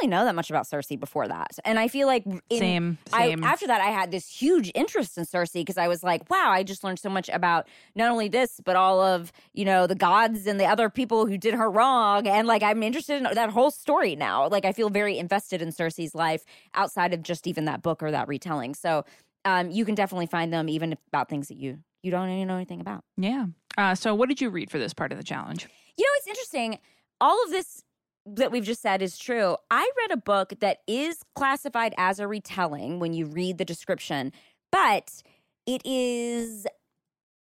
really 0.00 0.08
know 0.10 0.24
that 0.26 0.34
much 0.34 0.50
about 0.50 0.66
Circe 0.66 0.94
before 0.98 1.26
that, 1.28 1.58
and 1.64 1.78
I 1.78 1.88
feel 1.88 2.06
like 2.06 2.24
in, 2.26 2.40
same, 2.52 2.98
same. 3.10 3.44
I, 3.44 3.48
after 3.48 3.66
that, 3.66 3.80
I 3.80 3.86
had 3.86 4.10
this 4.10 4.28
huge 4.28 4.70
interest 4.74 5.16
in 5.18 5.24
Circe 5.24 5.52
because 5.52 5.78
I 5.78 5.88
was 5.88 6.02
like, 6.02 6.28
wow, 6.30 6.48
I 6.50 6.62
just 6.62 6.84
learned 6.84 6.98
so 6.98 7.08
much 7.08 7.28
about 7.30 7.66
not 7.94 8.10
only 8.10 8.28
this 8.28 8.60
but 8.64 8.76
all 8.76 9.00
of 9.00 9.32
you 9.52 9.64
know 9.64 9.86
the 9.86 9.94
gods 9.94 10.46
and 10.46 10.60
the 10.60 10.66
other 10.66 10.88
people 10.90 11.26
who 11.26 11.38
did 11.38 11.54
her 11.54 11.70
wrong, 11.70 12.26
and 12.26 12.46
like 12.46 12.62
I'm 12.62 12.82
interested 12.82 13.16
in 13.16 13.22
that 13.34 13.50
whole 13.50 13.70
story 13.70 14.16
now. 14.16 14.48
Like 14.48 14.64
I 14.64 14.72
feel 14.72 14.90
very 14.90 15.18
invested 15.18 15.62
in 15.62 15.72
Circe's 15.72 16.14
life 16.14 16.44
outside 16.74 17.14
of 17.14 17.22
just 17.22 17.46
even 17.46 17.64
that 17.64 17.82
book 17.82 18.02
or 18.02 18.10
that 18.10 18.28
retelling. 18.28 18.74
So 18.74 19.04
um, 19.46 19.70
you 19.70 19.84
can 19.84 19.94
definitely 19.94 20.26
find 20.26 20.52
them 20.52 20.68
even 20.68 20.96
about 21.08 21.28
things 21.28 21.48
that 21.48 21.56
you 21.56 21.78
you 22.02 22.10
don't 22.10 22.28
even 22.28 22.48
know 22.48 22.56
anything 22.56 22.80
about. 22.82 23.02
Yeah. 23.16 23.46
Uh, 23.76 23.94
so, 23.94 24.14
what 24.14 24.28
did 24.28 24.40
you 24.40 24.50
read 24.50 24.70
for 24.70 24.78
this 24.78 24.94
part 24.94 25.12
of 25.12 25.18
the 25.18 25.24
challenge? 25.24 25.66
You 25.96 26.04
know, 26.04 26.10
it's 26.18 26.28
interesting. 26.28 26.78
All 27.20 27.42
of 27.44 27.50
this 27.50 27.82
that 28.26 28.50
we've 28.52 28.64
just 28.64 28.80
said 28.82 29.02
is 29.02 29.18
true. 29.18 29.56
I 29.70 29.88
read 29.98 30.10
a 30.12 30.16
book 30.16 30.54
that 30.60 30.78
is 30.86 31.18
classified 31.34 31.94
as 31.98 32.20
a 32.20 32.26
retelling 32.26 32.98
when 32.98 33.12
you 33.12 33.26
read 33.26 33.58
the 33.58 33.64
description, 33.64 34.32
but 34.72 35.22
it 35.66 35.82
is 35.84 36.66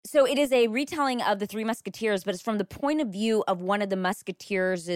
so 0.05 0.25
it 0.25 0.37
is 0.37 0.51
a 0.53 0.67
retelling 0.67 1.21
of 1.21 1.39
the 1.39 1.47
Three 1.47 1.63
Musketeers, 1.63 2.23
but 2.23 2.33
it's 2.33 2.43
from 2.43 2.57
the 2.57 2.65
point 2.65 3.01
of 3.01 3.09
view 3.09 3.43
of 3.47 3.61
one 3.61 3.81
of 3.81 3.89
the 3.89 3.97
Musketeers' 3.97 4.87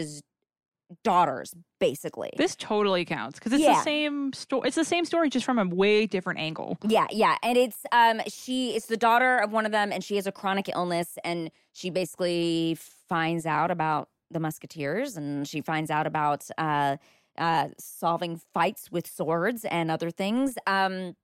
daughters 1.04 1.54
basically 1.80 2.30
this 2.38 2.56
totally 2.56 3.04
counts 3.06 3.40
because 3.40 3.52
it's 3.54 3.64
yeah. 3.64 3.74
the 3.74 3.82
same 3.82 4.32
story 4.34 4.68
it's 4.68 4.76
the 4.76 4.84
same 4.86 5.06
story 5.06 5.30
just 5.30 5.46
from 5.46 5.58
a 5.58 5.66
way 5.74 6.06
different 6.06 6.40
angle 6.40 6.78
yeah 6.88 7.08
yeah 7.12 7.36
and 7.42 7.58
it's 7.58 7.80
um 7.92 8.22
she 8.28 8.72
it's 8.76 8.86
the 8.88 8.98
daughter 8.98 9.38
of 9.38 9.52
one 9.52 9.66
of 9.66 9.72
them 9.72 9.92
and 9.92 10.04
she 10.04 10.16
has 10.18 10.28
a 10.28 10.32
chronic 10.32 10.70
illness 10.70 11.18
and 11.24 11.50
she 11.72 11.90
basically 11.90 12.78
finds 13.10 13.46
out 13.46 13.72
about 13.72 14.10
the 14.30 14.40
musketeers 14.40 15.18
and 15.18 15.48
she 15.48 15.62
finds 15.62 15.90
out 15.90 16.06
about 16.06 16.48
uh 16.58 16.96
uh 17.40 17.68
solving 17.80 18.40
fights 18.54 18.92
with 18.92 19.08
swords 19.08 19.66
and 19.66 19.90
other 19.90 20.12
things 20.12 20.56
um 20.68 21.16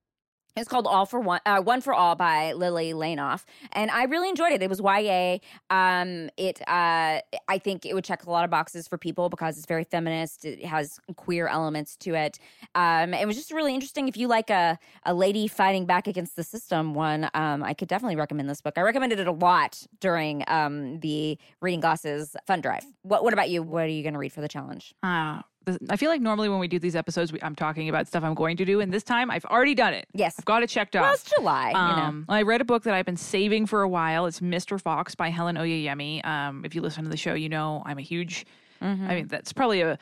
it's 0.57 0.67
called 0.67 0.87
All 0.87 1.05
for 1.05 1.19
One, 1.19 1.39
uh, 1.45 1.61
One 1.61 1.81
for 1.81 1.93
All 1.93 2.15
by 2.15 2.53
Lillie 2.53 2.93
Lainoff, 2.93 3.45
and 3.71 3.91
I 3.91 4.03
really 4.03 4.29
enjoyed 4.29 4.51
it. 4.51 4.61
It 4.61 4.69
was 4.69 4.79
YA. 4.79 5.37
Um, 5.69 6.29
it, 6.37 6.59
uh, 6.67 7.21
I 7.47 7.57
think 7.61 7.85
it 7.85 7.93
would 7.93 8.03
check 8.03 8.25
a 8.25 8.29
lot 8.29 8.43
of 8.43 8.49
boxes 8.49 8.87
for 8.87 8.97
people 8.97 9.29
because 9.29 9.57
it's 9.57 9.65
very 9.65 9.83
feminist. 9.83 10.45
It 10.45 10.65
has 10.65 10.99
queer 11.15 11.47
elements 11.47 11.95
to 11.97 12.15
it. 12.15 12.39
Um, 12.75 13.13
it 13.13 13.25
was 13.27 13.35
just 13.35 13.51
really 13.51 13.73
interesting. 13.73 14.07
If 14.07 14.17
you 14.17 14.27
like 14.27 14.49
a 14.49 14.77
a 15.05 15.13
lady 15.13 15.47
fighting 15.47 15.85
back 15.85 16.07
against 16.07 16.35
the 16.35 16.43
system 16.43 16.93
one, 16.93 17.29
um, 17.33 17.63
I 17.63 17.73
could 17.73 17.87
definitely 17.87 18.15
recommend 18.15 18.49
this 18.49 18.61
book. 18.61 18.73
I 18.77 18.81
recommended 18.81 19.19
it 19.19 19.27
a 19.27 19.31
lot 19.31 19.83
during 19.99 20.43
um, 20.47 20.99
the 20.99 21.37
reading 21.61 21.79
glasses 21.79 22.35
fun 22.47 22.61
drive. 22.61 22.85
What 23.03 23.23
What 23.23 23.33
about 23.33 23.49
you? 23.49 23.61
What 23.63 23.83
are 23.83 23.87
you 23.87 24.03
going 24.03 24.13
to 24.13 24.19
read 24.19 24.33
for 24.33 24.41
the 24.41 24.47
challenge? 24.49 24.93
Uh, 25.03 25.41
I 25.89 25.97
feel 25.97 26.09
like 26.09 26.21
normally 26.21 26.49
when 26.49 26.59
we 26.59 26.67
do 26.67 26.79
these 26.79 26.95
episodes, 26.95 27.31
we, 27.31 27.39
I'm 27.41 27.55
talking 27.55 27.89
about 27.89 28.07
stuff 28.07 28.23
I'm 28.23 28.33
going 28.33 28.57
to 28.57 28.65
do, 28.65 28.79
and 28.79 28.93
this 28.93 29.03
time 29.03 29.29
I've 29.29 29.45
already 29.45 29.75
done 29.75 29.93
it. 29.93 30.07
Yes, 30.13 30.35
I've 30.39 30.45
got 30.45 30.63
it 30.63 30.69
checked 30.69 30.95
off. 30.95 31.13
it's 31.13 31.23
July. 31.29 31.71
Um, 31.73 31.89
you 31.89 31.95
know. 31.97 32.01
Um, 32.03 32.25
I 32.29 32.41
read 32.43 32.61
a 32.61 32.65
book 32.65 32.83
that 32.83 32.93
I've 32.93 33.05
been 33.05 33.17
saving 33.17 33.65
for 33.65 33.81
a 33.81 33.89
while. 33.89 34.25
It's 34.25 34.39
Mr. 34.39 34.79
Fox 34.81 35.15
by 35.15 35.29
Helen 35.29 35.55
Oyeyemi. 35.57 36.25
Um, 36.25 36.63
if 36.65 36.75
you 36.75 36.81
listen 36.81 37.03
to 37.03 37.09
the 37.09 37.17
show, 37.17 37.33
you 37.33 37.49
know 37.49 37.83
I'm 37.85 37.97
a 37.97 38.01
huge. 38.01 38.45
Mm-hmm. 38.81 39.09
I 39.09 39.15
mean, 39.15 39.27
that's 39.27 39.53
probably 39.53 39.81
a 39.81 39.97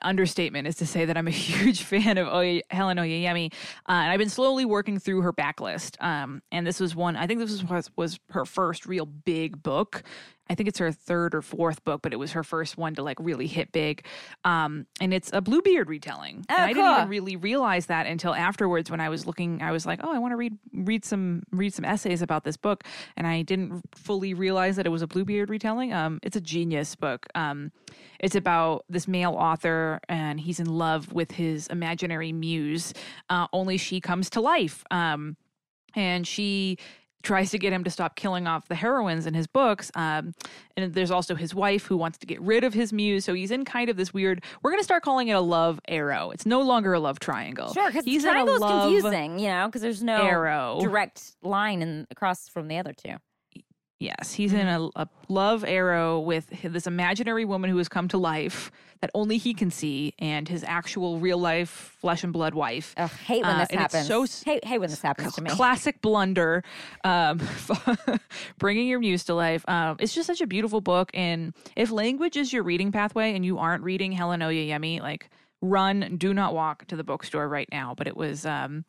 understatement 0.00 0.66
is 0.66 0.76
to 0.76 0.86
say 0.86 1.04
that 1.04 1.14
I'm 1.14 1.26
a 1.26 1.30
huge 1.30 1.82
fan 1.82 2.16
of 2.16 2.26
Oye- 2.28 2.62
Helen 2.70 2.96
Oyeyemi, 2.96 3.52
uh, 3.86 3.92
and 3.92 4.10
I've 4.10 4.16
been 4.18 4.30
slowly 4.30 4.64
working 4.64 4.98
through 4.98 5.20
her 5.20 5.32
backlist. 5.32 6.02
Um, 6.02 6.40
and 6.50 6.66
this 6.66 6.80
was 6.80 6.96
one 6.96 7.16
I 7.16 7.26
think 7.26 7.38
this 7.40 7.62
was 7.62 7.90
was 7.96 8.18
her 8.30 8.44
first 8.46 8.86
real 8.86 9.04
big 9.06 9.62
book. 9.62 10.02
I 10.48 10.54
think 10.54 10.68
it's 10.68 10.78
her 10.78 10.92
third 10.92 11.34
or 11.34 11.40
fourth 11.40 11.84
book, 11.84 12.02
but 12.02 12.12
it 12.12 12.16
was 12.16 12.32
her 12.32 12.44
first 12.44 12.76
one 12.76 12.94
to 12.96 13.02
like 13.02 13.16
really 13.18 13.46
hit 13.46 13.72
big. 13.72 14.04
Um, 14.44 14.86
and 15.00 15.14
it's 15.14 15.30
a 15.32 15.40
Bluebeard 15.40 15.88
retelling. 15.88 16.44
Oh, 16.50 16.54
and 16.54 16.62
I 16.66 16.74
cool. 16.74 16.82
didn't 16.82 16.96
even 16.98 17.08
really 17.08 17.36
realize 17.36 17.86
that 17.86 18.06
until 18.06 18.34
afterwards 18.34 18.90
when 18.90 19.00
I 19.00 19.08
was 19.08 19.26
looking. 19.26 19.62
I 19.62 19.72
was 19.72 19.86
like, 19.86 20.00
oh, 20.02 20.14
I 20.14 20.18
want 20.18 20.32
to 20.32 20.36
read 20.36 20.58
read 20.74 21.04
some 21.04 21.44
read 21.50 21.72
some 21.72 21.84
essays 21.84 22.20
about 22.20 22.44
this 22.44 22.56
book, 22.58 22.84
and 23.16 23.26
I 23.26 23.40
didn't 23.42 23.80
fully 23.94 24.34
realize 24.34 24.76
that 24.76 24.84
it 24.86 24.90
was 24.90 25.00
a 25.02 25.06
Bluebeard 25.06 25.48
retelling. 25.48 25.94
Um, 25.94 26.20
it's 26.22 26.36
a 26.36 26.40
genius 26.42 26.94
book. 26.94 27.26
Um, 27.34 27.72
it's 28.20 28.34
about 28.34 28.84
this 28.90 29.08
male 29.08 29.32
author, 29.34 30.00
and 30.10 30.38
he's 30.38 30.60
in 30.60 30.66
love 30.68 31.12
with 31.12 31.32
his 31.32 31.68
imaginary 31.68 32.32
muse. 32.32 32.92
Uh, 33.30 33.46
only 33.54 33.78
she 33.78 33.98
comes 33.98 34.28
to 34.30 34.40
life. 34.40 34.84
Um, 34.90 35.36
and 35.96 36.26
she 36.26 36.78
tries 37.24 37.50
to 37.50 37.58
get 37.58 37.72
him 37.72 37.82
to 37.82 37.90
stop 37.90 38.14
killing 38.14 38.46
off 38.46 38.68
the 38.68 38.74
heroines 38.76 39.26
in 39.26 39.34
his 39.34 39.46
books. 39.46 39.90
Um, 39.94 40.34
and 40.76 40.94
there's 40.94 41.10
also 41.10 41.34
his 41.34 41.54
wife 41.54 41.86
who 41.86 41.96
wants 41.96 42.18
to 42.18 42.26
get 42.26 42.40
rid 42.40 42.62
of 42.62 42.72
his 42.74 42.92
muse. 42.92 43.24
So 43.24 43.34
he's 43.34 43.50
in 43.50 43.64
kind 43.64 43.88
of 43.90 43.96
this 43.96 44.14
weird. 44.14 44.44
We're 44.62 44.70
going 44.70 44.80
to 44.80 44.84
start 44.84 45.02
calling 45.02 45.28
it 45.28 45.32
a 45.32 45.40
love 45.40 45.80
arrow. 45.88 46.30
It's 46.30 46.46
no 46.46 46.60
longer 46.62 46.92
a 46.92 47.00
love 47.00 47.18
triangle. 47.18 47.72
Sure, 47.72 47.90
because 47.90 48.04
triangle 48.22 48.56
is 48.56 48.62
confusing, 48.62 49.38
you 49.40 49.48
know, 49.48 49.66
because 49.66 49.82
there's 49.82 50.02
no 50.02 50.22
arrow 50.22 50.78
direct 50.80 51.32
line 51.42 51.82
in, 51.82 52.06
across 52.10 52.48
from 52.48 52.68
the 52.68 52.78
other 52.78 52.92
two. 52.92 53.14
Yes, 54.04 54.34
he's 54.34 54.52
in 54.52 54.66
mm-hmm. 54.66 55.00
a, 55.00 55.04
a, 55.04 55.08
love 55.30 55.64
arrow 55.66 56.20
with 56.20 56.50
this 56.62 56.86
imaginary 56.86 57.46
woman 57.46 57.70
who 57.70 57.78
has 57.78 57.88
come 57.88 58.06
to 58.08 58.18
life 58.18 58.70
that 59.00 59.10
only 59.14 59.38
he 59.38 59.54
can 59.54 59.70
see, 59.70 60.12
and 60.18 60.46
his 60.48 60.62
actual 60.64 61.18
real 61.18 61.38
life 61.38 61.96
flesh 62.00 62.22
and 62.24 62.30
blood 62.32 62.52
wife. 62.54 62.94
Ugh, 62.98 63.08
hate 63.10 63.42
when 63.42 63.56
uh, 63.56 63.58
this 63.66 63.70
happens. 63.70 64.06
So 64.06 64.24
hate, 64.44 64.62
hate 64.64 64.78
when 64.78 64.88
this 64.90 65.00
happens 65.02 65.34
to 65.36 65.42
me. 65.42 65.48
Classic 65.50 66.00
blunder, 66.02 66.62
um, 67.02 67.40
bringing 68.58 68.88
your 68.88 68.98
muse 69.00 69.24
to 69.24 69.34
life. 69.34 69.64
Um, 69.68 69.96
it's 69.98 70.14
just 70.14 70.26
such 70.26 70.40
a 70.42 70.46
beautiful 70.46 70.80
book, 70.82 71.10
and 71.14 71.54
if 71.76 71.90
language 71.90 72.36
is 72.36 72.52
your 72.52 72.62
reading 72.62 72.92
pathway, 72.92 73.34
and 73.34 73.42
you 73.44 73.56
aren't 73.58 73.82
reading 73.84 74.12
Helen 74.12 74.40
Oyeyemi, 74.40 75.00
like 75.00 75.30
run, 75.62 76.16
do 76.18 76.34
not 76.34 76.52
walk 76.54 76.86
to 76.88 76.96
the 76.96 77.04
bookstore 77.04 77.48
right 77.48 77.68
now. 77.72 77.94
But 77.96 78.06
it 78.06 78.16
was. 78.18 78.44
Um, 78.44 78.84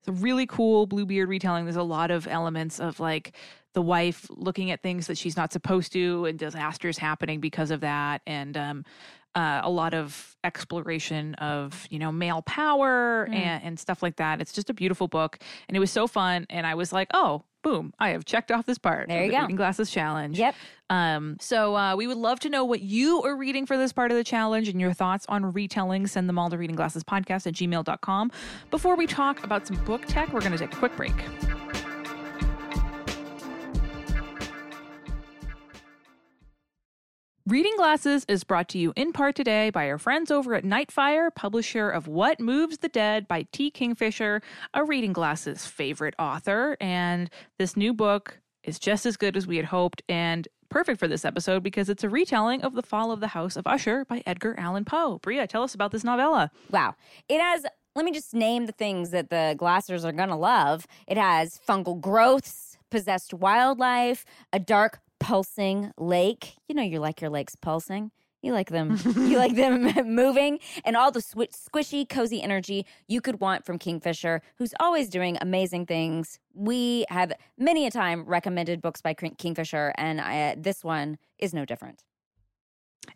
it's 0.00 0.08
a 0.08 0.12
really 0.20 0.46
cool 0.46 0.88
Bluebeard 0.88 1.28
retelling. 1.28 1.64
There's 1.64 1.76
a 1.76 1.82
lot 1.84 2.10
of 2.10 2.26
elements 2.26 2.80
of 2.80 2.98
like 2.98 3.36
the 3.74 3.82
wife 3.82 4.26
looking 4.30 4.70
at 4.70 4.82
things 4.82 5.06
that 5.06 5.18
she's 5.18 5.36
not 5.36 5.52
supposed 5.52 5.92
to 5.92 6.26
and 6.26 6.38
disasters 6.38 6.98
happening 6.98 7.40
because 7.40 7.70
of 7.70 7.80
that 7.80 8.20
and 8.26 8.56
um, 8.56 8.84
uh, 9.34 9.60
a 9.62 9.70
lot 9.70 9.94
of 9.94 10.36
exploration 10.44 11.34
of 11.36 11.86
you 11.88 11.98
know 11.98 12.12
male 12.12 12.42
power 12.42 13.26
mm. 13.30 13.34
and, 13.34 13.64
and 13.64 13.80
stuff 13.80 14.02
like 14.02 14.16
that 14.16 14.40
it's 14.40 14.52
just 14.52 14.68
a 14.68 14.74
beautiful 14.74 15.08
book 15.08 15.38
and 15.68 15.76
it 15.76 15.80
was 15.80 15.90
so 15.90 16.06
fun 16.06 16.46
and 16.50 16.66
i 16.66 16.74
was 16.74 16.92
like 16.92 17.08
oh 17.14 17.44
boom, 17.64 17.94
I 18.00 18.08
have 18.10 18.24
checked 18.24 18.50
off 18.50 18.66
this 18.66 18.76
part. 18.76 19.06
There 19.06 19.20
you 19.24 19.30
the 19.30 19.36
go. 19.36 19.40
Reading 19.42 19.54
glasses 19.54 19.88
challenge. 19.88 20.36
Yep. 20.36 20.56
Um, 20.90 21.36
so 21.40 21.76
uh, 21.76 21.94
we 21.94 22.08
would 22.08 22.16
love 22.16 22.40
to 22.40 22.50
know 22.50 22.64
what 22.64 22.80
you 22.80 23.22
are 23.22 23.36
reading 23.36 23.66
for 23.66 23.76
this 23.76 23.92
part 23.92 24.10
of 24.10 24.16
the 24.16 24.24
challenge 24.24 24.68
and 24.68 24.80
your 24.80 24.92
thoughts 24.92 25.24
on 25.28 25.52
retelling. 25.52 26.08
Send 26.08 26.28
them 26.28 26.40
all 26.40 26.50
to 26.50 26.56
readingglassespodcast 26.56 27.46
at 27.46 27.54
gmail.com. 27.54 28.32
Before 28.72 28.96
we 28.96 29.06
talk 29.06 29.44
about 29.44 29.68
some 29.68 29.76
book 29.84 30.02
tech, 30.08 30.32
we're 30.32 30.40
going 30.40 30.50
to 30.50 30.58
take 30.58 30.72
a 30.74 30.76
quick 30.76 30.96
break. 30.96 31.12
Reading 37.48 37.74
Glasses 37.76 38.24
is 38.28 38.44
brought 38.44 38.68
to 38.68 38.78
you 38.78 38.92
in 38.94 39.12
part 39.12 39.34
today 39.34 39.68
by 39.70 39.88
our 39.90 39.98
friends 39.98 40.30
over 40.30 40.54
at 40.54 40.62
Nightfire, 40.62 41.34
publisher 41.34 41.90
of 41.90 42.06
What 42.06 42.38
Moves 42.38 42.78
the 42.78 42.88
Dead 42.88 43.26
by 43.26 43.48
T. 43.50 43.68
Kingfisher, 43.68 44.40
a 44.72 44.84
Reading 44.84 45.12
Glasses 45.12 45.66
favorite 45.66 46.14
author. 46.20 46.76
And 46.80 47.28
this 47.58 47.76
new 47.76 47.92
book 47.92 48.38
is 48.62 48.78
just 48.78 49.04
as 49.06 49.16
good 49.16 49.36
as 49.36 49.48
we 49.48 49.56
had 49.56 49.66
hoped 49.66 50.02
and 50.08 50.46
perfect 50.68 51.00
for 51.00 51.08
this 51.08 51.24
episode 51.24 51.64
because 51.64 51.88
it's 51.88 52.04
a 52.04 52.08
retelling 52.08 52.62
of 52.62 52.74
The 52.74 52.82
Fall 52.82 53.10
of 53.10 53.18
the 53.18 53.26
House 53.26 53.56
of 53.56 53.66
Usher 53.66 54.04
by 54.04 54.22
Edgar 54.24 54.54
Allan 54.56 54.84
Poe. 54.84 55.18
Brea, 55.18 55.44
tell 55.48 55.64
us 55.64 55.74
about 55.74 55.90
this 55.90 56.04
novella. 56.04 56.48
Wow. 56.70 56.94
It 57.28 57.40
has 57.40 57.66
let 57.96 58.04
me 58.04 58.12
just 58.12 58.34
name 58.34 58.66
the 58.66 58.72
things 58.72 59.10
that 59.10 59.30
the 59.30 59.56
glassers 59.58 60.04
are 60.04 60.12
going 60.12 60.28
to 60.28 60.36
love. 60.36 60.86
It 61.08 61.16
has 61.16 61.58
fungal 61.68 62.00
growths, 62.00 62.78
possessed 62.88 63.34
wildlife, 63.34 64.24
a 64.52 64.60
dark 64.60 65.00
pulsing 65.22 65.92
lake. 65.96 66.56
You 66.68 66.74
know, 66.74 66.82
you 66.82 66.98
like 66.98 67.20
your 67.20 67.30
lakes 67.30 67.56
pulsing. 67.56 68.10
You 68.42 68.52
like 68.52 68.70
them. 68.70 68.98
you 69.04 69.38
like 69.38 69.54
them 69.54 69.92
moving 70.14 70.58
and 70.84 70.96
all 70.96 71.12
the 71.12 71.20
sw- 71.20 71.48
squishy, 71.52 72.08
cozy 72.08 72.42
energy 72.42 72.86
you 73.06 73.20
could 73.20 73.40
want 73.40 73.64
from 73.64 73.78
Kingfisher, 73.78 74.42
who's 74.58 74.74
always 74.80 75.08
doing 75.08 75.38
amazing 75.40 75.86
things. 75.86 76.40
We 76.52 77.04
have 77.08 77.32
many 77.56 77.86
a 77.86 77.90
time 77.90 78.24
recommended 78.24 78.80
books 78.82 79.00
by 79.00 79.14
Kingfisher, 79.14 79.92
and 79.96 80.20
I, 80.20 80.50
uh, 80.50 80.54
this 80.58 80.82
one 80.82 81.18
is 81.38 81.54
no 81.54 81.64
different. 81.64 82.02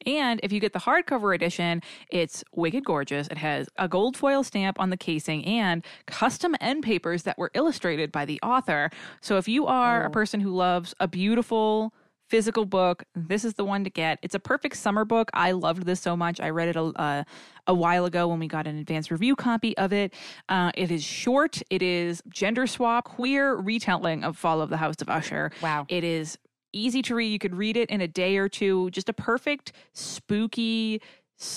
And 0.05 0.41
if 0.43 0.53
you 0.53 0.61
get 0.61 0.73
the 0.73 0.79
hardcover 0.81 1.35
edition, 1.35 1.83
it's 2.11 2.45
wicked 2.55 2.85
gorgeous. 2.85 3.29
It 3.29 3.39
has 3.39 3.69
a 3.77 3.89
gold 3.89 4.17
foil 4.17 4.43
stamp 4.45 4.81
on 4.81 4.91
the 4.91 4.97
casing 4.97 5.45
and 5.45 5.85
custom 6.07 6.55
end 6.61 6.83
papers 6.83 7.25
that 7.25 7.39
were 7.39 7.51
illustrated 7.55 8.13
by 8.13 8.25
the 8.25 8.41
author. 8.43 8.91
So 9.21 9.37
if 9.37 9.49
you 9.49 9.67
are 9.67 10.03
oh. 10.03 10.07
a 10.07 10.11
person 10.11 10.41
who 10.41 10.51
loves 10.55 10.95
a 11.01 11.09
beautiful, 11.09 11.93
physical 12.29 12.65
book. 12.65 13.05
This 13.15 13.45
is 13.45 13.55
the 13.55 13.65
one 13.65 13.85
to 13.85 13.91
get. 13.91 14.19
It's 14.21 14.35
a 14.35 14.41
perfect 14.41 14.77
summer 14.79 15.05
book. 15.05 15.31
I 15.33 15.53
loved 15.53 15.85
this 15.87 16.01
so 16.01 16.17
much. 16.17 16.41
I 16.41 16.51
read 16.51 16.67
it 16.67 16.75
a, 16.75 16.83
uh, 16.83 17.23
a 17.69 17.75
while 17.75 18.05
ago 18.05 18.27
when 18.27 18.41
we 18.41 18.49
got 18.49 18.67
an 18.67 18.77
advanced 18.79 19.13
review 19.13 19.37
copy 19.37 19.77
of 19.77 19.93
it. 19.93 20.13
Uh, 20.49 20.73
it 20.75 20.91
is 20.91 21.05
short. 21.05 21.63
It 21.71 21.83
is 21.85 22.25
gender 22.29 22.67
swap, 22.67 23.05
queer 23.05 23.55
retelling 23.55 24.25
of 24.25 24.37
Fall 24.37 24.61
of 24.61 24.71
the 24.71 24.77
House 24.79 24.97
of 25.01 25.09
Usher. 25.09 25.53
Wow. 25.63 25.87
It 25.89 26.03
is 26.03 26.37
easy 26.77 27.03
to 27.03 27.15
read. 27.15 27.29
You 27.33 27.39
could 27.39 27.57
read 27.57 27.77
it 27.77 27.91
in 27.91 28.01
a 28.01 28.09
day 28.09 28.37
or 28.37 28.49
two. 28.49 28.91
Just 28.91 29.09
a 29.09 29.13
perfect 29.13 29.73
spooky. 29.93 31.01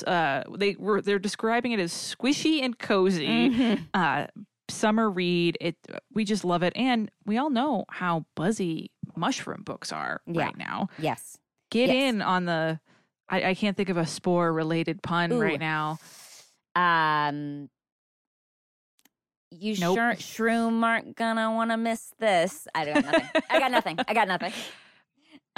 Uh, 0.05 0.43
they 0.57 0.75
were 0.77 1.01
they're 1.01 1.19
describing 1.19 1.71
it 1.71 1.79
as 1.79 1.91
squishy 1.93 2.61
and 2.63 2.77
cozy. 2.79 3.27
Mm-hmm. 3.49 3.83
Uh, 3.93 4.27
summer 4.69 5.09
read. 5.09 5.57
It 5.61 5.75
we 6.13 6.25
just 6.25 6.43
love 6.45 6.63
it, 6.63 6.73
and 6.75 7.11
we 7.25 7.37
all 7.37 7.49
know 7.49 7.85
how 7.89 8.25
buzzy 8.35 8.91
mushroom 9.15 9.63
books 9.63 9.91
are 9.91 10.21
yeah. 10.25 10.43
right 10.45 10.57
now. 10.57 10.89
Yes, 10.97 11.37
get 11.69 11.87
yes. 11.89 11.95
in 12.13 12.21
on 12.21 12.45
the. 12.45 12.79
I, 13.31 13.49
I, 13.49 13.53
can't 13.53 13.77
think 13.77 13.89
of 13.89 13.97
a 13.97 14.07
spore 14.07 14.51
related 14.51 15.03
pun 15.03 15.31
Ooh. 15.33 15.39
right 15.39 15.59
now. 15.59 15.99
Um, 16.75 17.69
you 19.51 19.75
nope. 19.79 19.95
sure, 19.95 20.13
shroom 20.49 20.83
aren't 20.83 21.15
gonna 21.15 21.51
want 21.51 21.69
to 21.71 21.77
miss 21.77 22.11
this. 22.19 22.67
I 22.75 22.85
don't. 22.85 23.05
Nothing. 23.05 23.23
I 23.49 23.59
got 23.59 23.71
nothing. 23.71 23.99
I 24.09 24.13
got 24.15 24.27
nothing. 24.27 24.51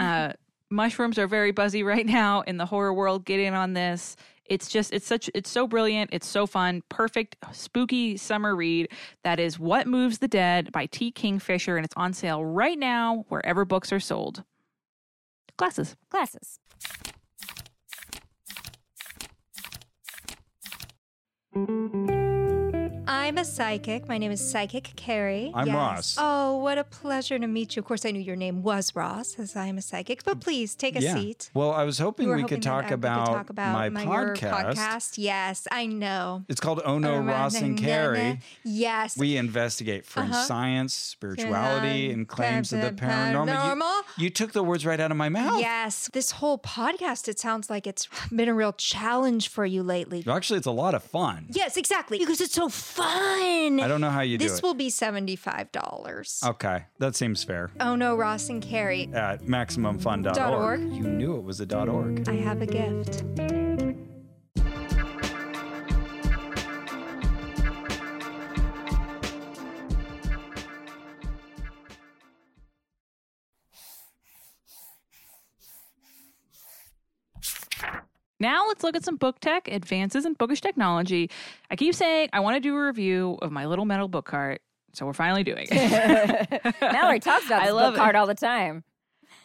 Uh, 0.02 0.34
mushrooms 0.72 1.20
are 1.20 1.28
very 1.28 1.52
buzzy 1.52 1.84
right 1.84 2.08
now 2.08 2.42
in 2.42 2.58
the 2.58 2.66
horror 2.66 2.92
world. 2.92 3.24
Get 3.24 3.40
in 3.40 3.54
on 3.54 3.74
this. 3.74 4.16
It's 4.46 4.68
just, 4.68 4.92
it's 4.94 5.06
such, 5.06 5.30
it's 5.36 5.50
so 5.50 5.68
brilliant. 5.68 6.10
It's 6.12 6.26
so 6.28 6.48
fun. 6.48 6.82
Perfect, 6.90 7.36
spooky 7.52 8.18
summer 8.18 8.56
read. 8.56 8.90
That 9.24 9.40
is 9.40 9.60
What 9.60 9.86
Moves 9.86 10.18
the 10.18 10.28
Dead 10.28 10.72
by 10.72 10.88
T. 10.88 11.12
Kingfisher, 11.12 11.78
and 11.78 11.86
it's 11.86 11.94
on 11.96 12.14
sale 12.14 12.44
right 12.44 12.80
now 12.80 13.26
wherever 13.30 13.64
books 13.64 13.94
are 13.94 14.00
sold. 14.00 14.44
Glasses. 15.56 15.96
Glasses. 16.10 16.58
I'm 23.12 23.38
a 23.38 23.43
psychic. 23.43 24.08
My 24.08 24.17
name 24.17 24.32
is 24.32 24.39
Psychic 24.39 24.93
Carrie. 24.95 25.52
I'm 25.54 25.67
yes. 25.67 25.76
Ross. 25.76 26.15
Oh, 26.17 26.58
what 26.60 26.78
a 26.78 26.86
pleasure 26.86 27.38
to 27.38 27.45
meet 27.45 27.76
you. 27.76 27.82
Of 27.82 27.86
course, 27.86 28.06
I 28.06 28.12
knew 28.12 28.21
your 28.21 28.38
name 28.38 28.63
was 28.63 28.95
Ross, 28.95 29.38
as 29.38 29.54
I 29.58 29.65
am 29.67 29.78
a 29.78 29.82
psychic. 29.82 30.24
But 30.24 30.38
mm. 30.38 30.41
please 30.41 30.76
take 30.76 30.95
a 30.95 31.02
yeah. 31.02 31.13
seat. 31.15 31.50
Well, 31.54 31.71
I 31.74 31.84
was 31.84 32.00
hoping 32.00 32.28
we, 32.30 32.36
hoping 32.36 32.47
could, 32.47 32.62
talk 32.63 32.89
about 32.89 33.28
could 33.28 33.34
talk 33.34 33.50
about 33.50 33.74
my, 33.74 33.89
my 33.89 34.06
podcast. 34.06 34.76
podcast. 34.78 35.13
Yes, 35.17 35.67
I 35.69 35.88
know. 35.88 36.45
It's 36.47 36.62
called 36.62 36.80
Oh 36.86 37.00
No, 37.00 37.19
Ross 37.19 37.60
and 37.62 37.78
Carrie. 37.78 38.39
Yes. 38.63 39.17
We 39.17 39.36
investigate 39.36 40.06
fringe 40.06 40.32
uh-huh. 40.32 40.43
science, 40.43 40.93
spirituality, 40.93 42.06
uh-huh. 42.08 42.13
and 42.13 42.28
claims 42.30 42.71
of 42.71 42.80
the 42.82 42.91
paranormal. 42.91 43.47
paranormal. 43.54 44.04
You, 44.17 44.24
you 44.24 44.30
took 44.30 44.54
the 44.54 44.63
words 44.63 44.86
right 44.86 45.02
out 45.02 45.12
of 45.12 45.17
my 45.17 45.28
mouth. 45.28 45.60
Yes. 45.60 46.10
This 46.13 46.32
whole 46.32 46.58
podcast, 46.60 47.28
it 47.28 47.39
sounds 47.39 47.69
like 47.69 47.86
it's 47.86 48.08
been 48.34 48.47
a 48.47 48.54
real 48.54 48.71
challenge 48.71 49.50
for 49.50 49.65
you 49.65 49.84
lately. 49.84 50.24
Actually, 50.26 50.60
it's 50.60 50.67
a 50.67 50.71
lot 50.71 50.93
of 50.93 51.04
fun. 51.04 51.47
Yes, 51.50 51.76
exactly. 51.76 52.17
Because 52.17 52.39
it's 52.39 52.54
so 52.54 52.69
fun 52.69 53.01
fun. 53.02 53.80
I 53.80 53.88
don't 53.88 54.02
know 54.02 54.10
how 54.10 54.22
you 54.22 54.38
do 54.38 54.48
This 54.48 54.62
will 54.62 54.74
be 54.74 54.90
$75. 54.90 56.46
okay, 56.50 56.86
that 57.00 57.16
seems 57.16 57.44
fair. 57.44 57.72
Oh 57.80 57.96
no, 57.96 58.16
Ross 58.16 58.50
and 58.50 58.62
Carrie. 58.62 59.10
At 59.14 59.42
maximumfun.org. 59.44 60.36
Dot 60.36 60.54
org. 60.54 60.82
You 60.82 61.02
knew 61.04 61.36
it 61.38 61.44
was 61.44 61.60
a 61.60 61.66
dot 61.66 61.90
.org. 61.90 62.28
I 62.30 62.36
have 62.36 62.62
a 62.62 62.66
gift. 62.68 63.24
Now 78.42 78.66
let's 78.68 78.84
look 78.84 78.96
at 78.96 79.04
some 79.06 79.18
book 79.18 79.40
tech, 79.40 79.68
advances 79.68 80.26
in 80.26 80.34
bookish 80.34 80.62
technology. 80.62 81.30
I 81.70 81.76
keep 81.76 81.94
saying 81.94 82.30
I 82.34 82.40
want 82.40 82.56
to 82.56 82.60
do 82.60 82.76
a 82.76 82.86
review 82.88 83.38
of 83.40 83.52
my 83.52 83.68
little 83.68 83.86
metal 83.86 84.08
book 84.08 84.26
cart, 84.26 84.62
so 84.94 85.06
we're 85.06 85.14
finally 85.14 85.44
doing 85.44 85.68
it. 85.70 86.76
Mallory 86.82 87.20
talks 87.20 87.46
about 87.46 87.62
this 87.64 87.72
book 87.72 87.94
it. 87.94 87.98
cart 87.98 88.16
all 88.16 88.26
the 88.26 88.34
time. 88.34 88.84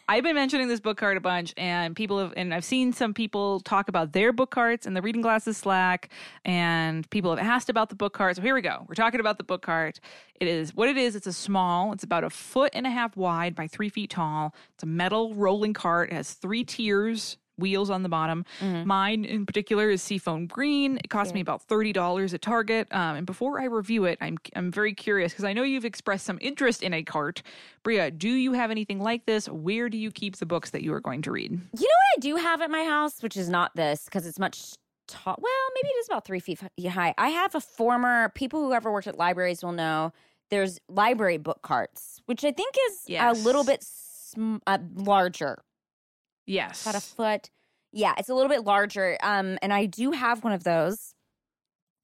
I've 0.09 0.23
been 0.23 0.33
mentioning 0.33 0.67
this 0.67 0.79
book 0.79 0.97
cart 0.97 1.15
a 1.15 1.19
bunch, 1.19 1.53
and 1.57 1.95
people 1.95 2.17
have, 2.17 2.33
and 2.35 2.51
I've 2.55 2.65
seen 2.65 2.91
some 2.91 3.13
people 3.13 3.59
talk 3.59 3.87
about 3.87 4.13
their 4.13 4.33
book 4.33 4.49
carts 4.49 4.87
in 4.87 4.95
the 4.95 5.01
reading 5.03 5.21
glasses 5.21 5.57
Slack, 5.57 6.09
and 6.43 7.07
people 7.11 7.35
have 7.35 7.45
asked 7.45 7.69
about 7.69 7.89
the 7.89 7.95
book 7.95 8.13
cart. 8.13 8.37
So 8.37 8.41
here 8.41 8.55
we 8.55 8.61
go. 8.61 8.83
We're 8.87 8.95
talking 8.95 9.19
about 9.19 9.37
the 9.37 9.43
book 9.43 9.61
cart. 9.61 9.99
It 10.41 10.47
is 10.47 10.73
what 10.73 10.89
it 10.89 10.97
is. 10.97 11.15
It's 11.15 11.27
a 11.27 11.33
small. 11.33 11.93
It's 11.93 12.03
about 12.03 12.23
a 12.23 12.31
foot 12.31 12.71
and 12.73 12.87
a 12.87 12.89
half 12.89 13.15
wide 13.15 13.53
by 13.53 13.67
three 13.67 13.89
feet 13.89 14.09
tall. 14.09 14.55
It's 14.73 14.81
a 14.81 14.87
metal 14.87 15.35
rolling 15.35 15.73
cart. 15.73 16.09
It 16.09 16.15
has 16.15 16.33
three 16.33 16.63
tiers 16.63 17.37
wheels 17.57 17.89
on 17.89 18.03
the 18.03 18.09
bottom. 18.09 18.45
Mm-hmm. 18.59 18.87
Mine 18.87 19.25
in 19.25 19.45
particular 19.45 19.89
is 19.89 20.01
seafoam 20.01 20.47
green. 20.47 20.97
It 20.97 21.09
cost 21.09 21.31
yeah. 21.31 21.35
me 21.35 21.41
about 21.41 21.67
$30 21.67 22.33
at 22.33 22.41
Target. 22.41 22.87
Um, 22.91 23.17
and 23.17 23.25
before 23.25 23.59
I 23.59 23.65
review 23.65 24.05
it, 24.05 24.17
I'm, 24.21 24.37
I'm 24.55 24.71
very 24.71 24.93
curious 24.93 25.31
because 25.33 25.45
I 25.45 25.53
know 25.53 25.63
you've 25.63 25.85
expressed 25.85 26.25
some 26.25 26.37
interest 26.41 26.83
in 26.83 26.93
a 26.93 27.03
cart. 27.03 27.41
Brea, 27.83 28.11
do 28.11 28.29
you 28.29 28.53
have 28.53 28.71
anything 28.71 28.99
like 28.99 29.25
this? 29.25 29.49
Where 29.49 29.89
do 29.89 29.97
you 29.97 30.11
keep 30.11 30.37
the 30.37 30.45
books 30.45 30.69
that 30.71 30.83
you 30.83 30.93
are 30.93 31.01
going 31.01 31.21
to 31.23 31.31
read? 31.31 31.51
You 31.51 31.57
know 31.57 31.65
what 31.79 32.17
I 32.17 32.19
do 32.19 32.35
have 32.35 32.61
at 32.61 32.71
my 32.71 32.83
house, 32.85 33.21
which 33.21 33.35
is 33.37 33.49
not 33.49 33.75
this 33.75 34.05
because 34.05 34.25
it's 34.25 34.39
much 34.39 34.73
tall. 35.07 35.35
Well, 35.37 35.51
maybe 35.75 35.89
it 35.93 35.97
is 35.99 36.07
about 36.07 36.25
three 36.25 36.39
feet 36.39 36.59
high. 36.89 37.13
I 37.17 37.29
have 37.29 37.55
a 37.55 37.61
former, 37.61 38.29
people 38.35 38.61
who 38.61 38.73
ever 38.73 38.91
worked 38.91 39.07
at 39.07 39.17
libraries 39.17 39.63
will 39.63 39.71
know 39.71 40.13
there's 40.49 40.79
library 40.87 41.37
book 41.37 41.61
carts, 41.61 42.21
which 42.25 42.45
I 42.45 42.51
think 42.51 42.75
is 42.89 43.01
yes. 43.07 43.37
a 43.37 43.41
little 43.43 43.65
bit 43.65 43.83
sm- 43.83 44.57
uh, 44.65 44.77
larger 44.95 45.61
Yes. 46.47 46.83
About 46.83 46.95
a 46.95 47.01
foot. 47.01 47.49
Yeah, 47.93 48.13
it's 48.17 48.29
a 48.29 48.33
little 48.33 48.49
bit 48.49 48.63
larger. 48.63 49.17
Um, 49.21 49.59
and 49.61 49.71
I 49.73 49.85
do 49.85 50.11
have 50.11 50.43
one 50.43 50.53
of 50.53 50.63
those 50.63 51.13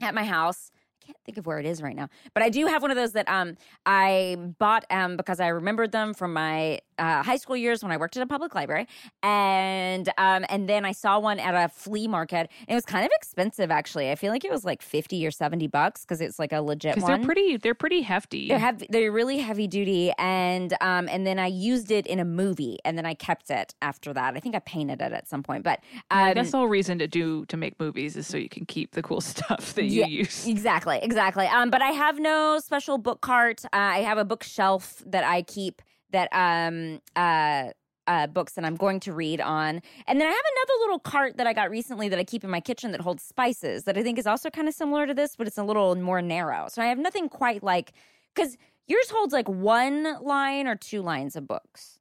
at 0.01 0.13
my 0.13 0.25
house. 0.25 0.69
I 1.01 1.05
can't 1.07 1.17
think 1.25 1.37
of 1.37 1.45
where 1.45 1.59
it 1.59 1.65
is 1.65 1.81
right 1.81 1.95
now, 1.95 2.07
but 2.33 2.43
I 2.43 2.49
do 2.49 2.65
have 2.67 2.81
one 2.81 2.91
of 2.91 2.95
those 2.95 3.11
that 3.13 3.27
um 3.27 3.55
I 3.85 4.37
bought 4.59 4.85
um 4.89 5.17
because 5.17 5.39
I 5.41 5.47
remembered 5.47 5.91
them 5.91 6.13
from 6.13 6.31
my 6.31 6.79
uh, 6.97 7.23
high 7.23 7.35
school 7.37 7.55
years 7.57 7.83
when 7.83 7.91
I 7.91 7.97
worked 7.97 8.17
at 8.17 8.23
a 8.23 8.25
public 8.25 8.55
library, 8.55 8.87
and 9.21 10.07
um, 10.17 10.45
and 10.49 10.67
then 10.67 10.85
I 10.85 10.91
saw 10.91 11.19
one 11.19 11.39
at 11.39 11.55
a 11.55 11.69
flea 11.69 12.07
market. 12.07 12.49
it 12.67 12.73
was 12.73 12.85
kind 12.85 13.05
of 13.05 13.11
expensive, 13.15 13.71
actually. 13.71 14.11
I 14.11 14.15
feel 14.15 14.31
like 14.31 14.45
it 14.45 14.51
was 14.51 14.65
like 14.65 14.81
fifty 14.81 15.25
or 15.25 15.31
seventy 15.31 15.67
bucks 15.67 16.01
because 16.01 16.21
it's 16.21 16.39
like 16.39 16.51
a 16.51 16.61
legit 16.61 16.97
one. 16.97 17.11
They're 17.21 17.25
pretty. 17.25 17.57
They're 17.57 17.73
pretty 17.75 18.01
hefty. 18.01 18.49
They're 18.49 18.77
They're 18.89 19.11
really 19.11 19.37
heavy 19.39 19.67
duty. 19.67 20.11
And 20.17 20.73
um, 20.81 21.07
and 21.09 21.25
then 21.25 21.39
I 21.39 21.47
used 21.47 21.91
it 21.91 22.07
in 22.07 22.19
a 22.19 22.25
movie, 22.25 22.79
and 22.85 22.97
then 22.97 23.05
I 23.05 23.13
kept 23.13 23.49
it 23.49 23.73
after 23.81 24.13
that. 24.13 24.35
I 24.35 24.39
think 24.39 24.55
I 24.55 24.59
painted 24.59 25.01
it 25.01 25.13
at 25.13 25.27
some 25.27 25.43
point. 25.43 25.63
But 25.63 25.79
um, 26.11 26.27
yeah, 26.29 26.33
that's 26.33 26.51
the 26.51 26.57
whole 26.57 26.67
reason 26.67 26.99
to 26.99 27.07
do 27.07 27.45
to 27.45 27.57
make 27.57 27.79
movies 27.79 28.15
is 28.15 28.27
so 28.27 28.37
you 28.37 28.49
can 28.49 28.65
keep 28.65 28.91
the 28.91 29.01
cool 29.01 29.21
stuff 29.21 29.73
that 29.73 29.83
you 29.85 30.01
yeah, 30.01 30.07
use. 30.07 30.47
Exactly. 30.47 30.99
Exactly. 31.01 31.45
Um, 31.47 31.69
but 31.69 31.81
I 31.81 31.89
have 31.89 32.19
no 32.19 32.59
special 32.59 32.97
book 32.97 33.21
cart. 33.21 33.63
Uh, 33.65 33.69
I 33.73 33.99
have 33.99 34.17
a 34.17 34.25
bookshelf 34.25 35.01
that 35.07 35.23
I 35.23 35.41
keep 35.41 35.81
that 36.13 36.29
um 36.31 37.01
uh 37.17 37.71
uh, 38.05 38.27
books 38.27 38.51
that 38.55 38.65
I'm 38.65 38.75
going 38.75 38.99
to 38.99 39.13
read 39.13 39.39
on. 39.39 39.81
And 40.07 40.19
then 40.19 40.27
I 40.27 40.31
have 40.31 40.37
another 40.37 40.79
little 40.81 40.99
cart 40.99 41.37
that 41.37 41.47
I 41.47 41.53
got 41.53 41.69
recently 41.69 42.09
that 42.09 42.19
I 42.19 42.25
keep 42.25 42.43
in 42.43 42.49
my 42.49 42.59
kitchen 42.59 42.91
that 42.91 42.99
holds 42.99 43.23
spices 43.23 43.85
that 43.85 43.97
I 43.97 44.03
think 44.03 44.19
is 44.19 44.27
also 44.27 44.49
kind 44.49 44.67
of 44.67 44.73
similar 44.73 45.07
to 45.07 45.13
this, 45.13 45.37
but 45.37 45.47
it's 45.47 45.57
a 45.57 45.63
little 45.63 45.95
more 45.95 46.21
narrow. 46.21 46.67
So 46.67 46.81
I 46.81 46.87
have 46.87 46.97
nothing 46.97 47.29
quite 47.29 47.63
like, 47.63 47.93
because 48.35 48.57
yours 48.87 49.09
holds 49.09 49.31
like 49.31 49.47
one 49.47 50.21
line 50.21 50.67
or 50.67 50.75
two 50.75 51.01
lines 51.01 51.37
of 51.37 51.47
books. 51.47 51.99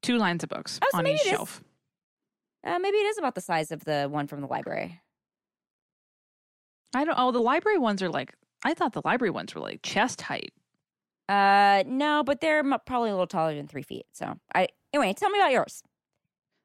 Two 0.00 0.16
lines 0.16 0.44
of 0.44 0.48
books 0.48 0.78
oh, 0.80 0.86
so 0.92 0.98
on 0.98 1.08
each 1.08 1.18
shelf. 1.22 1.60
uh, 2.64 2.78
maybe 2.78 2.98
it 2.98 3.06
is 3.06 3.18
about 3.18 3.34
the 3.34 3.40
size 3.40 3.72
of 3.72 3.84
the 3.84 4.04
one 4.08 4.28
from 4.28 4.42
the 4.42 4.46
library. 4.46 5.00
I 6.94 7.04
don't. 7.04 7.18
Oh, 7.18 7.32
the 7.32 7.40
library 7.42 7.78
ones 7.78 8.00
are 8.00 8.08
like. 8.10 8.32
I 8.64 8.74
thought 8.74 8.92
the 8.92 9.02
library 9.04 9.30
ones 9.30 9.56
were 9.56 9.60
like 9.60 9.80
chest 9.82 10.20
height. 10.20 10.52
Uh, 11.28 11.84
no, 11.86 12.22
but 12.24 12.40
they're 12.40 12.62
probably 12.86 13.10
a 13.10 13.12
little 13.12 13.26
taller 13.26 13.54
than 13.54 13.66
three 13.68 13.82
feet. 13.82 14.06
So 14.12 14.34
I 14.54 14.68
anyway, 14.92 15.14
tell 15.16 15.30
me 15.30 15.38
about 15.38 15.52
yours. 15.52 15.82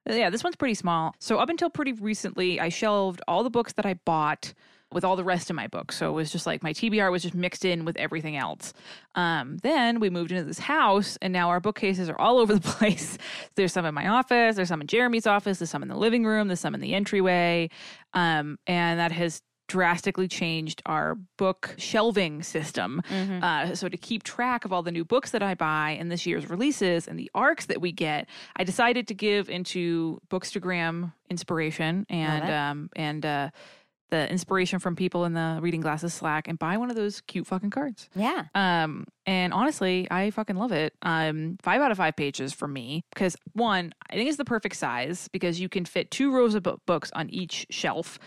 Uh, 0.09 0.13
yeah, 0.13 0.29
this 0.29 0.43
one's 0.43 0.55
pretty 0.55 0.73
small. 0.73 1.15
So 1.19 1.37
up 1.37 1.49
until 1.49 1.69
pretty 1.69 1.93
recently, 1.93 2.59
I 2.59 2.69
shelved 2.69 3.21
all 3.27 3.43
the 3.43 3.49
books 3.49 3.73
that 3.73 3.85
I 3.85 3.93
bought 4.05 4.53
with 4.93 5.03
all 5.03 5.17
the 5.17 5.23
rest 5.23 5.49
of 5.49 5.55
my 5.55 5.67
books. 5.67 5.97
So 5.97 6.07
it 6.09 6.13
was 6.13 6.31
just 6.31 6.47
like 6.47 6.63
my 6.63 6.71
TBR 6.71 7.11
was 7.11 7.21
just 7.21 7.35
mixed 7.35 7.65
in 7.65 7.83
with 7.83 7.97
everything 7.97 8.37
else. 8.37 8.71
Um, 9.15 9.57
then 9.57 9.99
we 9.99 10.09
moved 10.09 10.31
into 10.31 10.45
this 10.45 10.59
house, 10.59 11.17
and 11.21 11.33
now 11.33 11.49
our 11.49 11.59
bookcases 11.59 12.07
are 12.09 12.17
all 12.19 12.37
over 12.39 12.53
the 12.55 12.61
place. 12.61 13.17
there's 13.55 13.73
some 13.73 13.85
in 13.85 13.93
my 13.93 14.07
office, 14.07 14.55
there's 14.55 14.69
some 14.69 14.79
in 14.81 14.87
Jeremy's 14.87 15.27
office, 15.27 15.59
there's 15.59 15.69
some 15.71 15.83
in 15.83 15.89
the 15.89 15.97
living 15.97 16.25
room, 16.25 16.47
there's 16.47 16.61
some 16.61 16.73
in 16.73 16.79
the 16.81 16.93
entryway. 16.93 17.69
Um, 18.13 18.57
and 18.65 18.97
that 18.99 19.11
has 19.11 19.41
drastically 19.67 20.27
changed 20.27 20.81
our 20.85 21.15
book 21.37 21.75
shelving 21.77 22.41
system. 22.41 23.01
Mm-hmm. 23.09 23.43
Uh, 23.43 23.75
so, 23.75 23.87
to 23.89 23.97
keep 23.97 24.23
track 24.23 24.65
of 24.65 24.73
all 24.73 24.81
the 24.81 24.91
new 24.91 25.05
books 25.05 25.31
that 25.31 25.43
I 25.43 25.53
buy 25.55 25.91
and 25.99 26.11
this 26.11 26.25
year's 26.25 26.49
releases 26.49 27.07
and 27.07 27.19
the 27.19 27.29
arcs 27.35 27.65
that 27.67 27.81
we 27.81 27.91
get, 27.91 28.27
I 28.55 28.63
decided 28.63 29.07
to 29.09 29.13
give 29.13 29.49
into 29.49 30.19
Bookstagram 30.29 31.13
inspiration 31.29 32.05
and, 32.09 32.49
um, 32.49 32.89
and, 32.95 33.25
uh, 33.25 33.49
the 34.09 34.31
inspiration 34.31 34.79
from 34.79 34.95
people 34.95 35.25
in 35.25 35.33
the 35.33 35.59
reading 35.61 35.81
glasses 35.81 36.13
Slack 36.13 36.47
and 36.47 36.57
buy 36.57 36.77
one 36.77 36.89
of 36.89 36.95
those 36.95 37.19
cute 37.19 37.45
fucking 37.45 37.71
cards. 37.71 38.09
Yeah. 38.15 38.45
Um, 38.55 39.03
and 39.25 39.51
honestly, 39.51 40.07
I 40.09 40.29
fucking 40.31 40.55
love 40.55 40.71
it. 40.71 40.93
Um, 41.01 41.57
five 41.61 41.81
out 41.81 41.91
of 41.91 41.97
five 41.97 42.15
pages 42.15 42.53
for 42.53 42.69
me 42.69 43.03
because 43.13 43.35
one, 43.51 43.91
I 44.09 44.13
think 44.15 44.29
it's 44.29 44.37
the 44.37 44.45
perfect 44.45 44.77
size 44.77 45.27
because 45.33 45.59
you 45.59 45.67
can 45.67 45.83
fit 45.83 46.09
two 46.09 46.33
rows 46.33 46.55
of 46.55 46.65
books 46.85 47.11
on 47.15 47.29
each 47.31 47.67
shelf 47.69 48.17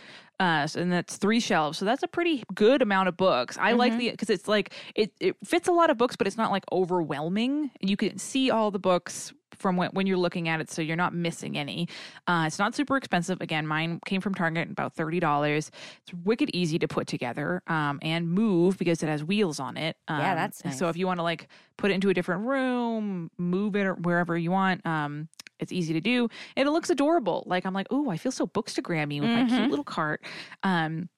uh, 0.40 0.66
and 0.74 0.90
that's 0.90 1.18
three 1.18 1.38
shelves. 1.38 1.78
So 1.78 1.84
that's 1.84 2.02
a 2.02 2.08
pretty 2.08 2.42
good 2.54 2.80
amount 2.82 3.08
of 3.08 3.16
books. 3.16 3.58
I 3.58 3.70
mm-hmm. 3.70 3.78
like 3.78 3.98
the 3.98 4.10
because 4.10 4.30
it's 4.30 4.48
like 4.48 4.72
it 4.96 5.12
it 5.20 5.36
fits 5.44 5.68
a 5.68 5.72
lot 5.72 5.90
of 5.90 5.98
books, 5.98 6.16
but 6.16 6.26
it's 6.26 6.38
not 6.38 6.50
like 6.50 6.64
overwhelming. 6.72 7.70
You 7.80 7.96
can 7.96 8.18
see 8.18 8.50
all 8.50 8.70
the 8.70 8.78
books 8.78 9.32
from 9.58 9.76
when, 9.76 9.90
when 9.90 10.06
you're 10.06 10.16
looking 10.16 10.48
at 10.48 10.58
it, 10.58 10.70
so 10.70 10.80
you're 10.80 10.96
not 10.96 11.12
missing 11.14 11.58
any. 11.58 11.86
Uh, 12.26 12.44
it's 12.46 12.58
not 12.58 12.74
super 12.74 12.96
expensive. 12.96 13.42
Again, 13.42 13.66
mine 13.66 14.00
came 14.06 14.22
from 14.22 14.34
Target, 14.34 14.70
about 14.70 14.94
thirty 14.94 15.20
dollars. 15.20 15.70
It's 16.06 16.14
wicked 16.24 16.48
easy 16.54 16.78
to 16.78 16.88
put 16.88 17.06
together 17.06 17.62
um, 17.66 17.98
and 18.00 18.26
move 18.30 18.78
because 18.78 19.02
it 19.02 19.08
has 19.10 19.22
wheels 19.22 19.60
on 19.60 19.76
it. 19.76 19.96
Um, 20.08 20.20
yeah, 20.20 20.34
that's 20.34 20.64
nice. 20.64 20.78
so 20.78 20.88
if 20.88 20.96
you 20.96 21.06
want 21.06 21.18
to 21.18 21.22
like 21.22 21.48
put 21.76 21.90
it 21.90 21.94
into 21.94 22.08
a 22.08 22.14
different 22.14 22.46
room, 22.46 23.30
move 23.36 23.76
it 23.76 23.86
wherever 24.04 24.38
you 24.38 24.50
want. 24.50 24.86
Um, 24.86 25.28
it's 25.60 25.72
easy 25.72 25.92
to 25.92 26.00
do. 26.00 26.28
And 26.56 26.66
it 26.66 26.70
looks 26.72 26.90
adorable. 26.90 27.44
Like 27.46 27.64
I'm 27.64 27.74
like, 27.74 27.86
oh, 27.90 28.10
I 28.10 28.16
feel 28.16 28.32
so 28.32 28.46
bookstagrammy 28.46 29.20
with 29.20 29.30
mm-hmm. 29.30 29.40
my 29.42 29.46
cute 29.48 29.60
mm-hmm. 29.60 29.70
little 29.70 29.84
cart. 29.84 30.24
Um, 30.62 31.08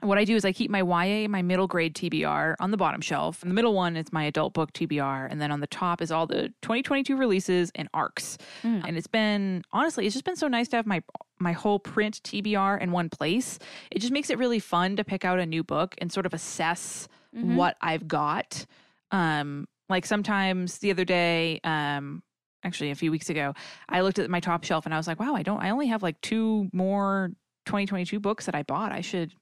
what 0.00 0.16
I 0.16 0.24
do 0.24 0.36
is 0.36 0.44
I 0.44 0.52
keep 0.52 0.70
my 0.70 0.78
YA, 0.78 1.26
my 1.26 1.42
middle 1.42 1.66
grade 1.66 1.92
TBR 1.96 2.54
on 2.60 2.70
the 2.70 2.76
bottom 2.76 3.00
shelf. 3.00 3.42
And 3.42 3.50
the 3.50 3.54
middle 3.54 3.74
one 3.74 3.96
is 3.96 4.12
my 4.12 4.22
adult 4.22 4.54
book 4.54 4.72
TBR. 4.72 5.26
And 5.28 5.40
then 5.40 5.50
on 5.50 5.58
the 5.58 5.66
top 5.66 6.00
is 6.00 6.12
all 6.12 6.24
the 6.24 6.48
2022 6.62 7.16
releases 7.16 7.72
and 7.74 7.88
arcs. 7.92 8.38
Mm. 8.62 8.86
And 8.86 8.96
it's 8.96 9.08
been, 9.08 9.64
honestly, 9.72 10.06
it's 10.06 10.14
just 10.14 10.24
been 10.24 10.36
so 10.36 10.46
nice 10.46 10.68
to 10.68 10.76
have 10.76 10.86
my 10.86 11.02
my 11.40 11.52
whole 11.52 11.78
print 11.78 12.20
TBR 12.24 12.80
in 12.80 12.90
one 12.90 13.08
place. 13.08 13.60
It 13.92 14.00
just 14.00 14.12
makes 14.12 14.28
it 14.28 14.38
really 14.38 14.58
fun 14.58 14.96
to 14.96 15.04
pick 15.04 15.24
out 15.24 15.38
a 15.38 15.46
new 15.46 15.62
book 15.62 15.94
and 15.98 16.10
sort 16.12 16.26
of 16.26 16.34
assess 16.34 17.06
mm-hmm. 17.36 17.54
what 17.54 17.76
I've 17.80 18.08
got. 18.08 18.66
Um, 19.12 19.68
like 19.88 20.04
sometimes 20.04 20.78
the 20.78 20.90
other 20.90 21.04
day, 21.04 21.60
um, 21.62 22.24
actually 22.64 22.90
a 22.90 22.94
few 22.94 23.10
weeks 23.10 23.28
ago, 23.30 23.54
I 23.88 24.00
looked 24.00 24.18
at 24.18 24.30
my 24.30 24.40
top 24.40 24.64
shelf 24.64 24.84
and 24.84 24.94
I 24.94 24.96
was 24.96 25.06
like, 25.06 25.20
wow, 25.20 25.34
I 25.34 25.42
don't, 25.42 25.62
I 25.62 25.70
only 25.70 25.86
have 25.88 26.02
like 26.02 26.20
two 26.20 26.68
more 26.72 27.30
2022 27.66 28.18
books 28.20 28.46
that 28.46 28.54
I 28.54 28.62
bought. 28.62 28.92
I 28.92 29.00
should 29.00 29.32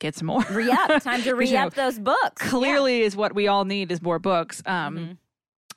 get 0.00 0.14
some 0.14 0.26
more. 0.26 0.44
re 0.50 0.70
up. 0.70 1.02
Time 1.02 1.22
to 1.22 1.34
re 1.34 1.44
up 1.46 1.50
you 1.50 1.56
know, 1.56 1.70
those 1.90 1.98
books. 1.98 2.42
Clearly, 2.48 3.00
yeah. 3.00 3.06
is 3.06 3.16
what 3.16 3.34
we 3.34 3.48
all 3.48 3.64
need 3.64 3.92
is 3.92 4.02
more 4.02 4.18
books. 4.18 4.62
Um, 4.66 4.96
mm-hmm 4.96 5.12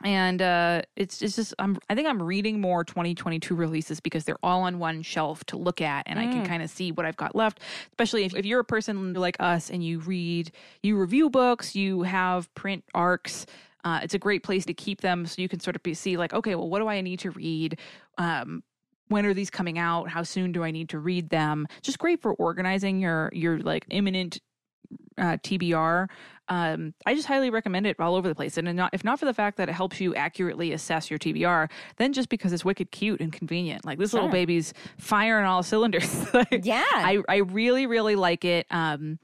and 0.04 0.44
uh, 0.44 0.80
it's 0.96 1.24
it's 1.24 1.36
just 1.36 1.56
I'm 1.58 1.76
I 1.90 1.96
think 1.96 2.08
I'm 2.08 2.22
reading 2.22 2.62
more 2.62 2.84
2022 2.84 3.56
releases 3.56 4.00
because 4.00 4.26
they're 4.26 4.38
all 4.44 4.62
on 4.62 4.78
one 4.78 5.02
shelf 5.02 5.44
to 5.46 5.58
look 5.58 5.82
at, 5.82 6.04
and 6.08 6.20
mm. 6.20 6.22
I 6.22 6.32
can 6.32 6.44
mm. 6.44 6.48
kind 6.48 6.62
of 6.62 6.70
see 6.70 6.92
what 6.92 7.04
I've 7.08 7.18
got 7.18 7.36
left. 7.36 7.62
Especially 7.94 8.24
if, 8.24 8.36
if 8.36 8.46
you're 8.46 8.60
a 8.60 8.64
person 8.64 9.14
like 9.16 9.36
us 9.40 9.72
and 9.72 9.84
you 9.84 9.98
read, 9.98 10.52
you 10.84 10.98
review 11.00 11.32
books, 11.32 11.74
you 11.74 12.04
have 12.04 12.54
print 12.54 12.84
arcs, 12.94 13.48
uh, 13.88 14.00
it's 14.04 14.14
a 14.14 14.20
great 14.20 14.44
place 14.44 14.66
to 14.66 14.74
keep 14.74 15.00
them 15.00 15.26
so 15.26 15.42
you 15.42 15.48
can 15.48 15.62
sort 15.62 15.74
of 15.78 15.82
be, 15.82 15.94
see, 15.94 16.18
like, 16.18 16.34
okay, 16.34 16.56
well, 16.56 16.68
what 16.68 16.80
do 16.80 16.90
I 16.90 17.00
need 17.00 17.20
to 17.20 17.32
read? 17.32 17.80
Um, 18.18 18.62
when 19.08 19.26
are 19.26 19.34
these 19.34 19.50
coming 19.50 19.80
out? 19.80 20.10
How 20.10 20.24
soon 20.24 20.52
do 20.52 20.62
I 20.62 20.72
need 20.72 20.90
to 20.90 21.00
read 21.00 21.30
them? 21.30 21.66
Just 21.82 21.98
great 21.98 22.22
for 22.22 22.34
organizing 22.34 23.00
your 23.00 23.30
your 23.34 23.60
like 23.60 23.86
imminent 23.90 24.42
uh, 25.18 25.38
TBR. 25.38 26.10
Um, 26.50 26.94
I 27.06 27.16
just 27.16 27.28
highly 27.28 27.50
recommend 27.50 27.88
it 27.88 27.98
all 27.98 28.16
over 28.16 28.28
the 28.28 28.36
place. 28.36 28.58
And 28.58 28.76
not, 28.76 28.90
if 28.94 29.06
not 29.06 29.20
for 29.20 29.26
the 29.26 29.34
fact 29.34 29.56
that 29.56 29.70
it 29.70 29.72
helps 29.72 30.02
you 30.02 30.14
accurately 30.16 30.74
assess 30.74 31.10
your 31.10 31.18
TBR, 31.18 31.70
then 31.96 32.12
just 32.12 32.28
because 32.28 32.52
it's 32.52 32.66
wicked 32.66 32.92
cute 32.92 33.22
and 33.22 33.32
convenient. 33.32 33.86
Like 33.86 34.00
this 34.00 34.12
sure. 34.12 34.20
little 34.20 34.32
baby's 34.34 34.74
firing 34.98 35.46
all 35.46 35.64
cylinders. 35.64 36.26
yeah. 36.64 36.84
I, 36.94 37.20
I 37.30 37.38
really, 37.38 37.88
really 37.88 38.18
like 38.18 38.44
it. 38.44 38.66
Um, 38.72 39.18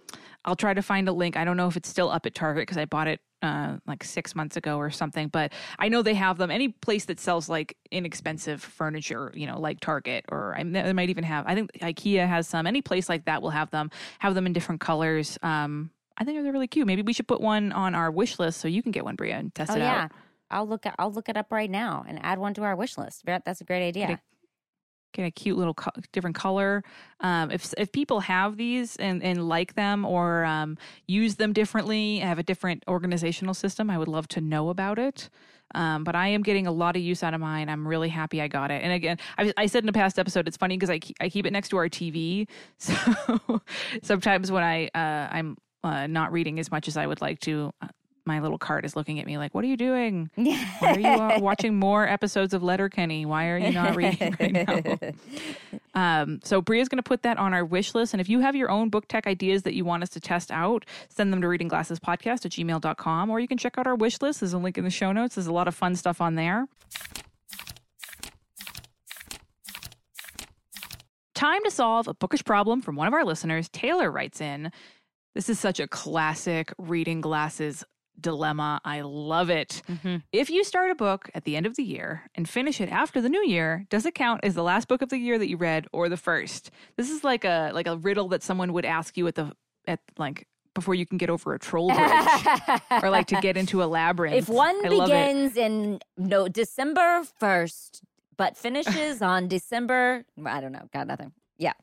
I'll 0.45 0.55
try 0.57 0.73
to 0.73 0.81
find 0.81 1.07
a 1.09 1.11
link. 1.13 1.35
I 1.37 1.43
don't 1.45 1.55
know 1.57 1.67
if 1.67 1.75
it's 1.77 1.87
still 1.89 2.09
up 2.09 2.25
at 2.25 2.33
Target 2.35 2.63
because 2.63 2.77
I 2.77 2.83
bought 2.85 3.07
it 3.09 3.19
uh, 3.43 3.75
like 3.85 4.03
six 4.03 4.33
months 4.33 4.55
ago 4.55 4.77
or 4.77 4.89
something. 4.89 5.27
But 5.27 5.51
I 5.77 5.89
know 5.89 6.01
they 6.01 6.13
have 6.15 6.37
them. 6.37 6.49
Any 6.49 6.69
place 6.69 7.05
that 7.05 7.19
sells 7.19 7.49
like 7.49 7.75
inexpensive 7.91 8.61
furniture, 8.61 9.31
you 9.35 9.45
know, 9.45 9.59
like 9.59 9.81
Target 9.81 10.23
or 10.31 10.55
I, 10.57 10.63
they 10.63 10.93
might 10.93 11.09
even 11.09 11.25
have. 11.25 11.45
I 11.45 11.53
think 11.53 11.71
IKEA 11.73 12.27
has 12.27 12.47
some. 12.47 12.65
Any 12.65 12.81
place 12.81 13.09
like 13.09 13.25
that 13.25 13.41
will 13.41 13.49
have 13.51 13.69
them. 13.71 13.91
Have 14.19 14.33
them 14.33 14.45
in 14.45 14.53
different 14.53 14.79
colors. 14.81 15.37
Um, 15.43 15.91
I 16.17 16.23
think 16.23 16.41
they're 16.41 16.53
really 16.53 16.67
cute. 16.67 16.87
Maybe 16.87 17.01
we 17.01 17.11
should 17.13 17.27
put 17.27 17.41
one 17.41 17.71
on 17.73 17.93
our 17.95 18.09
wish 18.09 18.39
list 18.39 18.61
so 18.61 18.67
you 18.67 18.81
can 18.81 18.91
get 18.91 19.03
one, 19.03 19.15
Brea, 19.15 19.31
and 19.31 19.53
test 19.53 19.71
oh, 19.71 19.75
it 19.75 19.79
yeah. 19.79 20.03
out. 20.05 20.11
I'll 20.49 20.67
look. 20.67 20.85
At, 20.85 20.95
I'll 20.97 21.11
look 21.11 21.27
it 21.29 21.35
up 21.37 21.51
right 21.51 21.69
now 21.69 22.05
and 22.07 22.19
add 22.23 22.39
one 22.39 22.53
to 22.55 22.63
our 22.63 22.75
wish 22.75 22.97
list. 22.97 23.23
That's 23.25 23.59
a 23.61 23.65
great 23.65 23.85
idea. 23.87 24.21
Kind 25.13 25.27
a 25.27 25.31
cute 25.31 25.57
little 25.59 25.75
co- 25.75 25.91
different 26.11 26.35
color. 26.35 26.83
Um, 27.19 27.51
if 27.51 27.71
if 27.77 27.91
people 27.91 28.21
have 28.21 28.57
these 28.57 28.95
and, 28.95 29.21
and 29.21 29.47
like 29.47 29.75
them 29.75 30.05
or 30.05 30.43
um, 30.43 30.75
use 31.07 31.35
them 31.35 31.53
differently, 31.53 32.17
have 32.19 32.39
a 32.39 32.43
different 32.43 32.83
organizational 32.87 33.53
system, 33.53 33.91
I 33.91 33.99
would 33.99 34.07
love 34.07 34.27
to 34.29 34.41
know 34.41 34.69
about 34.69 34.97
it. 34.97 35.29
Um, 35.75 36.03
but 36.03 36.15
I 36.15 36.29
am 36.29 36.41
getting 36.41 36.65
a 36.65 36.71
lot 36.71 36.95
of 36.95 37.03
use 37.03 37.21
out 37.21 37.35
of 37.35 37.41
mine. 37.41 37.69
I'm 37.69 37.87
really 37.87 38.09
happy 38.09 38.41
I 38.41 38.47
got 38.47 38.71
it. 38.71 38.81
And 38.83 38.91
again, 38.91 39.19
I, 39.37 39.53
I 39.55 39.65
said 39.67 39.83
in 39.83 39.89
a 39.89 39.93
past 39.93 40.17
episode, 40.17 40.47
it's 40.47 40.57
funny 40.57 40.77
because 40.77 40.89
I, 40.89 40.99
I 41.19 41.29
keep 41.29 41.45
it 41.45 41.53
next 41.53 41.69
to 41.69 41.77
our 41.77 41.89
TV. 41.89 42.47
So 43.23 43.61
sometimes 44.01 44.51
when 44.51 44.63
I 44.63 44.85
uh, 44.95 45.27
I'm 45.31 45.57
uh, 45.83 46.07
not 46.07 46.31
reading 46.31 46.59
as 46.59 46.71
much 46.71 46.87
as 46.87 46.97
I 46.97 47.05
would 47.05 47.21
like 47.21 47.39
to, 47.41 47.71
uh, 47.83 47.87
my 48.25 48.39
little 48.39 48.57
cart 48.57 48.85
is 48.85 48.95
looking 48.95 49.19
at 49.19 49.25
me 49.25 49.37
like, 49.37 49.53
"What 49.53 49.63
are 49.63 49.67
you 49.67 49.75
doing? 49.77 50.29
Why 50.35 50.57
are 50.81 50.99
you 50.99 51.07
uh, 51.07 51.39
watching 51.41 51.75
more 51.75 52.07
episodes 52.07 52.53
of 52.53 52.63
Letterkenny? 52.63 53.25
Why 53.25 53.49
are 53.49 53.57
you 53.57 53.71
not 53.71 53.95
reading 53.97 54.35
right 54.39 54.53
now?" 54.53 54.97
Um, 55.93 56.39
so 56.43 56.61
Brea's 56.61 56.87
going 56.89 56.97
to 56.97 57.03
put 57.03 57.23
that 57.23 57.37
on 57.37 57.53
our 57.53 57.65
wish 57.65 57.93
list, 57.93 58.13
and 58.13 58.21
if 58.21 58.29
you 58.29 58.39
have 58.39 58.55
your 58.55 58.69
own 58.71 58.89
book 58.89 59.07
tech 59.09 59.27
ideas 59.27 59.63
that 59.63 59.73
you 59.73 59.83
want 59.83 60.03
us 60.03 60.09
to 60.09 60.21
test 60.21 60.51
out, 60.51 60.85
send 61.09 61.33
them 61.33 61.41
to 61.41 61.47
readingglassespodcast 61.47 62.45
at 62.45 62.51
gmail.com, 62.51 63.29
or 63.29 63.39
you 63.41 63.47
can 63.47 63.57
check 63.57 63.77
out 63.77 63.87
our 63.87 63.95
wish 63.95 64.21
list. 64.21 64.39
There's 64.39 64.53
a 64.53 64.57
link 64.57 64.77
in 64.77 64.83
the 64.85 64.89
show 64.89 65.11
notes. 65.11 65.35
There's 65.35 65.47
a 65.47 65.53
lot 65.53 65.67
of 65.67 65.75
fun 65.75 65.95
stuff 65.95 66.21
on 66.21 66.35
there. 66.35 66.67
Time 71.35 71.63
to 71.65 71.71
solve 71.71 72.07
a 72.07 72.13
bookish 72.13 72.45
problem 72.45 72.81
from 72.81 72.95
one 72.95 73.07
of 73.07 73.13
our 73.13 73.25
listeners. 73.25 73.67
Taylor 73.69 74.09
writes 74.09 74.39
in. 74.39 74.71
This 75.35 75.49
is 75.49 75.59
such 75.59 75.79
a 75.79 75.87
classic 75.87 76.71
reading 76.77 77.19
glasses 77.19 77.83
dilemma. 78.19 78.79
I 78.85 79.01
love 79.01 79.49
it. 79.49 79.81
Mm-hmm. 79.89 80.17
If 80.31 80.49
you 80.49 80.63
start 80.63 80.91
a 80.91 80.95
book 80.95 81.29
at 81.33 81.43
the 81.45 81.55
end 81.55 81.65
of 81.65 81.75
the 81.75 81.83
year 81.83 82.27
and 82.35 82.47
finish 82.47 82.79
it 82.79 82.89
after 82.89 83.21
the 83.21 83.29
new 83.29 83.43
year, 83.45 83.85
does 83.89 84.05
it 84.05 84.15
count 84.15 84.41
as 84.43 84.53
the 84.53 84.63
last 84.63 84.87
book 84.87 85.01
of 85.01 85.09
the 85.09 85.17
year 85.17 85.37
that 85.37 85.49
you 85.49 85.57
read 85.57 85.87
or 85.91 86.09
the 86.09 86.17
first? 86.17 86.71
This 86.97 87.09
is 87.09 87.23
like 87.23 87.43
a 87.45 87.71
like 87.73 87.87
a 87.87 87.97
riddle 87.97 88.27
that 88.29 88.43
someone 88.43 88.73
would 88.73 88.85
ask 88.85 89.17
you 89.17 89.27
at 89.27 89.35
the 89.35 89.51
at 89.87 89.99
like 90.17 90.47
before 90.73 90.95
you 90.95 91.05
can 91.05 91.17
get 91.17 91.29
over 91.29 91.53
a 91.53 91.59
troll 91.59 91.87
bridge 91.93 92.79
or 93.03 93.09
like 93.11 93.27
to 93.27 93.39
get 93.41 93.55
into 93.57 93.83
a 93.83 93.85
labyrinth. 93.85 94.35
If 94.49 94.49
one 94.49 94.75
I 94.85 94.89
begins 94.89 95.55
in 95.55 95.99
no 96.17 96.47
December 96.47 97.23
1st 97.39 98.01
but 98.37 98.57
finishes 98.57 99.21
on 99.21 99.47
December 99.47 100.25
I 100.45 100.61
don't 100.61 100.71
know, 100.71 100.89
got 100.93 101.07
nothing. 101.07 101.31
Yeah. 101.57 101.73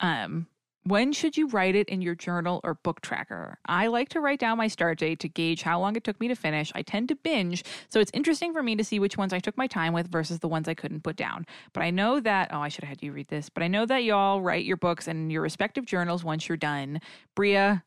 Um 0.00 0.46
when 0.84 1.12
should 1.12 1.36
you 1.36 1.46
write 1.48 1.74
it 1.76 1.88
in 1.88 2.02
your 2.02 2.14
journal 2.14 2.60
or 2.64 2.74
book 2.74 3.00
tracker? 3.02 3.56
I 3.66 3.86
like 3.86 4.08
to 4.10 4.20
write 4.20 4.40
down 4.40 4.58
my 4.58 4.66
start 4.68 4.98
date 4.98 5.20
to 5.20 5.28
gauge 5.28 5.62
how 5.62 5.78
long 5.80 5.94
it 5.94 6.02
took 6.02 6.18
me 6.18 6.26
to 6.28 6.34
finish. 6.34 6.72
I 6.74 6.82
tend 6.82 7.08
to 7.10 7.14
binge, 7.14 7.62
so 7.88 8.00
it's 8.00 8.10
interesting 8.14 8.52
for 8.52 8.62
me 8.62 8.74
to 8.76 8.82
see 8.82 8.98
which 8.98 9.16
ones 9.16 9.32
I 9.32 9.38
took 9.38 9.56
my 9.56 9.66
time 9.68 9.92
with 9.92 10.10
versus 10.10 10.40
the 10.40 10.48
ones 10.48 10.66
I 10.68 10.74
couldn't 10.74 11.02
put 11.04 11.14
down. 11.16 11.46
But 11.72 11.82
I 11.84 11.90
know 11.90 12.18
that, 12.20 12.48
oh, 12.52 12.58
I 12.60 12.68
should 12.68 12.82
have 12.84 12.88
had 12.96 13.02
you 13.02 13.12
read 13.12 13.28
this, 13.28 13.48
but 13.48 13.62
I 13.62 13.68
know 13.68 13.86
that 13.86 14.02
y'all 14.04 14.42
write 14.42 14.64
your 14.64 14.76
books 14.76 15.06
and 15.06 15.30
your 15.30 15.42
respective 15.42 15.84
journals 15.86 16.24
once 16.24 16.48
you're 16.48 16.56
done. 16.56 17.00
Brea, 17.36 17.80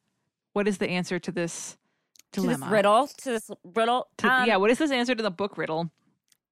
what 0.53 0.67
is 0.67 0.77
the 0.77 0.89
answer 0.89 1.19
to 1.19 1.31
this 1.33 1.77
dilemma? 2.31 2.53
To 2.53 2.59
this 2.61 2.69
riddle? 2.71 3.07
To 3.07 3.25
this 3.29 3.51
riddle? 3.75 4.07
To, 4.19 4.29
um, 4.31 4.47
yeah, 4.47 4.55
what 4.55 4.71
is 4.71 4.77
this 4.77 4.91
answer 4.91 5.15
to 5.15 5.23
the 5.23 5.31
book 5.31 5.57
riddle? 5.57 5.91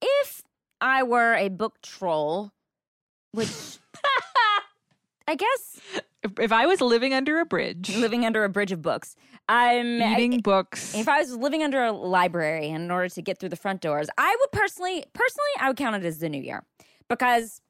If 0.01 0.41
I 0.81 1.03
were 1.03 1.35
a 1.35 1.47
book 1.47 1.81
troll, 1.81 2.51
which 3.31 3.77
I 5.27 5.35
guess 5.35 5.79
if 6.39 6.51
I 6.51 6.65
was 6.65 6.81
living 6.81 7.13
under 7.13 7.39
a 7.39 7.45
bridge, 7.45 7.95
living 7.95 8.25
under 8.25 8.43
a 8.43 8.49
bridge 8.49 8.71
of 8.71 8.81
books, 8.81 9.15
I'm 9.49 9.99
reading 9.99 10.39
books. 10.41 10.95
If 10.95 11.07
I 11.07 11.19
was 11.19 11.35
living 11.35 11.63
under 11.63 11.83
a 11.83 11.91
library 11.91 12.69
in 12.69 12.89
order 12.89 13.09
to 13.09 13.21
get 13.21 13.39
through 13.39 13.49
the 13.49 13.55
front 13.55 13.81
doors, 13.81 14.07
I 14.17 14.35
would 14.39 14.51
personally, 14.51 15.03
personally, 15.13 15.49
I 15.59 15.67
would 15.69 15.77
count 15.77 15.95
it 15.95 16.05
as 16.05 16.19
the 16.19 16.29
new 16.29 16.41
year 16.41 16.63
because 17.09 17.61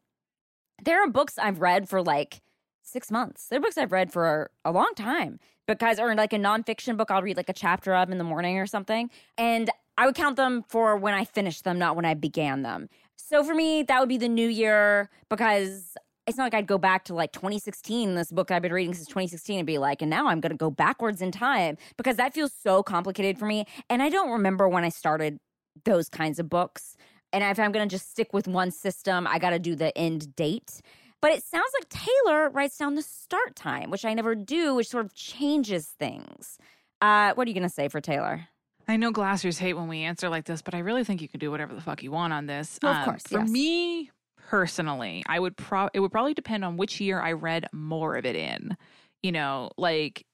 there 0.84 1.04
are 1.04 1.08
books 1.10 1.38
I've 1.38 1.62
read 1.62 1.90
for 1.90 2.02
like 2.02 2.42
six 2.84 3.12
months. 3.12 3.48
There 3.48 3.58
are 3.58 3.62
books 3.62 3.78
I've 3.78 3.92
read 3.92 4.12
for 4.12 4.52
a 4.64 4.72
long 4.72 4.92
time 4.96 5.40
because, 5.68 6.00
or 6.00 6.14
like 6.16 6.34
a 6.34 6.38
nonfiction 6.38 6.98
book, 6.98 7.12
I'll 7.12 7.22
read 7.24 7.38
like 7.38 7.50
a 7.50 7.54
chapter 7.54 7.94
of 7.96 8.10
in 8.12 8.18
the 8.18 8.24
morning 8.24 8.58
or 8.58 8.68
something, 8.68 9.10
and 9.38 9.70
I 9.98 10.06
would 10.06 10.16
count 10.16 10.36
them 10.38 10.64
for 10.70 10.98
when 10.98 11.14
I 11.14 11.26
finished 11.26 11.64
them, 11.64 11.78
not 11.80 11.96
when 11.96 12.06
I 12.06 12.14
began 12.14 12.62
them. 12.64 12.90
So 13.16 13.44
for 13.44 13.54
me, 13.54 13.84
that 13.84 14.00
would 14.00 14.10
be 14.10 14.18
the 14.18 14.28
new 14.28 14.48
year 14.48 15.10
because 15.30 15.96
it's 16.26 16.38
not 16.38 16.46
like 16.46 16.54
I'd 16.54 16.68
go 16.68 16.78
back 16.78 17.04
to 17.06 17.14
like 17.14 17.32
2016, 17.34 18.16
this 18.16 18.32
book 18.32 18.50
I've 18.52 18.62
been 18.62 18.72
reading 18.72 18.94
since 18.94 19.08
2016, 19.08 19.60
and 19.60 19.68
be 19.68 19.78
like, 19.78 20.02
and 20.02 20.10
now 20.10 20.28
I'm 20.28 20.40
going 20.40 20.52
to 20.52 20.58
go 20.58 20.70
backwards 20.72 21.22
in 21.22 21.32
time 21.32 21.78
because 21.98 22.16
that 22.18 22.34
feels 22.34 22.52
so 22.54 22.82
complicated 22.82 23.38
for 23.38 23.46
me. 23.46 23.66
And 23.90 24.02
I 24.02 24.10
don't 24.10 24.30
remember 24.32 24.70
when 24.70 24.84
I 24.84 24.90
started 24.90 25.40
those 25.86 26.08
kinds 26.10 26.40
of 26.40 26.50
books. 26.50 26.96
And 27.34 27.44
if 27.44 27.60
I'm 27.60 27.72
going 27.72 27.88
to 27.88 27.94
just 27.94 28.12
stick 28.12 28.32
with 28.32 28.48
one 28.48 28.72
system, 28.72 29.28
I 29.28 29.40
got 29.40 29.50
to 29.52 29.60
do 29.60 29.76
the 29.76 29.96
end 29.98 30.36
date. 30.36 30.82
But 31.22 31.32
it 31.34 31.44
sounds 31.44 31.72
like 31.80 31.90
Taylor 31.90 32.50
writes 32.50 32.78
down 32.78 32.96
the 32.96 33.02
start 33.02 33.56
time, 33.56 33.90
which 33.90 34.06
I 34.06 34.14
never 34.14 34.36
do, 34.36 34.76
which 34.76 34.88
sort 34.88 35.06
of 35.06 35.14
changes 35.14 35.88
things. 35.88 36.58
Uh, 37.02 37.34
what 37.34 37.46
are 37.46 37.50
you 37.50 37.54
going 37.56 37.68
to 37.68 37.74
say 37.74 37.88
for 37.88 38.00
Taylor? 38.02 38.48
I 38.88 38.98
know 38.98 39.12
Glassers 39.12 39.60
hate 39.60 39.74
when 39.74 39.88
we 39.88 40.00
answer 40.02 40.30
like 40.30 40.46
this, 40.46 40.62
but 40.62 40.76
I 40.76 40.80
really 40.80 41.04
think 41.06 41.22
you 41.22 41.28
can 41.30 41.40
do 41.40 41.50
whatever 41.50 41.74
the 41.74 41.82
fuck 41.82 42.04
you 42.04 42.12
want 42.12 42.34
on 42.34 42.46
this. 42.46 42.78
Well, 42.82 42.92
of 42.92 42.98
um, 43.00 43.06
course. 43.06 43.24
Um, 43.32 43.40
for 43.40 43.40
yes. 43.40 43.50
me, 43.50 44.12
personally. 44.54 45.24
I 45.28 45.40
would 45.40 45.58
pro 45.58 45.90
it 45.96 46.00
would 46.00 46.12
probably 46.12 46.36
depend 46.36 46.64
on 46.64 46.78
which 46.78 47.02
year 47.02 47.20
I 47.20 47.32
read 47.32 47.66
more 47.74 48.16
of 48.18 48.24
it 48.26 48.36
in. 48.36 48.78
You 49.24 49.32
know, 49.32 49.72
like 49.80 50.28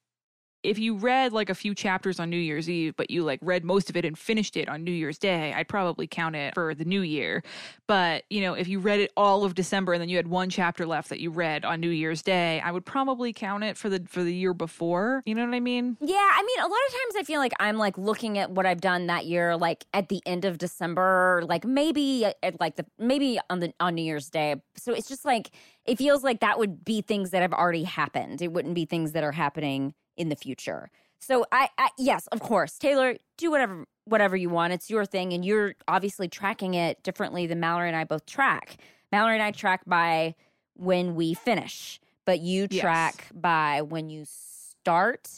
if 0.63 0.77
you 0.77 0.95
read 0.95 1.31
like 1.31 1.49
a 1.49 1.55
few 1.55 1.73
chapters 1.73 2.19
on 2.19 2.29
New 2.29 2.37
Year's 2.37 2.69
Eve, 2.69 2.95
but 2.97 3.09
you 3.09 3.23
like 3.23 3.39
read 3.41 3.63
most 3.63 3.89
of 3.89 3.95
it 3.95 4.03
and 4.03 4.17
finished 4.17 4.57
it 4.57 4.67
on 4.67 4.83
New 4.83 4.91
Year's 4.91 5.17
Day, 5.17 5.53
I'd 5.53 5.67
probably 5.67 6.05
count 6.05 6.35
it 6.35 6.53
for 6.53 6.75
the 6.75 6.83
new 6.85 7.01
year. 7.01 7.43
But, 7.87 8.23
you 8.29 8.41
know, 8.41 8.53
if 8.53 8.67
you 8.67 8.79
read 8.79 8.99
it 8.99 9.11
all 9.15 9.43
of 9.45 9.55
December 9.55 9.93
and 9.93 10.01
then 10.01 10.09
you 10.09 10.17
had 10.17 10.27
one 10.27 10.49
chapter 10.49 10.85
left 10.85 11.09
that 11.09 11.21
you 11.21 11.29
read 11.31 11.63
on 11.63 11.79
New 11.79 11.89
Year's 11.89 12.21
Day, 12.21 12.59
I 12.59 12.71
would 12.71 12.85
probably 12.85 13.31
count 13.33 13.63
it 13.63 13.77
for 13.77 13.89
the 13.89 14.03
for 14.07 14.21
the 14.23 14.33
year 14.33 14.53
before. 14.53 15.23
You 15.25 15.35
know 15.35 15.45
what 15.45 15.53
I 15.53 15.59
mean? 15.61 15.97
Yeah, 16.01 16.15
I 16.17 16.43
mean, 16.45 16.59
a 16.59 16.67
lot 16.67 16.71
of 16.87 16.93
times 16.93 17.13
I 17.19 17.23
feel 17.23 17.39
like 17.39 17.53
I'm 17.59 17.77
like 17.77 17.97
looking 17.97 18.37
at 18.37 18.51
what 18.51 18.65
I've 18.65 18.81
done 18.81 19.07
that 19.07 19.25
year 19.25 19.55
like 19.55 19.85
at 19.93 20.09
the 20.09 20.21
end 20.25 20.43
of 20.43 20.57
December, 20.57 21.43
like 21.47 21.63
maybe 21.65 22.23
uh, 22.25 22.33
at 22.43 22.59
like 22.59 22.75
the 22.75 22.85
maybe 22.97 23.39
on 23.49 23.59
the 23.61 23.73
on 23.79 23.95
New 23.95 24.01
Year's 24.03 24.29
Day. 24.29 24.55
So 24.75 24.91
it's 24.93 25.07
just 25.07 25.23
like 25.23 25.51
it 25.85 25.97
feels 25.97 26.23
like 26.23 26.41
that 26.41 26.59
would 26.59 26.83
be 26.83 27.01
things 27.01 27.31
that 27.31 27.41
have 27.41 27.53
already 27.53 27.85
happened. 27.85 28.41
It 28.41 28.51
wouldn't 28.51 28.75
be 28.75 28.85
things 28.85 29.13
that 29.13 29.23
are 29.23 29.31
happening 29.31 29.93
in 30.19 30.29
the 30.29 30.35
future. 30.35 30.91
So 31.21 31.45
I, 31.51 31.69
I 31.79 31.89
yes, 31.97 32.27
of 32.27 32.41
course, 32.41 32.77
Taylor, 32.77 33.15
do 33.37 33.49
whatever 33.49 33.87
whatever 34.05 34.35
you 34.37 34.49
want. 34.49 34.73
It's 34.73 34.89
your 34.91 35.05
thing, 35.05 35.33
and 35.33 35.43
you're 35.43 35.73
obviously 35.87 36.27
tracking 36.27 36.75
it 36.75 37.01
differently 37.03 37.47
than 37.47 37.59
Mallory 37.59 37.87
and 37.87 37.95
I 37.97 38.03
both 38.03 38.25
track. 38.27 38.77
Mallory 39.11 39.33
and 39.35 39.43
I 39.43 39.49
track 39.51 39.81
by 39.87 40.35
when 40.75 41.15
we 41.15 41.33
finish, 41.33 41.99
but 42.25 42.39
you 42.41 42.67
track 42.67 43.15
yes. 43.21 43.31
by 43.33 43.81
when 43.81 44.09
you 44.09 44.25
start 44.25 45.29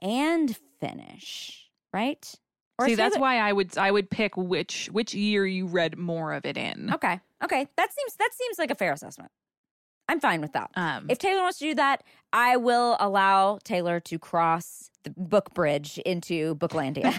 and 0.00 0.56
finish, 0.80 1.68
right? 1.92 2.32
Or 2.78 2.86
See, 2.86 2.94
that's 2.94 3.16
it. 3.16 3.20
why 3.20 3.38
I 3.38 3.52
would 3.52 3.76
I 3.76 3.90
would 3.90 4.08
pick 4.10 4.36
which 4.36 4.88
which 4.90 5.14
year 5.14 5.46
you 5.46 5.66
read 5.66 5.98
more 5.98 6.32
of 6.32 6.46
it 6.46 6.56
in. 6.56 6.90
Okay. 6.94 7.20
Okay. 7.44 7.68
That 7.76 7.92
seems 7.94 8.14
that 8.16 8.30
seems 8.34 8.58
like 8.58 8.70
a 8.70 8.74
fair 8.74 8.92
assessment. 8.92 9.30
I'm 10.10 10.18
fine 10.18 10.40
with 10.40 10.52
that. 10.54 10.70
Um, 10.74 11.06
if 11.08 11.18
Taylor 11.20 11.42
wants 11.42 11.58
to 11.60 11.66
do 11.66 11.74
that, 11.76 12.02
I 12.32 12.56
will 12.56 12.96
allow 12.98 13.60
Taylor 13.62 14.00
to 14.00 14.18
cross 14.18 14.90
the 15.04 15.10
book 15.10 15.54
bridge 15.54 15.98
into 15.98 16.56
Booklandia. 16.56 17.16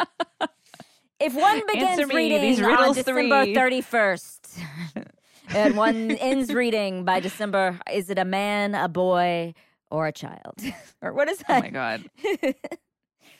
if 1.20 1.32
one 1.36 1.62
begins 1.72 1.98
me, 1.98 2.04
reading 2.40 2.64
on 2.64 2.92
December 2.92 3.46
31st 3.46 4.60
and 5.50 5.76
one 5.76 6.10
ends 6.10 6.52
reading 6.52 7.04
by 7.04 7.20
December, 7.20 7.78
is 7.92 8.10
it 8.10 8.18
a 8.18 8.24
man, 8.24 8.74
a 8.74 8.88
boy, 8.88 9.54
or 9.88 10.08
a 10.08 10.12
child? 10.12 10.54
or 11.02 11.12
what 11.12 11.28
is 11.28 11.38
that? 11.46 11.50
Oh 11.50 11.60
my 11.60 11.70
God. 11.70 12.04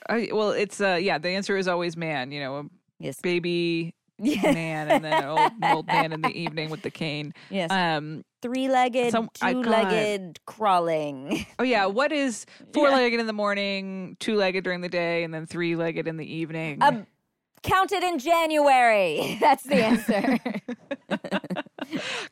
I, 0.07 0.29
well, 0.31 0.51
it's, 0.51 0.79
uh, 0.79 0.93
yeah, 1.01 1.17
the 1.17 1.29
answer 1.31 1.57
is 1.57 1.67
always 1.67 1.97
man, 1.97 2.31
you 2.31 2.39
know, 2.39 2.69
yes. 2.97 3.19
baby 3.19 3.93
yeah. 4.19 4.51
man 4.51 4.89
and 4.91 5.03
then 5.05 5.23
an 5.23 5.29
old, 5.29 5.51
old 5.63 5.87
man 5.87 6.11
in 6.11 6.21
the 6.21 6.29
evening 6.29 6.69
with 6.69 6.81
the 6.81 6.89
cane. 6.91 7.33
Yes. 7.49 7.71
Um, 7.71 8.23
Three 8.41 8.67
legged, 8.69 9.15
two 9.33 9.61
legged 9.61 10.39
crawling. 10.45 11.45
Oh, 11.59 11.63
yeah. 11.63 11.85
What 11.97 12.11
is 12.11 12.45
four 12.73 12.89
legged 12.89 13.15
yeah. 13.15 13.21
in 13.21 13.27
the 13.27 13.33
morning, 13.33 14.15
two 14.19 14.35
legged 14.35 14.63
during 14.63 14.81
the 14.81 14.89
day, 14.89 15.23
and 15.23 15.33
then 15.33 15.45
three 15.47 15.75
legged 15.75 16.07
in 16.07 16.17
the 16.17 16.25
evening? 16.31 16.81
Um, 16.83 17.07
counted 17.63 18.03
in 18.03 18.19
January. 18.19 19.37
That's 19.41 19.63
the 19.63 19.75
answer. 19.75 20.37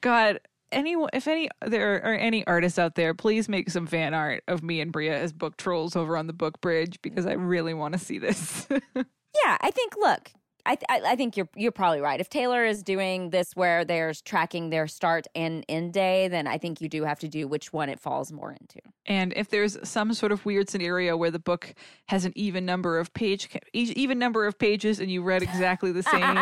God, 0.01 0.39
any 0.71 0.95
if 1.13 1.27
any 1.27 1.49
there 1.65 1.95
are 2.05 2.13
any 2.13 2.45
artists 2.45 2.77
out 2.77 2.93
there, 2.93 3.15
please 3.15 3.49
make 3.49 3.71
some 3.71 3.87
fan 3.87 4.13
art 4.13 4.43
of 4.47 4.61
me 4.61 4.81
and 4.81 4.91
Brea 4.91 5.09
as 5.09 5.33
book 5.33 5.57
trolls 5.57 5.95
over 5.95 6.15
on 6.17 6.27
the 6.27 6.33
book 6.33 6.61
bridge 6.61 6.99
because 7.01 7.25
I 7.25 7.33
really 7.33 7.73
want 7.73 7.93
to 7.93 7.99
see 7.99 8.19
this. 8.19 8.67
yeah, 8.69 9.57
I 9.61 9.71
think 9.71 9.95
look, 9.97 10.31
I, 10.67 10.75
th- 10.75 10.87
I 11.05 11.15
think 11.15 11.37
you're 11.37 11.47
you're 11.55 11.71
probably 11.71 12.01
right. 12.01 12.19
If 12.19 12.27
Taylor 12.29 12.65
is 12.65 12.81
doing 12.81 13.29
this 13.29 13.55
where 13.55 13.85
there's 13.85 14.19
tracking 14.21 14.71
their 14.71 14.87
start 14.87 15.27
and 15.35 15.63
end 15.69 15.93
day, 15.93 16.27
then 16.27 16.47
I 16.47 16.57
think 16.57 16.81
you 16.81 16.89
do 16.89 17.03
have 17.03 17.19
to 17.19 17.27
do 17.27 17.47
which 17.47 17.71
one 17.71 17.87
it 17.87 17.99
falls 17.99 18.31
more 18.31 18.51
into. 18.51 18.79
And 19.05 19.31
if 19.35 19.49
there's 19.49 19.77
some 19.87 20.13
sort 20.15 20.31
of 20.31 20.43
weird 20.43 20.67
scenario 20.67 21.15
where 21.17 21.29
the 21.29 21.37
book 21.39 21.75
has 22.07 22.25
an 22.25 22.33
even 22.35 22.65
number 22.65 22.97
of 22.97 23.13
page 23.13 23.47
even 23.73 24.17
number 24.17 24.47
of 24.47 24.57
pages 24.57 24.99
and 24.99 25.11
you 25.11 25.21
read 25.21 25.43
exactly 25.43 25.91
the 25.91 26.01
same 26.03 26.35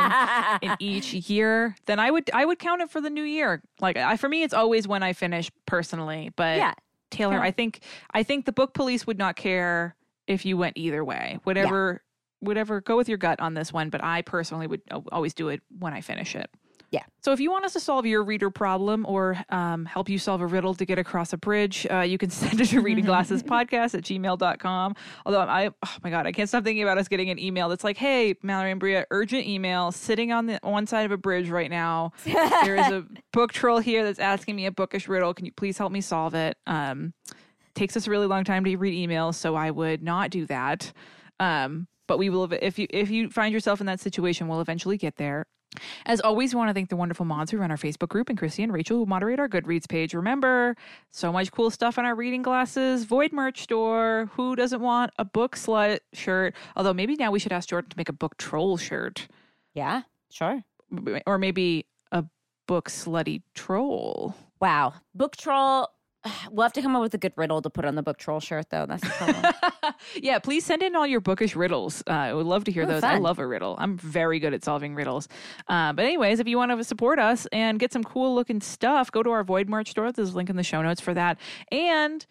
in 0.61 0.75
each 0.79 1.13
year, 1.29 1.75
then 1.87 1.99
I 1.99 2.09
would 2.09 2.29
I 2.33 2.45
would 2.45 2.59
count 2.59 2.81
it 2.81 2.89
for 2.89 3.01
the 3.01 3.09
new 3.09 3.23
year. 3.23 3.61
Like 3.81 3.97
I, 3.97 4.15
for 4.15 4.29
me, 4.29 4.43
it's 4.43 4.53
always 4.53 4.87
when 4.87 5.03
I 5.03 5.11
finish 5.13 5.51
personally. 5.65 6.31
But 6.37 6.57
yeah. 6.57 6.73
Taylor, 7.11 7.33
yeah. 7.33 7.41
I 7.41 7.51
think 7.51 7.81
I 8.13 8.23
think 8.23 8.45
the 8.45 8.53
book 8.53 8.73
police 8.73 9.05
would 9.05 9.17
not 9.17 9.35
care 9.35 9.97
if 10.27 10.45
you 10.45 10.55
went 10.55 10.77
either 10.77 11.03
way. 11.03 11.39
Whatever. 11.43 11.93
Yeah 11.95 11.99
whatever, 12.43 12.81
go 12.81 12.97
with 12.97 13.09
your 13.09 13.17
gut 13.17 13.39
on 13.39 13.53
this 13.53 13.73
one, 13.73 13.89
but 13.89 14.03
I 14.03 14.21
personally 14.21 14.67
would 14.67 14.81
uh, 14.91 14.99
always 15.11 15.33
do 15.33 15.49
it 15.49 15.61
when 15.79 15.93
I 15.93 16.01
finish 16.01 16.35
it. 16.35 16.49
Yeah. 16.91 17.01
So 17.23 17.31
if 17.31 17.39
you 17.39 17.49
want 17.49 17.65
us 17.65 17.73
to 17.73 17.79
solve 17.79 18.05
your 18.05 18.23
reader 18.23 18.51
problem 18.51 19.03
or 19.09 19.35
um, 19.49 19.83
help 19.85 20.09
you 20.09 20.19
solve 20.19 20.41
a 20.41 20.45
riddle 20.45 20.75
to 20.75 20.85
get 20.85 20.99
across 20.99 21.33
a 21.33 21.37
bridge, 21.37 21.87
uh, 21.89 22.01
you 22.01 22.19
can 22.19 22.29
send 22.29 22.61
it 22.61 22.67
to 22.67 22.81
reading 22.81 23.03
glasses 23.05 23.41
podcast 23.41 23.95
at 23.95 24.03
gmail.com. 24.03 24.95
Although 25.25 25.39
I, 25.39 25.69
oh 25.83 25.95
my 26.03 26.11
God, 26.11 26.27
I 26.27 26.31
can't 26.31 26.47
stop 26.47 26.63
thinking 26.63 26.83
about 26.83 26.99
us 26.99 27.07
getting 27.07 27.31
an 27.31 27.39
email 27.39 27.67
that's 27.69 27.83
like, 27.83 27.97
hey, 27.97 28.35
Mallory 28.43 28.69
and 28.71 28.79
Brea, 28.79 29.03
urgent 29.09 29.47
email 29.47 29.91
sitting 29.91 30.31
on 30.31 30.45
the 30.45 30.59
one 30.61 30.85
side 30.85 31.05
of 31.07 31.11
a 31.11 31.17
bridge 31.17 31.49
right 31.49 31.69
now. 31.71 32.11
there 32.25 32.75
is 32.75 32.85
a 32.87 33.05
book 33.31 33.53
troll 33.53 33.79
here 33.79 34.03
that's 34.03 34.19
asking 34.19 34.55
me 34.55 34.67
a 34.67 34.71
bookish 34.71 35.07
riddle. 35.07 35.33
Can 35.33 35.47
you 35.47 35.51
please 35.51 35.79
help 35.79 35.91
me 35.91 36.01
solve 36.01 36.35
it? 36.35 36.57
Um, 36.67 37.13
takes 37.73 37.97
us 37.97 38.05
a 38.05 38.11
really 38.11 38.27
long 38.27 38.43
time 38.43 38.63
to 38.65 38.75
read 38.75 39.09
emails, 39.09 39.33
so 39.33 39.55
I 39.55 39.71
would 39.71 40.03
not 40.03 40.29
do 40.29 40.45
that. 40.45 40.93
Um, 41.39 41.87
but 42.07 42.17
we 42.17 42.29
will 42.29 42.51
if 42.53 42.77
you 42.79 42.87
if 42.89 43.09
you 43.09 43.29
find 43.29 43.53
yourself 43.53 43.79
in 43.79 43.85
that 43.87 43.99
situation 43.99 44.47
we'll 44.47 44.61
eventually 44.61 44.97
get 44.97 45.15
there 45.17 45.45
as 46.05 46.21
always, 46.21 46.53
we 46.53 46.59
want 46.59 46.67
to 46.69 46.73
thank 46.75 46.89
the 46.89 46.95
wonderful 46.95 47.25
mods 47.25 47.49
who 47.49 47.57
run 47.57 47.71
our 47.71 47.77
Facebook 47.77 48.09
group 48.09 48.29
and 48.29 48.37
Chrissy 48.37 48.61
and 48.61 48.71
Rachel 48.71 48.95
who 48.99 49.07
moderate 49.07 49.39
our 49.39 49.49
Goodreads 49.49 49.89
page. 49.89 50.13
Remember, 50.13 50.75
so 51.09 51.31
much 51.33 51.51
cool 51.51 51.71
stuff 51.71 51.97
on 51.97 52.05
our 52.05 52.13
reading 52.13 52.43
glasses, 52.43 53.05
Void 53.05 53.33
merch 53.33 53.63
store. 53.63 54.29
Who 54.35 54.55
doesn't 54.55 54.81
want 54.81 55.09
a 55.17 55.25
book 55.25 55.55
slut 55.55 56.01
shirt? 56.13 56.53
Although 56.75 56.93
maybe 56.93 57.15
now 57.15 57.31
we 57.31 57.39
should 57.39 57.51
ask 57.51 57.69
Jordan 57.69 57.89
to 57.89 57.97
make 57.97 58.07
a 58.07 58.13
book 58.13 58.37
troll 58.37 58.77
shirt. 58.77 59.27
Yeah, 59.73 60.03
sure. 60.29 60.61
Or 61.25 61.39
maybe 61.39 61.87
a 62.11 62.23
book 62.67 62.87
slutty 62.87 63.41
troll. 63.55 64.35
Wow. 64.61 64.93
Book 65.15 65.35
troll 65.37 65.87
We'll 66.51 66.63
have 66.63 66.73
to 66.73 66.81
come 66.81 66.95
up 66.95 67.01
with 67.01 67.13
a 67.13 67.17
good 67.17 67.33
riddle 67.35 67.61
to 67.61 67.69
put 67.69 67.85
on 67.85 67.95
the 67.95 68.03
book 68.03 68.17
troll 68.17 68.39
shirt, 68.39 68.69
though. 68.69 68.85
That's 68.85 69.03
the 69.03 69.09
problem. 69.09 69.53
yeah, 70.21 70.39
please 70.39 70.65
send 70.65 70.81
in 70.83 70.95
all 70.95 71.07
your 71.07 71.19
bookish 71.19 71.55
riddles. 71.55 72.03
Uh, 72.07 72.11
I 72.13 72.33
would 72.33 72.45
love 72.45 72.63
to 72.65 72.71
hear 72.71 72.83
Ooh, 72.83 72.87
those. 72.87 73.01
Fun. 73.01 73.15
I 73.15 73.17
love 73.17 73.39
a 73.39 73.47
riddle. 73.47 73.75
I'm 73.79 73.97
very 73.97 74.39
good 74.39 74.53
at 74.53 74.63
solving 74.63 74.95
riddles. 74.95 75.27
Uh, 75.67 75.93
but, 75.93 76.05
anyways, 76.05 76.39
if 76.39 76.47
you 76.47 76.57
want 76.57 76.71
to 76.71 76.83
support 76.83 77.19
us 77.19 77.45
and 77.47 77.79
get 77.79 77.91
some 77.91 78.03
cool 78.03 78.33
looking 78.35 78.61
stuff, 78.61 79.11
go 79.11 79.23
to 79.23 79.31
our 79.31 79.43
Void 79.43 79.67
merch 79.69 79.89
store. 79.91 80.11
There's 80.11 80.33
a 80.33 80.35
link 80.35 80.49
in 80.49 80.55
the 80.55 80.63
show 80.63 80.81
notes 80.81 81.01
for 81.01 81.13
that. 81.13 81.39
And 81.71 82.25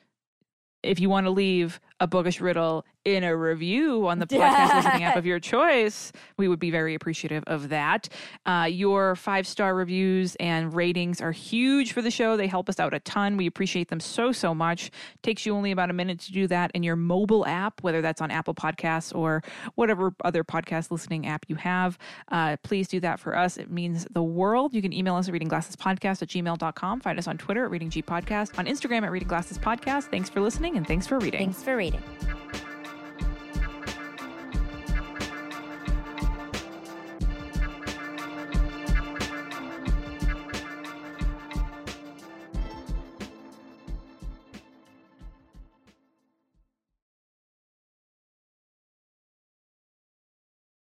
if 0.83 0.99
you 1.01 1.09
want 1.11 1.27
to 1.27 1.31
leave 1.31 1.81
a 2.03 2.07
bookish 2.09 2.41
riddle 2.41 2.85
in 3.05 3.23
a 3.23 3.35
review 3.35 4.09
on 4.09 4.19
the 4.19 4.27
podcast 4.27 4.75
listening 4.75 5.05
app 5.05 5.15
of 5.17 5.25
your 5.25 5.39
choice, 5.39 6.11
we 6.37 6.49
would 6.49 6.59
be 6.59 6.69
very 6.71 6.95
appreciative 6.97 7.45
of 7.47 7.69
that. 7.69 8.09
Uh, 8.45 8.67
your 8.69 9.15
five 9.15 9.47
star 9.47 9.75
reviews 9.75 10.37
and 10.41 10.75
ratings 10.75 11.21
are 11.21 11.31
huge 11.31 11.93
for 11.93 12.03
the 12.03 12.11
show. 12.11 12.37
They 12.37 12.49
help 12.49 12.69
us 12.69 12.81
out 12.81 12.93
a 12.93 12.99
ton. 13.01 13.37
We 13.37 13.47
appreciate 13.47 13.89
them 13.89 14.01
so, 14.01 14.33
so 14.33 14.53
much. 14.53 14.91
Takes 15.23 15.47
you 15.47 15.55
only 15.55 15.71
about 15.71 15.91
a 15.91 15.93
minute 15.93 16.19
to 16.21 16.33
do 16.33 16.49
that 16.49 16.73
in 16.75 16.83
your 16.83 16.97
mobile 16.97 17.47
app, 17.47 17.83
whether 17.85 18.03
that's 18.03 18.21
on 18.21 18.33
Apple 18.33 18.55
Podcasts 18.55 19.15
or 19.15 19.43
whatever 19.77 20.13
other 20.25 20.43
podcast 20.43 20.91
listening 20.91 21.27
app 21.29 21.45
you 21.49 21.55
have. 21.55 21.99
Uh, 22.33 22.57
please 22.65 22.89
do 22.89 22.99
that 22.99 23.21
for 23.21 23.37
us. 23.37 23.59
It 23.59 23.71
means 23.71 24.07
the 24.11 24.25
world. 24.25 24.75
You 24.75 24.83
can 24.83 24.93
email 24.93 25.15
us 25.15 25.29
at 25.29 25.35
readingglassespodcast 25.35 26.21
at 26.23 26.29
gmail.com. 26.29 27.01
Find 27.01 27.19
us 27.19 27.29
on 27.29 27.39
Twitter 27.39 27.65
at 27.65 27.71
readinggpodcast, 27.71 28.59
on 28.59 28.67
Instagram 28.67 29.03
at 29.05 29.13
readingglassespodcast. 29.13 30.11
Thanks 30.11 30.29
for 30.31 30.41
listening 30.41 30.77
and 30.77 30.85
thanks 30.87 31.07
for 31.07 31.19
reading. 31.21 31.39
Thanks 31.53 31.63
for 31.63 31.77
reading. 31.77 31.92
で。 31.93 32.72